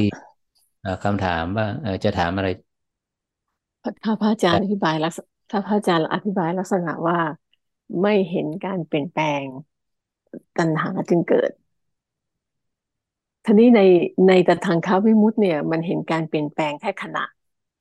[1.04, 1.66] คำถามว่า
[2.04, 2.48] จะถามอะไร
[4.04, 7.18] ถ้าพระอาจารย์อธิบายลักษณะถ้าพระอาจารย์อธิบายลักษณะว่า
[8.02, 9.44] ไม่เห็นการเปลี่ยนแปลง
[10.58, 11.50] ตัณหาจึงเกิด
[13.44, 13.80] ทีนี้ใน
[14.28, 17.24] ในตทางคาวิมุตเนี่ย มันเห็นการเปลี่ยนแปลงแค่ขณะ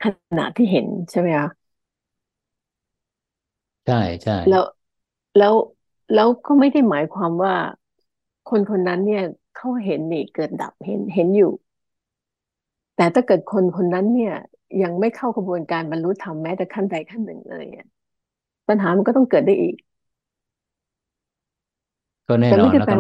[0.04, 0.06] ข
[0.38, 1.50] ณะที่เห็นใช่ไหมคะ
[3.86, 4.64] ใช่ใช่แล้ว
[5.38, 5.56] แล้ว
[6.14, 7.54] แล้วก็ไม่ได้หมายความว่า
[8.50, 9.24] คนคนนั้นเนี่ย
[9.56, 11.52] เขาเห็นนี่เกิดดับเห็นเห็นอยู่
[12.96, 14.34] แต่ถ้าเกิดคนคนนั้นเนี่ย
[14.84, 17.66] ยังไม่เข้ากระบวนการบรรลุธรรมแม้แต่ขั้นใดขั้นหนึ่งเลย
[18.70, 19.76] ปัญหามันก็ต้องเกิดได้อีก
[22.28, 22.98] ก็แน่นอนแล้วก็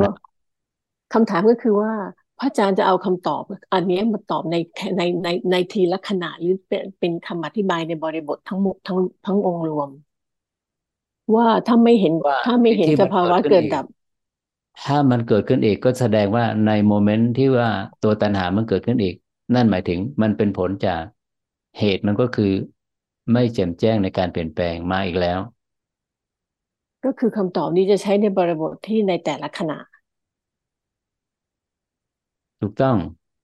[1.14, 1.92] คำถามก็คือว่า
[2.38, 3.44] พระอาจารย์จะเอาคำตอบ
[3.74, 4.56] อันนี้มาตอบใน
[4.98, 9.90] ในในในทีละขณะหรือเป็นเป็นคำอธิบายในบริบททั้งหมดทั้งทั้งองค์รวม
[11.36, 12.14] ว่าถ้าไม่เห็น
[12.44, 13.86] ถ้าไม่เห็นสภาวะเกิดดับ
[14.86, 17.70] ถ้ามันเกิดขึ้นอีกก็แสดงว่าในโมเมนต์ที่ว่า
[18.04, 19.16] ตัวตัณหามันเกิดขึ้นอีก
[19.56, 21.02] นั่นหมายถึงมันเป็นผลจาก
[21.80, 22.52] เหตุมันก็คือ
[23.34, 25.40] ไม่แจ่มแจ้งในการเปลี่ยนแปลงมาอีกแล้ว
[27.04, 29.78] ก็คือคำตอบนี้จะใช้ในบริบทที่ในแต่ละขณะ
[32.60, 32.98] ถูกต้อง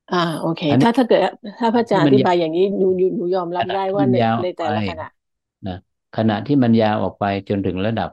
[0.10, 1.20] อ่า โอเค ถ้าถ้าเกิด
[1.60, 2.86] ถ้าพระอาจารย์อธิบายอย่างนี้หนู
[3.18, 5.06] หนูยอมรับได้ว่าในในแต่ละขณะ
[5.68, 5.74] นะ
[6.18, 8.10] ขณะที่มันยาวออกไปจนถึงระดับ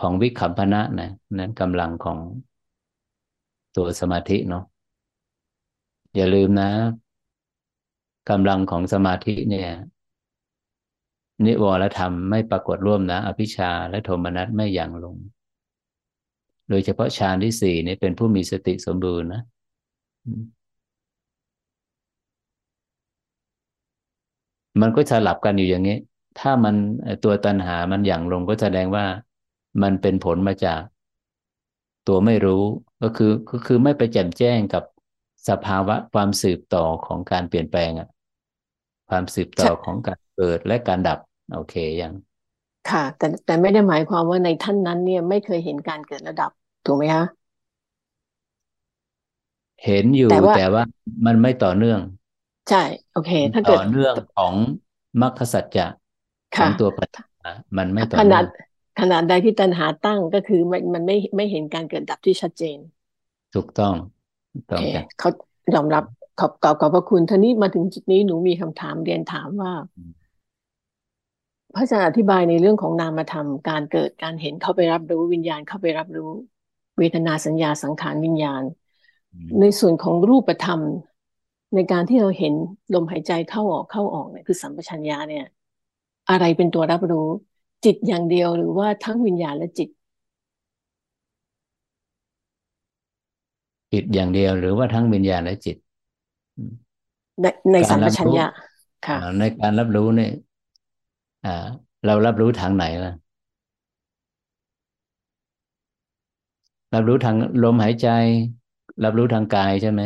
[0.00, 2.18] ของวิคัมพนะนะนั้นกำลังของ
[3.76, 4.64] ตัวสมาธิเนาะ
[6.16, 6.70] อย่าลืมนะ
[8.30, 9.68] กำลังของสมาธิเนี่ย
[11.44, 15.16] นิวรธรรมไม่ปรากฏร่วมนะ อภิชาและโทมนัสไม่ยังลง
[16.68, 19.42] โดยเฉพาะฌานที่สี่นี่เป็นผู้มีสติสมบูรณ์นะ
[24.80, 25.98] มันก็สลับกันอยู่อย่างนี้
[26.40, 26.74] ถ้ามัน
[27.24, 29.04] ตัวตัณหามันอย่างลงก็แสดงว่า
[29.82, 30.80] มันเป็นผลมาจาก
[32.06, 32.64] ตัวไม่รู้
[33.02, 34.84] ก็คือก็คือไม่ไปแจ่มแจ้งกับ
[35.48, 38.08] สภาวะความสืบต่อของการเปลี่ยนแปลงอะ
[39.08, 41.18] ความสืบต่อของการเกิดและการดับ
[41.52, 42.12] โอเคยัง
[42.86, 46.50] ค่ะ แต่แต่ไม่ได้หมายความว่าในท่านนั้น เนี่ยไม่เคยเห็นการเกิดระดับ
[46.84, 47.24] ถูกไหมคะ
[49.84, 50.82] เห็นอยู่แต่ว่าแต่ว่า
[51.26, 52.00] มันไม่ต่อเนื่อง
[52.68, 52.78] ใช่
[53.10, 54.54] โอเค ถ้าเกิดต่อเนื่องของ
[55.20, 55.86] มรรคสัจจะ
[56.56, 58.48] ของตัวปัญญามันไม่ต่อเนื่อง
[59.00, 62.78] ขนาดใดที่ตัณหาตั้งก็คือมันมันไม่ไม่เห็นการเกิดดับที่ชัดเจน
[63.54, 63.94] ถูกต้อง
[64.70, 64.82] ต้อง
[65.18, 65.30] เขา
[65.74, 66.04] ยอมรับ
[66.40, 69.72] ขอบขอบพระคุณท่านี้มาถึงจุดนี้หนูมีคำถามเรียนถามว่า
[71.74, 76.30] พระอาจารย์อธิบายในเรื่องของนามธรรม การเกิดการเห็นเข้าไปรับรู้วิญญาณเข้าไปรับรู้
[76.98, 78.62] เวทนาสัญญาสังขารวิญญาณ
[79.60, 80.80] ในส่วนของรูปธรรม
[81.74, 82.54] ในการที่เราเห็น
[82.94, 85.44] ลมหายใจเข้าออกเข้าออกเนี่ยคือสัมปชัญญะเนี่ย
[86.30, 87.28] อะไรเป็นตัวรับรู้
[87.86, 89.88] จิตอย่างเดียวหรือว่าทั้งวิญญาณและจิต
[93.92, 95.76] จิตอย่างเดียวหรือว่าทั้งวิญญาณและจิต
[97.40, 98.46] ในในสัมปชัญญะ
[99.06, 100.32] ค่ะในการรับรู้เนี่ย
[101.46, 101.66] อ่า
[102.06, 103.12] เรารับรู้ทางไหนล่ะ
[106.94, 108.08] รับรู้ทางลมหายใจ
[109.04, 110.02] รับรู้ทางกายใช่ไหม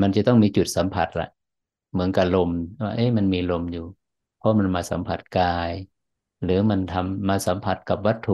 [0.00, 1.28] มันจะต้องมีจุดสัมผัสแหละ
[1.92, 2.50] เหมือนกับลม
[2.82, 4.05] ว่าเอ๊ะมันมีลมอยู่เพ
[4.46, 5.72] ราะมันมาสัมผัสกาย
[6.42, 8.32] หรือมันทำมาสัมผัสกับวัตถุ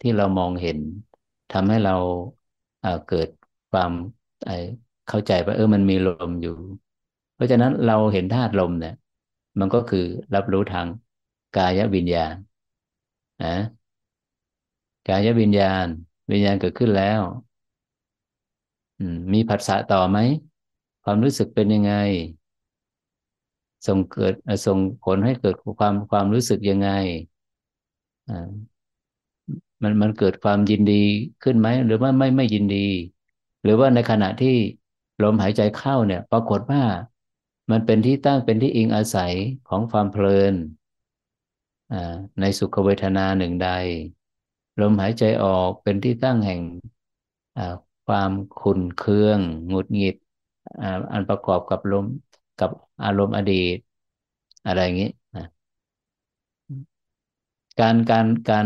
[0.00, 0.78] ที่เรามองเห็น
[1.50, 1.92] ทำให้เรา
[3.06, 3.28] เกิด
[3.70, 3.92] ความ
[5.08, 6.50] เข้าใจว่าเออมันมีลมอยู่
[7.34, 8.94] เพราะฉะนั้นเราเห็นธาตุลมเนี่ย
[9.60, 10.04] มันก็คือ
[10.34, 10.86] รับรู้ทาง
[11.56, 12.34] กายวิญญาณ
[13.42, 13.48] นะ
[15.06, 15.86] กายวิญญาณ
[16.30, 17.22] วิญญาณเกิดขึ้นแล้ว
[19.32, 20.18] มีผัสสะต่อไหม
[21.04, 21.92] ความรู้สึกเป็นยังไง
[23.86, 24.34] ส่งเกิด
[24.66, 26.90] ส่งผลให้เกิดความความรู้สึกยังไง
[29.82, 31.04] มันมันเกิดความยินดี
[31.42, 32.88] ขึ้นไหมหรือว่าไม่ไม่ยินดี
[33.62, 34.56] หรือว่าในขณะที่
[35.22, 36.82] ลมหายใจเข้าเนี่ย ปรากฏว่า
[37.70, 39.34] มันเป็นที่ตั้งเป็นที่อิงอาศัย
[39.68, 40.54] ของความเพลิน
[42.40, 43.70] ในสุขเวทนาหนึ่งใด
[44.80, 46.60] ลมหายใจออกเป็นที่ตั้งแห่ง
[48.06, 48.30] ความ
[48.60, 49.38] ขุนเคือง
[49.68, 50.16] หงุดหงิด
[51.12, 52.06] อันประกอบกับลม
[52.58, 52.70] กับ
[53.02, 53.76] อารมณ์อดีต
[54.64, 55.06] อะไรอย่างนี้
[55.36, 55.42] นะ
[57.80, 58.64] การการการ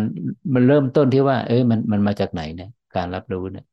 [0.54, 3.64] มันเริ่มต้นที่ว่า เอ้ยมันมันมาจากไหนเนี่ย การรับรู้เนี่ย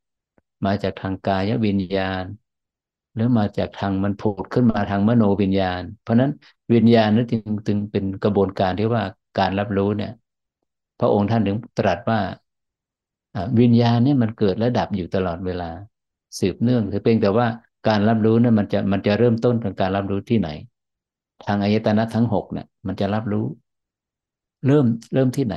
[0.65, 2.25] มาจากทางกายวิญญาณ
[3.13, 6.31] หรือมาจากทางมันผุดขึ้นมาทางมโนวิญญาณ เพราะนั้น
[6.73, 9.03] วิญญาณนั้นจึงจึงเป็นกระบวนการที่ว่า
[9.39, 10.11] การรับรู้เนี่ย
[10.99, 12.19] พระองค์ท่านถึงตรัสว่า
[13.59, 15.69] วิญญาณเนี่ยมันเกิดและดับอยู่ตลอดเวลา
[16.39, 17.47] สืบเนื่องแต่เพียงแต่ว่า
[17.87, 20.49] การรับรู้นี่ยมันจะมันจะเริ่มต้นจากการรับรู้ที่ไหน
[21.45, 23.45] ทางอายตนะทั้งหกเนี่ยมันจะรับรู้
[24.65, 25.55] เริ่มเริ่มที่ไหน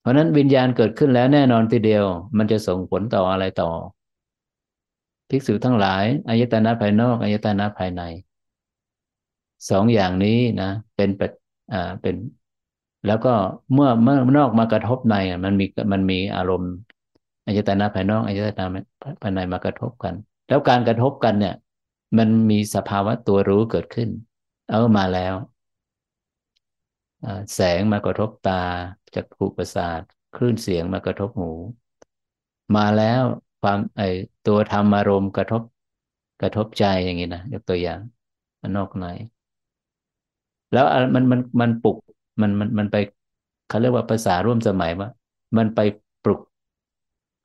[0.00, 2.04] เพราะนั้นวิญญาณเกิดขึ้นแล้วแน่นอนทีเดียว
[2.38, 3.70] มันจะส่งผลต่ออะไรต่อ
[5.30, 8.02] ภิกษุทั้งหลายอายตนะภายนอกอายตนะภายใน
[9.70, 11.30] สองอย่างนี้นะเป็นเป็น
[11.72, 12.14] อ่าเป็น
[13.06, 13.34] แล้วก็
[13.72, 15.14] เมื่อเมื่อนอกมากระทบใน
[15.44, 16.72] มันมีมันมีอารมณ์
[17.46, 18.82] อายตนะภายนอกอายตนะ
[19.22, 20.14] ภายในมากระทบกัน
[20.48, 21.54] แล้วการกระทบกันเนี่ย
[22.18, 24.08] มันมีสภาวะตัวรู้เกิดขึ้น
[24.68, 25.34] เอามาแล้ว
[27.54, 28.52] แสงมากระทบตา
[29.14, 30.00] จากผูประสาท
[30.34, 31.50] คลื่นเสียงมากระทบหู
[32.76, 33.22] มาแล้ว
[33.60, 34.00] ความไอ
[34.44, 35.62] ตัวธรรมอารมณ์กระทบ
[36.40, 38.00] กระทบใจอย่างนี้นะยกตัวอย่าง
[38.76, 39.04] นอกใน
[40.72, 41.96] แล้วมันมันมันปลุก
[42.42, 42.96] มันมันมันไป
[43.66, 45.08] เขาเรียกว่าภาษาร่วมสมัยว่า
[45.58, 45.78] มันไป
[46.22, 46.40] ปลุก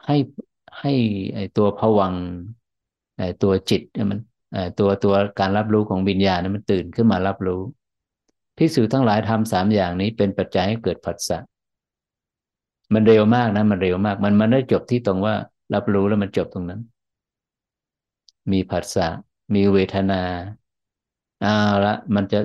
[0.06, 0.16] ให้
[0.80, 0.94] ให้
[1.36, 2.14] ไอตัวผวัง
[3.20, 4.20] ไอตัวจิตมัน
[4.54, 7.62] ไอตัวตัวการรับรู้ของวิญญาณนั้นมันตื่นขึ้นมารับรู้
[8.58, 11.38] พิสูจทั้งหลายทำสามอย่างนี้เป็นปัจจัยให้เกิดผัสสะ
[12.94, 15.36] มันเร็วมากนะ มันเร็วมาก มันมันได้จบที่ตรงว่า
[15.74, 16.82] รับรู้แล้วมันจบตรงนั้น
[18.52, 19.08] มีผัสสะ
[19.56, 20.22] มีเวทนา
[21.42, 21.56] เอา
[21.86, 22.40] ละมันจะ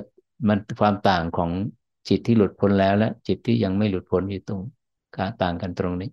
[0.47, 1.51] มันความต่างของ
[2.09, 4.61] จิตที่หลุดพ้นแล้วและจิตที่ยังไม่หลุดพ้นอยู่ตรง
[5.15, 6.09] กาต่างกันตรงนี้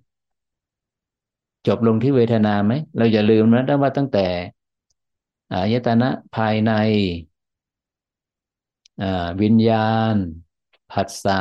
[1.67, 4.27] จบลงที่เวทนาไหม เราอย่าลืมนะว่าตั้งแต่
[5.53, 6.73] อายตนะภายใน
[9.43, 10.15] วิญญาณ
[10.93, 11.39] ผัสสะ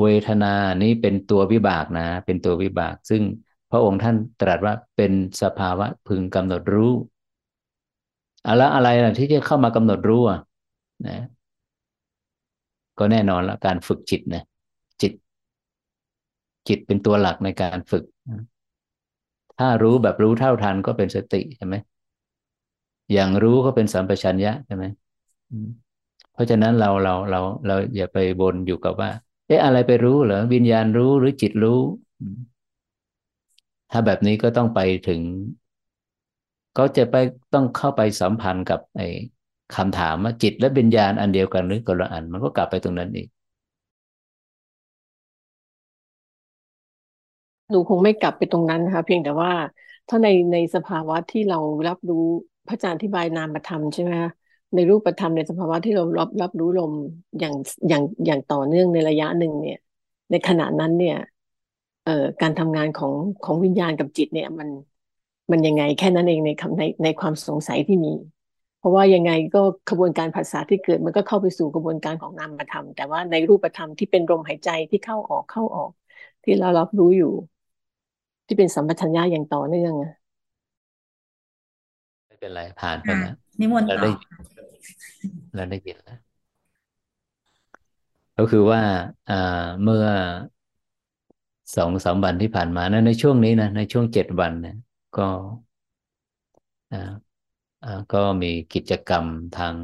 [0.00, 3.22] เวทนานี้เป็นตัววิบากนะ เป็นตัววิบาก ซึ่ง
[3.70, 5.12] พระองค์ท่านตรัสว่าเป็น
[5.42, 6.92] สภาวะพึงกำหนดรู้
[8.46, 10.40] อะไรอะไรนะที่จะเข้ามากำหนดรู้อะ
[11.06, 11.18] นะ
[12.98, 14.42] ก็แน่นอนละการฝึกจิตนะ
[15.02, 15.12] จิต
[16.68, 18.04] จิตเป็นตัวหลักในการฝึก
[19.60, 21.74] ถ้ารู้แบบรู้เท่าทันก็เป็นสติใช่ไหม
[23.12, 24.84] อย่างรู้ก็เป็นสัมปชัญญะใช่ไหม
[26.32, 29.10] เพราะฉะนั้นเราเราเราเราอย่าไปบนอยู่กับว่า
[29.46, 31.78] เอ๊ะอะไรไปรู้เหรอวิญญาณรู้หรือจิตรู้
[33.90, 35.20] ถ้าแบบนี้ก็ต้องไปถึง
[36.78, 37.16] ก็จะไป
[37.54, 39.06] ต้องเข้าไปสัมพันธ์กับไอ้
[39.76, 43.28] คำถามว่าจิตและวิญญาณอันเดียวกันหรือคนละอัน มันก็กลับไปตรงนั้นอีก
[47.70, 49.52] หนูคงไม่กลับไปตรงนั้นนะคะเพียงแต่ว่า
[50.08, 52.16] ถ้าในในสภาวะที่เรารับรู้
[52.66, 54.30] พระอาจารย์อธิบายนามธรรมใช่ไหมคะ
[54.74, 56.92] ในรูปธรรมในสภาวะที่เรารับรับรู้ลม
[57.38, 57.54] อย่าง
[57.88, 59.78] อย่างอย่างต่อเนื่องในระยะหนึ่งเนี่ย
[60.30, 61.16] ในขณะนั้นเนี่ย
[62.04, 63.12] เอ่อการทำงานของ
[63.44, 64.68] ของวิญญาณกับจิตเนี่ย มัน
[65.50, 68.14] มันยังไงแค่นั้นเองในคำในในความสงสัยที่มี
[68.78, 75.90] เพราะว่ายังไงก็กระบวนการภาษาที่เกิด มันก็เข้าไปสู่กระบวนการของนามธรรม แต่ว่าในรูปธรรมที่เป็นลมหายใจที่เข้าออกเข้าออก
[76.44, 77.32] ที่เรารับรู้อยู่
[78.52, 79.92] ที่เป็นสัมปชัญญะอย่างต่อเนื่อง
[82.26, 83.96] ไม่เป็นไรผ่านไปแล้วนิมนต์ต่อ
[85.54, 86.18] เราได้ยินแล้ว
[88.36, 88.82] ก็คือว่า
[89.30, 90.06] อ่าเมื่อ
[91.76, 94.76] สองสามวันที่ผ่านมานะในช่วงนี้นะในช่วงเจ็ดวันเนี่ย
[95.16, 95.28] ก็
[96.92, 97.12] อ่า
[97.84, 99.24] อ่าก็มีกิจกรรม
[99.58, 99.74] ทาง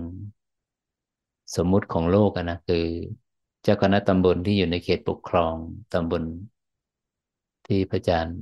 [1.56, 2.84] สมมุติของโลกนะคือ
[3.62, 5.54] เจ้าคณะตำบลที่อยู่ในเขตปกครอง
[5.92, 6.22] ตำบล
[7.66, 8.38] ที่พระอาจารย์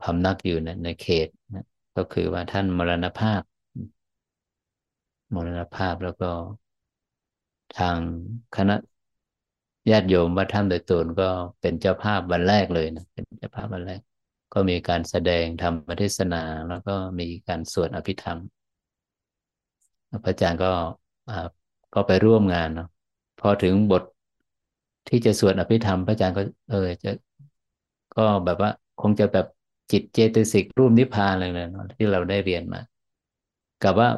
[0.00, 1.66] พำนักอยู่ในในเขตนะ
[1.96, 3.42] ก็คือว่าท่านมรณภาพ
[5.34, 6.30] มรณภาพแล้วก็
[7.78, 7.98] ทาง
[8.56, 8.74] คณะ
[9.90, 11.28] ญาติโยมวัดถ้ำโดยตนก็
[11.60, 14.00] เป็นเจ้าภาพวันแรกเลยนะเป็นเจ้าภาพวันแรก
[14.52, 18.38] ก็มีการแสดงธรรมเทศนา แล้วก็มีการสวดอภิธรรม
[20.24, 20.70] พระอาจารย์ก็
[21.94, 22.88] ก็ไปร่วมงานเนาะ
[23.40, 24.02] พอถึงบท
[25.08, 27.10] ที่จะสวดอภิธรรมพระอาจารย์ก็ เออ จะ
[28.14, 29.46] ก็แบบว่า คงจะแบบ
[29.92, 31.66] จิตเจตสิกรูปนิพพานอะไรเลย
[31.98, 32.80] ที่เราได้เรียนมา
[33.82, 34.08] กับว่า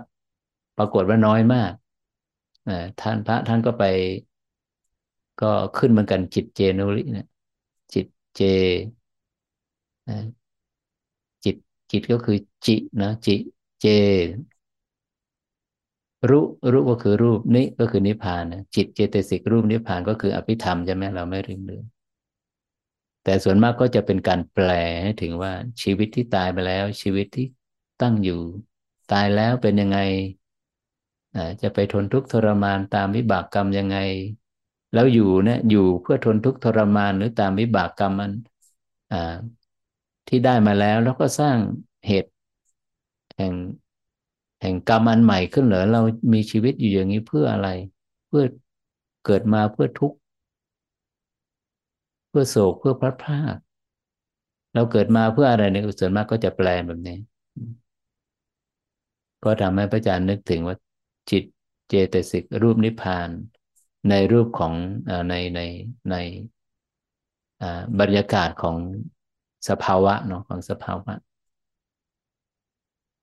[0.76, 1.72] ปรากฏว่าน้อยมาก
[2.98, 3.84] ท่านพระท่านก็ไป
[5.38, 7.26] ก็ขึ้นเหมือนกันจิตเจนุริเนี่ย
[7.94, 8.40] จิตเจ
[11.44, 11.56] จิต
[11.90, 12.36] จิตก็คือ
[12.66, 13.32] จินะจิ
[13.80, 13.86] เจ
[16.28, 21.84] รู้รู้ก็คือรูปนี้ก็คือนิพพานนะจิตเจตสิกรูปนิพพานก็คืออภิธรรมใช่ไหมเราไม่ลืมลืม
[23.24, 24.68] แต่ส่วนมากก็จะเป็นการแปล
[25.02, 27.46] ให้ถึงว่าชีวิตที่ตายไปแล้ว ชีวิตที่
[28.02, 28.40] ตั้งอยู่
[29.12, 29.98] ตายแล้วเป็นยังไง
[31.62, 33.98] จะไปทนทุกข์ทรมานตามวิบากกรรมยังไง
[34.94, 38.32] แล้วอยู่เนี่ยอยู่เพื่อทนทุกข์ทรมานหรือตามวิบากกรรมมัน
[40.28, 41.56] ที่ได้มาแล้วแล้วก็สร้าง
[42.06, 42.30] เหตุ
[43.36, 43.52] แห่ง
[44.60, 46.00] แห่งกรรมอันใหม่ขึ้นเหรอเรา
[46.32, 47.68] มีชีวิตอยู่อย่างนี้เพื่ออะไร
[48.28, 48.44] เพื่อ
[49.24, 50.18] เกิดมาเพื่อทุกข์
[52.28, 53.56] เพื่อโศกเพื่อพลัดพราก
[54.74, 57.18] เราเกิดมาเพื่ออะไรในส่วนมากก็จะแปลแบบนี้
[59.44, 60.76] ก็ทำให้พระอาจารย์นึกถึงว่า
[61.30, 61.44] จิต
[61.88, 63.28] เจตสิกรูปนิพพาน
[64.10, 64.72] ในรูปของ
[65.28, 65.60] ในใน
[66.10, 66.16] ใน
[68.00, 68.76] บรรยากาศของ
[69.68, 71.12] สภาวะเนาะของสภาวะ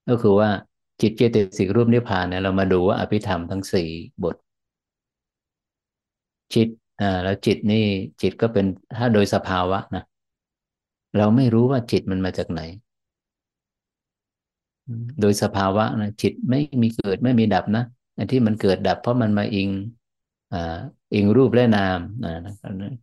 [0.08, 0.50] ก็คือว่า
[1.00, 3.88] จิตเจตสิกรูปนิพพานเนี่ยเรามาดูว่าอภิธรรมทั้งสี่
[4.22, 4.36] บท
[6.54, 6.68] จิต
[7.00, 7.84] อ่าแล้วจิตนี่
[8.22, 8.66] จิตก็เป็น
[8.96, 10.04] ถ้าโดยสภาวะนะ
[11.18, 12.60] เราไม่รู้ว่าจิตมันมาจากไหน
[15.20, 17.84] โดยสภาวะนะจิตไม่มีเกิดไม่มีดับนะ
[18.16, 19.68] อันที่มันเกิดดับ เพราะมันมาอิง
[20.52, 20.76] อ่า
[21.14, 22.32] อิงรูปและนามนะ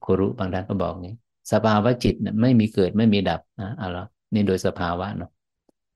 [0.03, 1.13] ครูรุบางท่านก็บอกนี้
[1.51, 5.29] สภาวะจิตไม่มีเกิดไม่มีดับนะเอาละนี่โดยสภาวะเนาะ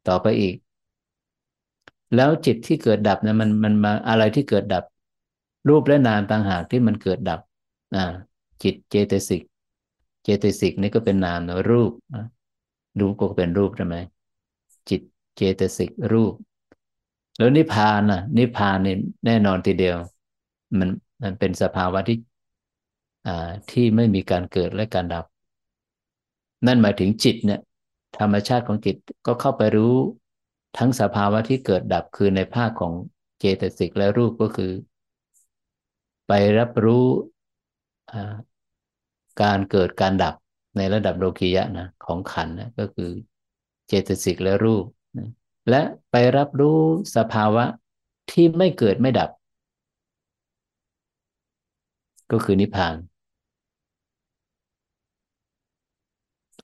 [0.08, 0.56] ต่อไปอีก
[2.16, 4.84] แล้วจิตที่เกิดดับเนะมันมันมาอะไรที่เกิดดับ
[5.70, 7.40] รูปและนามต่างหากที่มันเกิดดับ
[7.96, 8.04] อ่า
[8.64, 9.42] จิตเจตสิก
[10.24, 11.92] เจตสิกนี่ก็เป็นนามนะรูป
[13.00, 13.96] รูปก็เป็นรูปใช่ไหม
[14.90, 15.02] จิต
[15.36, 16.34] เจตสิกรูป
[17.38, 19.98] แล้วนิพพานน่ะ นิพพานนี่แน่นอนทีเดียว
[20.80, 20.90] มัน
[21.24, 22.18] มันเป็นสภาวะที่
[23.28, 25.26] อ่าที่ไม่มีการเกิดและการดับ
[26.66, 27.60] นั่นหมายถึงจิตเนี่ย
[28.20, 29.96] ธรรมชาติของจิตก็เข้าไปรู้
[30.78, 32.94] ทั้งสภาวะที่เกิดดับคือในภาคของ
[33.40, 34.72] เจตสิกและรูปก็คือ
[36.28, 37.06] ไปรับรู้
[39.42, 40.36] การเกิดการดับ
[40.78, 43.10] ในระดับโลกียะนะของขันนะก็คือ
[43.88, 44.86] เจตสิกและรูป
[45.18, 45.30] นะ
[45.70, 45.82] และ
[46.12, 46.80] ไปรับรู้
[47.16, 47.66] สภาวะ
[48.32, 49.30] ที่ไม่เกิดไม่ดับ
[52.32, 52.96] ก็คือนิพพาน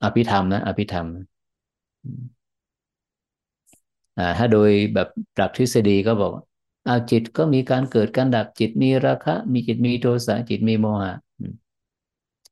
[0.04, 1.06] อภิธรรมนะ อภิธรรม
[4.38, 6.32] ถ้าโดยแบบหลักทฤษฎีก็บอก
[6.88, 11.14] อาจิตก็มีการเกิดการดับจิตมีราคะ มีจิตมีโทสะจิตมีโมหะ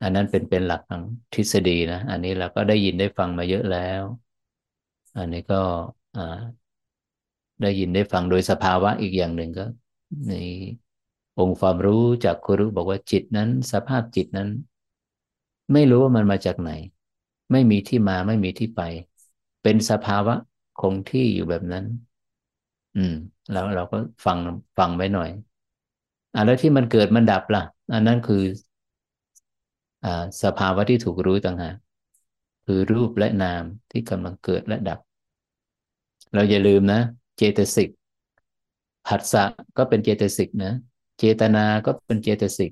[0.03, 1.03] อันนั้นเป็นเป็นหลักทาง
[1.35, 4.03] ทฤษฎีนะ อันนี้เราก็ได้ยินได้ฟังมาเยอะแล้ว
[5.17, 5.57] อันนี้ก็
[7.63, 9.65] ได้ยินได้ฟังโดยสภาวะอีกอย่างหนึ่งก็
[10.29, 10.33] ใน
[11.39, 14.49] องค์ความรู้จากครูบอกว่าจิตนั้น สภาพจิตนั้น
[15.73, 16.71] ไม่รู้ว่ามันมาจากไหน
[17.53, 18.81] ไม่มีที่มาไม่มีที่ไป
[19.63, 20.35] เป็นสภาวะ
[20.77, 21.85] คงที่อยู่แบบนั้น
[22.97, 23.13] อืม
[23.51, 24.39] แล้วเราก็ฟัง
[24.79, 25.29] ฟังไว้หน่อย
[26.35, 27.61] อ่าแล้วที่มันเกิดมันดับล่ะ
[27.93, 28.37] อันนั้นคือ
[30.05, 30.09] อ่า
[30.43, 31.77] สภาวะที่ถูกรู้ต่างหาก
[32.65, 34.99] คือรูปและนามที่กำลังเกิดและดับ
[36.33, 37.01] เราอย่าลืมนะ
[37.37, 37.89] เจตสิก
[39.07, 39.45] ผัสสะ
[39.77, 40.73] ก็เป็นเจตสิกนะ
[41.19, 42.71] เจตนาก็เป็นเจตสิก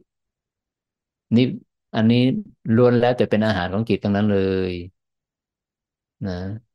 [1.37, 1.47] นี่
[1.97, 2.23] อันนี้
[2.77, 4.41] ล้วนแล้วแต่เป็นอาหารของจิตทั้งนั้นเล
[4.71, 4.73] ย
[6.27, 6.70] นะ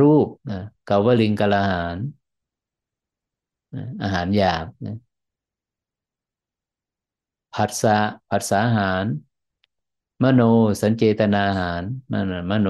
[0.00, 1.96] รูปนะกาวลิงกลาหาร
[4.02, 4.96] อาหารหยาบนะ
[7.54, 7.96] ผัสสะ
[8.30, 9.04] ผัสสะอาหาร
[10.22, 10.42] มโน
[10.82, 11.82] สัญเจตนาหาร
[12.12, 12.68] มโนมโน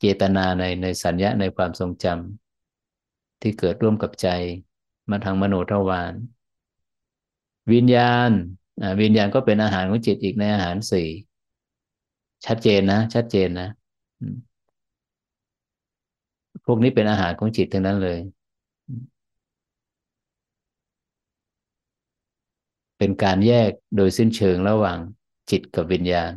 [0.00, 4.28] เจตนาในในสัญญาในความทรงจำที่เกิดร่วมกับใจ
[5.10, 6.14] มาทางมโนทวาร
[7.72, 8.30] วิญญาณ
[9.02, 11.08] วิญญาณก็เป็นอาหารของจิตอีกในอาหารสี่
[12.46, 13.68] ชัดเจนนะ ชัดเจนนะ
[16.72, 18.18] พวกนี้เป็นอาหารของจิตทั้งนั้นเลย
[22.98, 24.98] เป็นการแยกโดยสิ้นเชิงระหว่าง
[25.50, 26.32] จิตกับวิญญาณ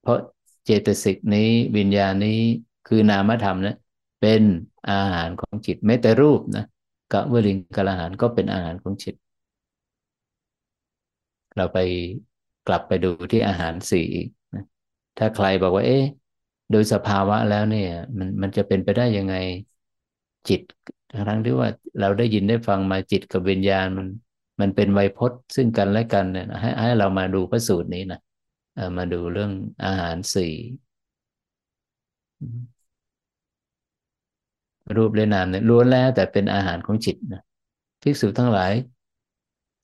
[0.00, 0.18] เพราะ
[0.64, 2.38] เจตสิกนี้วิญญาณนี้
[2.88, 3.76] คือนามธรรมนะ
[4.20, 4.42] เป็น
[4.90, 6.64] อาหารของจิตแม้แต่รูปนะ
[7.12, 9.14] กะวลิงกะอาหารก็เป็นอาหารของจิต
[11.56, 11.78] เราไป
[12.68, 14.64] กลับไปดูที่อาหารสี่อีกนะ
[15.18, 16.04] ถ้าใครบอกว่า เอ๊ะ
[16.70, 19.34] โดยสภาวะแล้วเนี่ย มันมันจะเป็นไปได้ยังไง
[20.48, 20.60] จิต
[21.28, 21.68] ทั้งที่ว่า
[22.00, 24.06] เราได้ยินได้ฟังมาจิตกับวิญญาณมัน
[24.60, 28.20] มันเป็นไวยพจน์ซึ่งกันและกันเนี่ยให้ให้เรามาดูพระสูตรนี้นะ
[28.96, 29.52] มาดูเรื่อง
[29.84, 30.52] อาหารสี่
[34.96, 37.42] รูปและนามเนี่ยล้วนแล้วแต่เป็นอาหารของจิตนะ
[38.02, 38.72] ภิกษุทั้งหลาย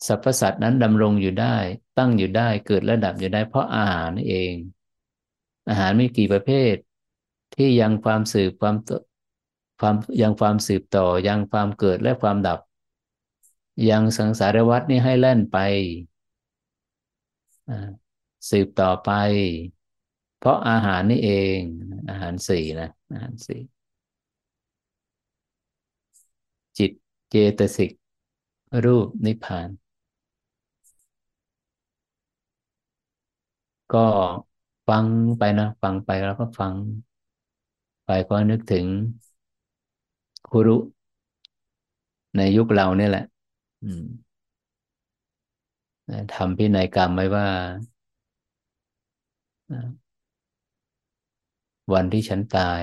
[0.06, 1.56] สรรพสัตว์นั้นดำรงอยู่ได้
[1.98, 4.54] ตั้งอยู่ได้เกิดและดับอยู่ได้เพราะอาหารนี่เอง
[5.68, 6.74] อาหารมีกี่ประเภท
[7.54, 8.76] ที่ยังความสืบความ
[9.80, 12.58] ความยังความสืบต่อยังความเกิดและความดับ
[13.88, 15.56] ยังสังสารวัฏนี่ให้แล่นไป
[18.50, 19.10] สืบต่อไป
[20.38, 21.60] เพราะอาหารนี่เอง
[22.08, 23.60] อาหารสี่นะอาหารสี่
[26.78, 26.90] จิต
[27.30, 27.90] เจตสิก
[28.84, 29.68] รูปนิพพาน
[33.92, 33.98] ก็
[34.88, 35.06] ฟัง
[35.38, 36.74] ไปนะฟังไปแล้วก็ฟัง
[38.04, 38.86] ไปก็นึกถึง
[40.48, 40.76] ครูรุ
[42.36, 43.24] ในยุคเราเนี่ยแหละ
[46.34, 47.46] ทำพินัยกรรมไว้ว่า
[51.92, 52.82] วันที่ฉันตาย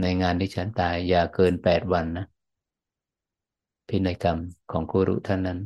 [0.00, 2.26] ในงานที่ฉันตาย อย่าเกินแปดวันนะ
[3.88, 4.38] พินัยกรรม
[4.70, 5.58] ของครูรุท่านนั้น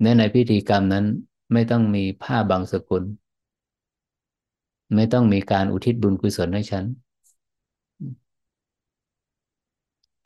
[0.00, 1.04] ในในพิธีกรรมนั้น
[1.52, 3.04] ไม่ต้องมีผ้าบางสกุล
[4.94, 6.84] ไม่ต้องมีการอุทิศบุญกุศลให้ฉัน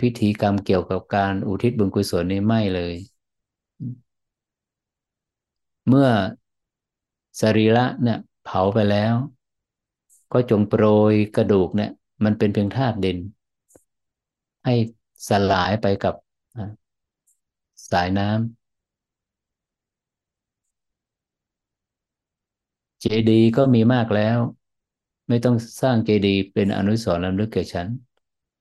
[0.01, 2.95] พิธีกรรมเกี่ยวกับการอุทิศบุญกุศลนี่ไม่เลย
[5.89, 6.09] เมื่อ
[7.41, 9.15] สรีระเนี่ยเผาไปแล้ว
[10.33, 11.91] ก็จงโปรยกระดูกเนี่ย
[12.25, 13.19] มันเป็นเพียงธาตุดิน
[14.65, 14.75] ให้
[15.29, 16.15] สลายไปกับ
[17.91, 18.66] สายน้ำ
[23.07, 24.39] จดีย์ก็มีมากแล้ว
[25.29, 27.89] ไม่ต้องสร้างเจดีย์เป็นอนุสรณ์ลำลึกแก่ฉัน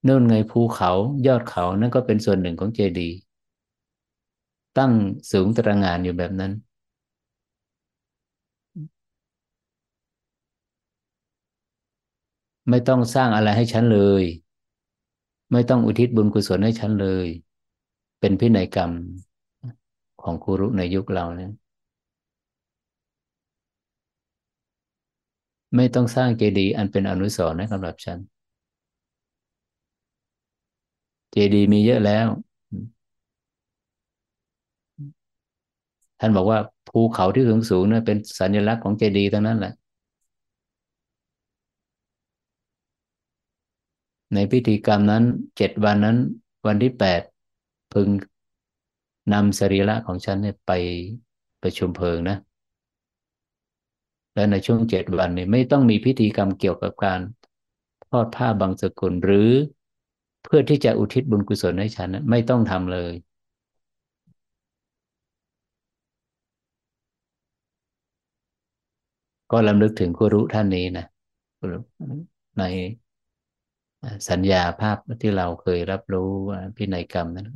[0.07, 0.91] นู่นไงภูเขา
[1.27, 3.15] ยอดเขานั่นก็เป็นส่วนหนึ่งของเจดีย์
[4.77, 4.93] ตั้ง
[5.31, 6.51] สูงตระหง่านอยู่แบบนั้น
[12.69, 14.23] ไม่ต้องสร้างอะไรให้ฉันเลย
[15.51, 17.27] ไม่ต้องอุทิศบุญกุศลให้ฉันเลย
[18.19, 18.91] เป็นพินัยกรรม
[20.21, 21.51] ของครูรุในยุคเราเนี่ย
[25.75, 28.19] ไม่ต้องสร้างเจดีย์อันเป็นอนุสรณ์ให้สำหรับฉัน
[31.31, 32.27] เจดีย์มีเยอะแล้ว
[36.19, 39.73] ท่านบอกว่าภูเขาที่สูงสูงนี่ยเป็นสัญลักษณ์ของเจดีย์ทั้งนั้นแหละ
[44.33, 45.23] ในพิธีกรรมนั้น
[45.57, 46.17] เจ็ดวันนั้น
[46.67, 47.21] วันที่แปด
[47.93, 48.09] พึง
[49.33, 50.71] นำสรีระของฉันเนี่ยไป
[51.61, 52.37] ประชุมเพลิงนะ
[54.35, 57.19] และในช่วงเจ็ดวันนี้ไม่ต้องมีพิธีกรรมเกี่ยวกับการ
[58.09, 59.49] ทอดผ้าบางสกุลหรือ
[60.43, 63.13] เพื่อที่จะอุทิศบุญกุศลให้ฉันไม่ต้องทำเลย
[69.51, 71.05] ก็ลำลึกถึงครูรุท่านนี้นะ
[72.57, 72.63] ใน
[74.29, 76.29] สัญญาภาพที่เราเคยรับรู้
[76.77, 77.47] พินัยกรรมนั้น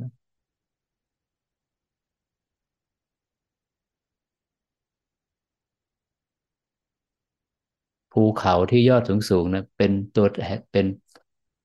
[8.20, 10.26] ภูเขาที่ยอดสูงสูงนะเป็นตัว
[10.72, 10.86] เป็น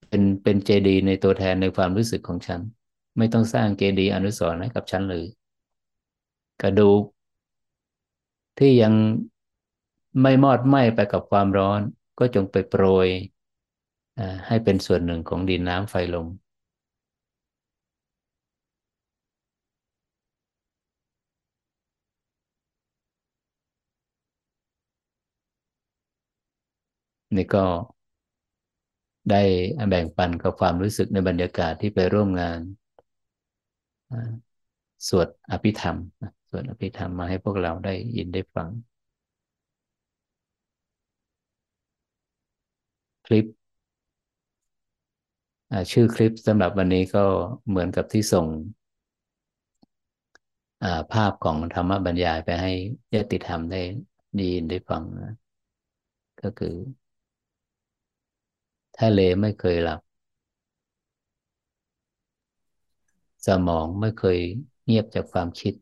[0.09, 2.61] เป็นเป็นเจดีย์ในตัวแทนในความรู้สึกของฉัน
[3.17, 5.25] ไม่ต้องสร้างเจดีย์อนุสรณ์ให้กับฉันเลย
[6.61, 7.03] กระดูก
[8.59, 8.93] ที่ยัง
[10.21, 11.81] ไม่มอดไหม้ไปกับความร้อน
[12.19, 13.07] ก็จงไปโปรย
[14.47, 16.27] ให้เป็นส่วนหนึ่งของดินน้ำไฟลม
[27.37, 27.65] นี่ก็
[29.31, 29.41] ได้
[29.89, 32.59] แบ่งปันกับความรู้สึกในบรรยากาศที่ไปร่วมงาน
[35.07, 35.97] สวดอภิธรรม
[36.49, 38.67] สวดอภิธรรมมาให้พวกเราได้ยินได้ฟัง
[43.25, 43.45] คลิป
[45.91, 47.25] ชื่อคลิปสำหรับวันนี้ก็
[47.67, 48.47] เหมือนกับที่ส่ง
[51.13, 52.71] ภาพของธรรมบรรยายไปให้
[53.15, 53.81] ญาติธรรมได้
[54.39, 55.33] ดีนได้ฟังนะ
[56.41, 56.75] ก็คือ
[58.99, 59.99] ทะเลไม่เคยหลับ
[63.47, 64.39] สมองไม่เคย
[64.85, 65.73] เงียบจากความคิด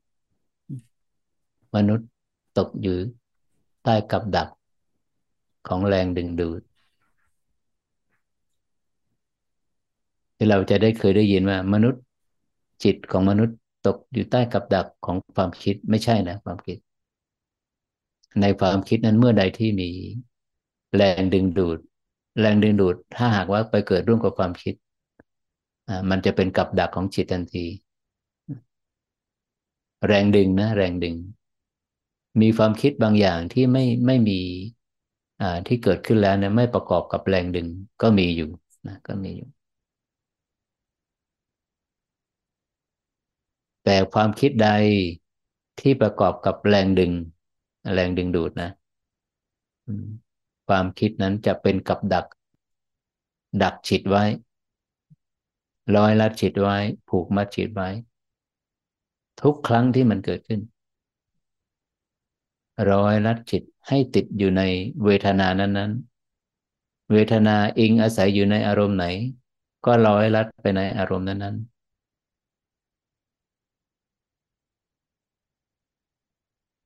[1.76, 2.08] มนุษย์
[2.58, 2.98] ตกอยู่
[3.84, 4.50] ใต้กับดัก
[5.68, 6.62] ของแรงดึงดูด
[10.36, 12.02] ที่เราจะได้เคยได้ยินว่า มนุษย์
[12.84, 13.58] จิตของมนุษย์
[13.88, 16.78] ตกอยู่ใต้กับดักของความคิดไม่ใช่นะความคิด
[18.42, 19.90] ในความคิดนั้นเมื่อใดที่มี
[20.96, 21.80] แรงดึงดูด
[22.40, 24.74] แรงดึงดูด ถ้าหากว่าไปเกิดร่วมกับความคิด
[26.10, 27.66] มันจะเป็นกับดักของจิตทันที
[30.08, 31.16] แรงดึงนะ แรงดึง
[32.42, 34.40] มีความคิดบางอย่างที่ไม่ไม่มี
[35.68, 37.68] ที่เกิดขึ้นแล้วเนี่ยไม่ประกอบกับแรงดึง
[38.02, 38.50] ก็มีอยู่
[38.88, 39.48] นะก็มีอยู่
[43.84, 44.70] แต่ความคิดใด
[45.80, 47.12] ที่ประกอบกับแรงดึง
[47.94, 48.70] แรงดึงดูดนะ
[50.76, 52.26] ความคิดนั้นจะเป็นกับดัก
[53.62, 54.24] ดักฉิดไว้
[55.96, 56.78] ร้อยลัดฉิดไว้
[57.10, 57.90] ผูกมัดฉิดไว้
[59.42, 60.62] ทุกครั้งที่มันเกิดขึ้น
[62.92, 64.62] ร้อยลัดจิตให้ติดอยู่ใน
[65.04, 69.06] เวทนานั้นๆ เวทนาอิงอาศัยอยู่ในอารมณ์ไหน
[69.86, 71.56] ก็ร้อยลัดไปในอารมณ์นั้น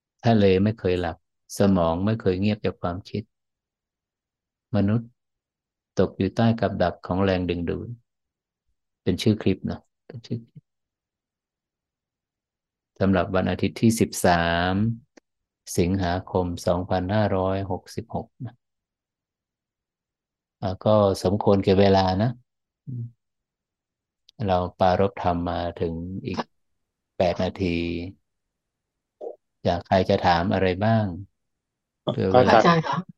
[0.07, 1.17] ๆทะเลไม่เคยหลับ
[1.57, 3.23] สมองไม่เคยเงียบจากความคิด
[4.75, 5.09] มนุษย์
[5.99, 7.89] ตกอยู่ใต้กับดักของแรงดึงดูด
[9.03, 10.63] เป็นชื่อคลิปนะเป็นชื่อคลิป
[12.99, 14.73] สำหรับวันอาทิตย์ที่สิบสาม
[15.77, 18.55] สิงหาคมสองพันห้าร้อยหกสิบหกนะ
[20.85, 22.31] ก็สมควรแก่เวลานะ
[24.47, 25.93] เราปารบธรรมมาถึง
[26.25, 26.39] อีก
[27.17, 27.77] แปดนาที
[29.65, 31.05] อยากใครจะถามอะไรบ้าง
[32.11, 33.17] เพื่อเวลาอาจารย์คะ เอ่อ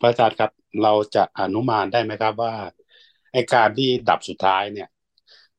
[0.00, 0.50] พระอาจารย์ครับ
[0.82, 2.54] เราจะอนุมานได้ไหมครับว่า
[3.32, 4.88] ไอการที่ดับสุดท้ายเนี่ย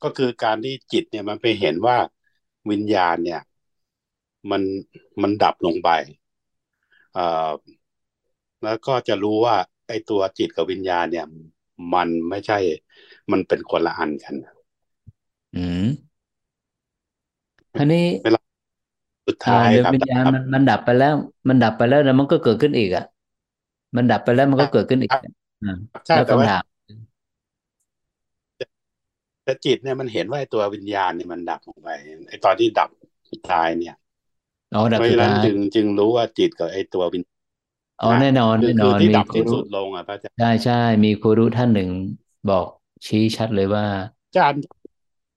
[0.03, 1.97] ก็คือการที่จิตเนี่ยมันไปเห็นว่า
[2.71, 3.41] วิญญาณเนี่ย
[4.49, 4.61] มัน
[5.21, 5.89] มันดับลงไป
[7.13, 7.51] เอ่อ
[8.63, 9.55] แล้วก็จะรู้ว่า
[9.87, 11.25] ไอตัวจิตกับวิญญาณเนี่ย
[11.93, 12.57] มันไม่ใช่
[13.31, 14.35] มันเป็นคนละอันกัน
[15.53, 15.85] อืม
[17.75, 18.39] ทีนี้เวลา
[19.27, 21.15] สุดอ่าท้ายเดี๋ยวครับวิญญาณมันมันดับไปแล้ว
[21.49, 23.03] มันดับไปแล้วแล้วมันก็เกิดขึ้นอีกอะ
[23.95, 25.21] มันดับไปแล้วมันก็เกิดขึ้นอีกอะ
[25.63, 25.75] อ่า
[26.07, 26.63] ใช่แล้วแต่ว่าคำถาม
[29.43, 31.89] แต่จิตเนี่ยมันเห็นว่าไอตัววิญญาณเนี่ยมันดับลงไป
[32.29, 32.89] ไอตอนที่ดับ
[33.31, 33.95] สุดท้ายเนี่ย
[34.75, 37.23] อ๋อดับเพราะสุดฉะนั้นท้ายจึงจึงรู้ว่าจิตกับไอตัววิญ
[38.01, 41.89] อ๋อแน่นอนคือแน่นคืออนที่มีดับครูสิ้นรู้สุดลงอะพระอาจารย์ใช่ใช่มีครูรู้ท่านหนึ่ง
[42.49, 42.65] บอก
[43.07, 43.85] ชี้ชัดเลยว่า
[44.27, 44.59] อาจารย์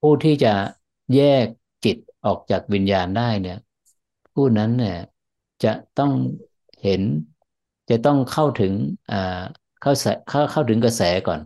[0.01, 0.53] ผู้ที่จะ
[1.15, 1.45] แยก
[1.85, 3.59] จิตออกจากวิญญาณได้เนี่ย
[4.33, 4.97] ผู้นั้นเนี่ย
[5.63, 6.11] จะต้อง
[6.83, 7.01] เห็น
[7.89, 8.73] จะต้องเข้าถึง
[9.09, 9.15] อ่า
[9.81, 11.39] เข้าแสเข้าเข้าถึงกระแสก่อน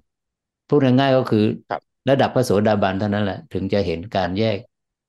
[0.68, 1.40] พูดง่ายๆก็คือ
[1.70, 4.58] ครับระดับพระโสดาบันเท่านั้นแหละ ถึงจะเห็นการแยก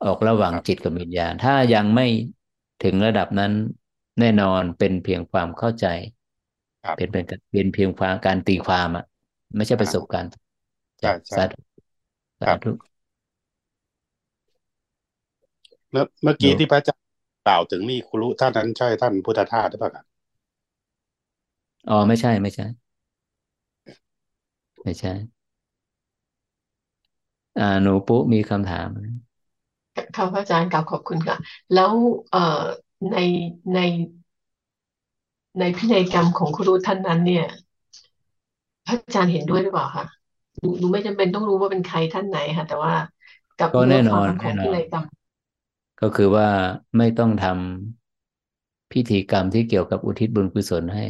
[0.04, 2.06] ออกระหว่างครับจิตกับวิญญาณ ถ้ายังไม่
[2.84, 3.52] ถึงระดับนั้น
[4.20, 5.86] แน่นอนเป็นเพียงความเข้าใจ
[6.84, 9.04] ครับเป็นเป็นเป็นเพียงความการตีความอะ
[9.56, 10.30] ไม่ใช่ประสบการณ์
[11.00, 11.58] ใช่ใช่สาธุ
[12.44, 12.70] ครัสาบธุ
[15.90, 17.04] เมื่อเมื่อกี้เดี๋ยวที่พระอาจารย์
[17.46, 20.06] กล่าวถึงนี่ครูท่านนั้นใช่ท่านพุทธทาสหรือเปล่าครับ
[21.88, 22.64] อ๋อไม่ใช่ไม่ใช่
[24.82, 25.12] ไม่ใช่
[27.56, 29.04] อ่า หนูปุ๊มีคำถามไหม
[30.14, 31.36] ค่ะพระอาจารย์กล่าวขอบคุณค่ะ
[31.72, 31.92] แล้ว
[32.30, 32.38] เอ่อ
[33.10, 33.16] ใน
[33.74, 33.78] ใน
[35.58, 37.44] ในพินัยกรรมของครูท่านนั้น เนี่ย
[38.86, 40.04] พระอาจารย์เห็นด้วยหรือเปล่าคะ
[40.60, 42.92] หนูหนูไม่จำเป็นต้องรู้ว่าเป็นใครท่านไหนค่ะ แต่ว่า
[43.58, 45.04] กับก็เนื้แน่อนคอวานมขแน่องนอพิน นัยกรรม
[46.00, 46.48] ก็คือว่า
[46.96, 51.06] ไม่ต้องทำพิธีกรรมที่เกี่ยวกับอุทิศบุญกุศลให้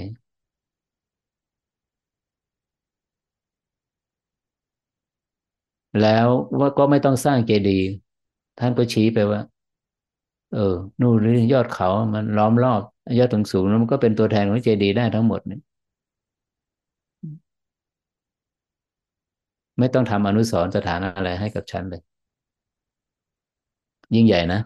[6.03, 6.27] แล้ว
[6.61, 7.89] ว่าก็ไม่ต้องสร้างเจดีย์
[8.59, 9.41] ท่านก็ชี้ไปว่า
[10.55, 12.83] เออ นู่นนี่ยอดเขามันล้อมรอบ
[13.19, 15.61] ยอดถึงสูงๆแล้วมันก็เป็นตัวแทนของเจดีย์ได้ทั้งหมดเนี่ย
[19.79, 22.03] ไม่ต้องทำอนุสรณ์สถานอะไรให้กับฉันเลย
[24.15, 24.61] ยิ่งใหญ่นะ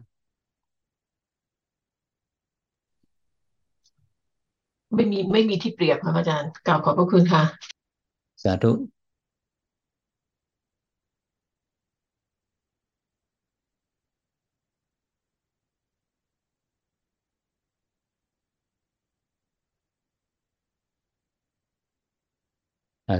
[4.95, 7.43] ไม่มีไม่มีที่เปรียบค่ะพระอาจารย์กล่าวขอบพระคุณค่ะ
[8.43, 8.71] สาธุ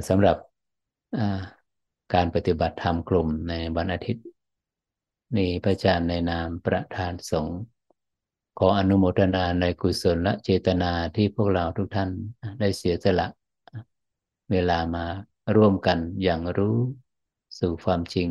[0.09, 0.36] สำหรับ
[2.14, 4.24] การปฏิบัติธรรมกลุ่มในวันอาทิตย์
[5.36, 7.60] นี่พระอาจารย์ในนามประธานสงฆ์
[8.59, 12.10] ขออนุโมทนาในกุศลและเจตนาที่พวกเราทุกท่าน
[12.60, 13.26] ได้เสียสละ
[14.50, 15.06] เวลามา
[15.56, 16.78] ร่วมกันอย่างรู้
[17.59, 18.28] สู่ความจริง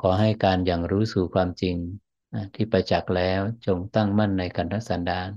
[0.00, 1.76] ขอให้การอย่างรู้สู่ความจริง
[2.54, 5.30] ที่ประจักษ์แล้วจงตั้งมั่นในกันทสันดาน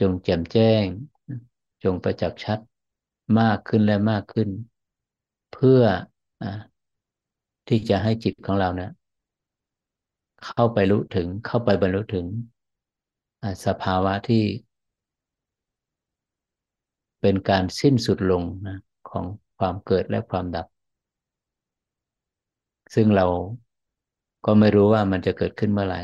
[0.00, 0.84] จงแจ่มแจ้ง
[1.84, 2.58] จงประจักษ์ชัด
[3.40, 4.48] มากขึ้นและมากขึ้น
[5.52, 5.82] เพื่อ
[6.42, 6.44] อ
[7.68, 8.90] ที่จะให้จิตของเราเนี่ย
[10.44, 12.26] เข้าไปรู้ถึงเข้าไปบรรลุถึง
[13.66, 14.44] สภาวะที่
[17.20, 18.78] เป็นการสิ้นสุดลงนะ
[19.10, 19.24] ของ
[19.58, 20.66] ความเกิดและความดับ
[22.94, 23.26] ซึ่งเรา
[24.46, 26.00] ก็ไม่รู้ว่ามันจะเกิดขึ้นเมื่อไหร่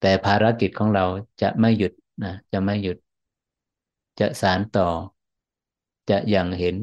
[0.00, 1.04] แต่ภารกิจของเรา
[1.42, 1.92] จะไม่หยุด
[2.24, 2.96] นะจะไม่หยุด
[4.20, 4.88] จะสารต่อ
[6.10, 6.76] จะอย่างเห็น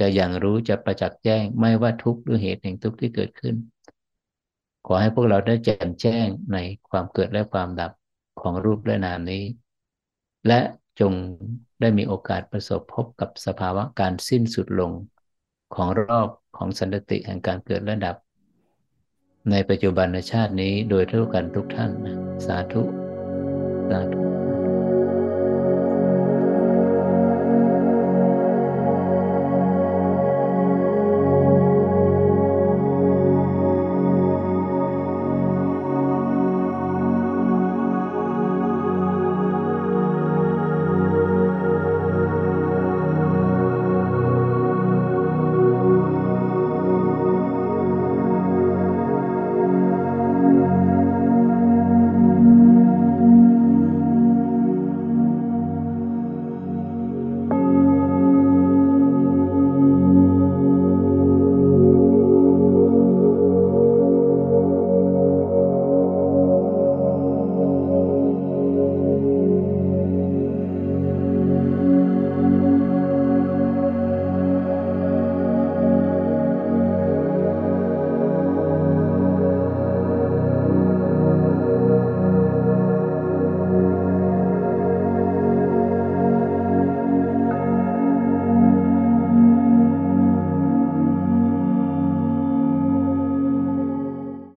[0.00, 3.54] จะอย่างรู้จะประจักษ์แจ้ง ไม่ว่าทุกข์หรือเหตุแห่งทุกข์ที่เกิดขึ้น
[4.86, 6.58] ขอให้พวกเราได้แจ่มแจ้งใน
[6.88, 7.92] ความเกิดและความดับ
[8.40, 9.44] ของรูปและนามนี้
[10.46, 10.60] และ
[11.00, 11.12] จง
[11.80, 14.92] ได้มีโอกาสประสบพบกับสภาวะการสิ้นสุดลง
[15.74, 18.16] ของรอบของสันตติแห่งการเกิดและดับ
[19.50, 22.16] ในปัจจุบันชาตินี้โดยเท่ากันทุกท่านนะ
[22.46, 22.82] สาธุ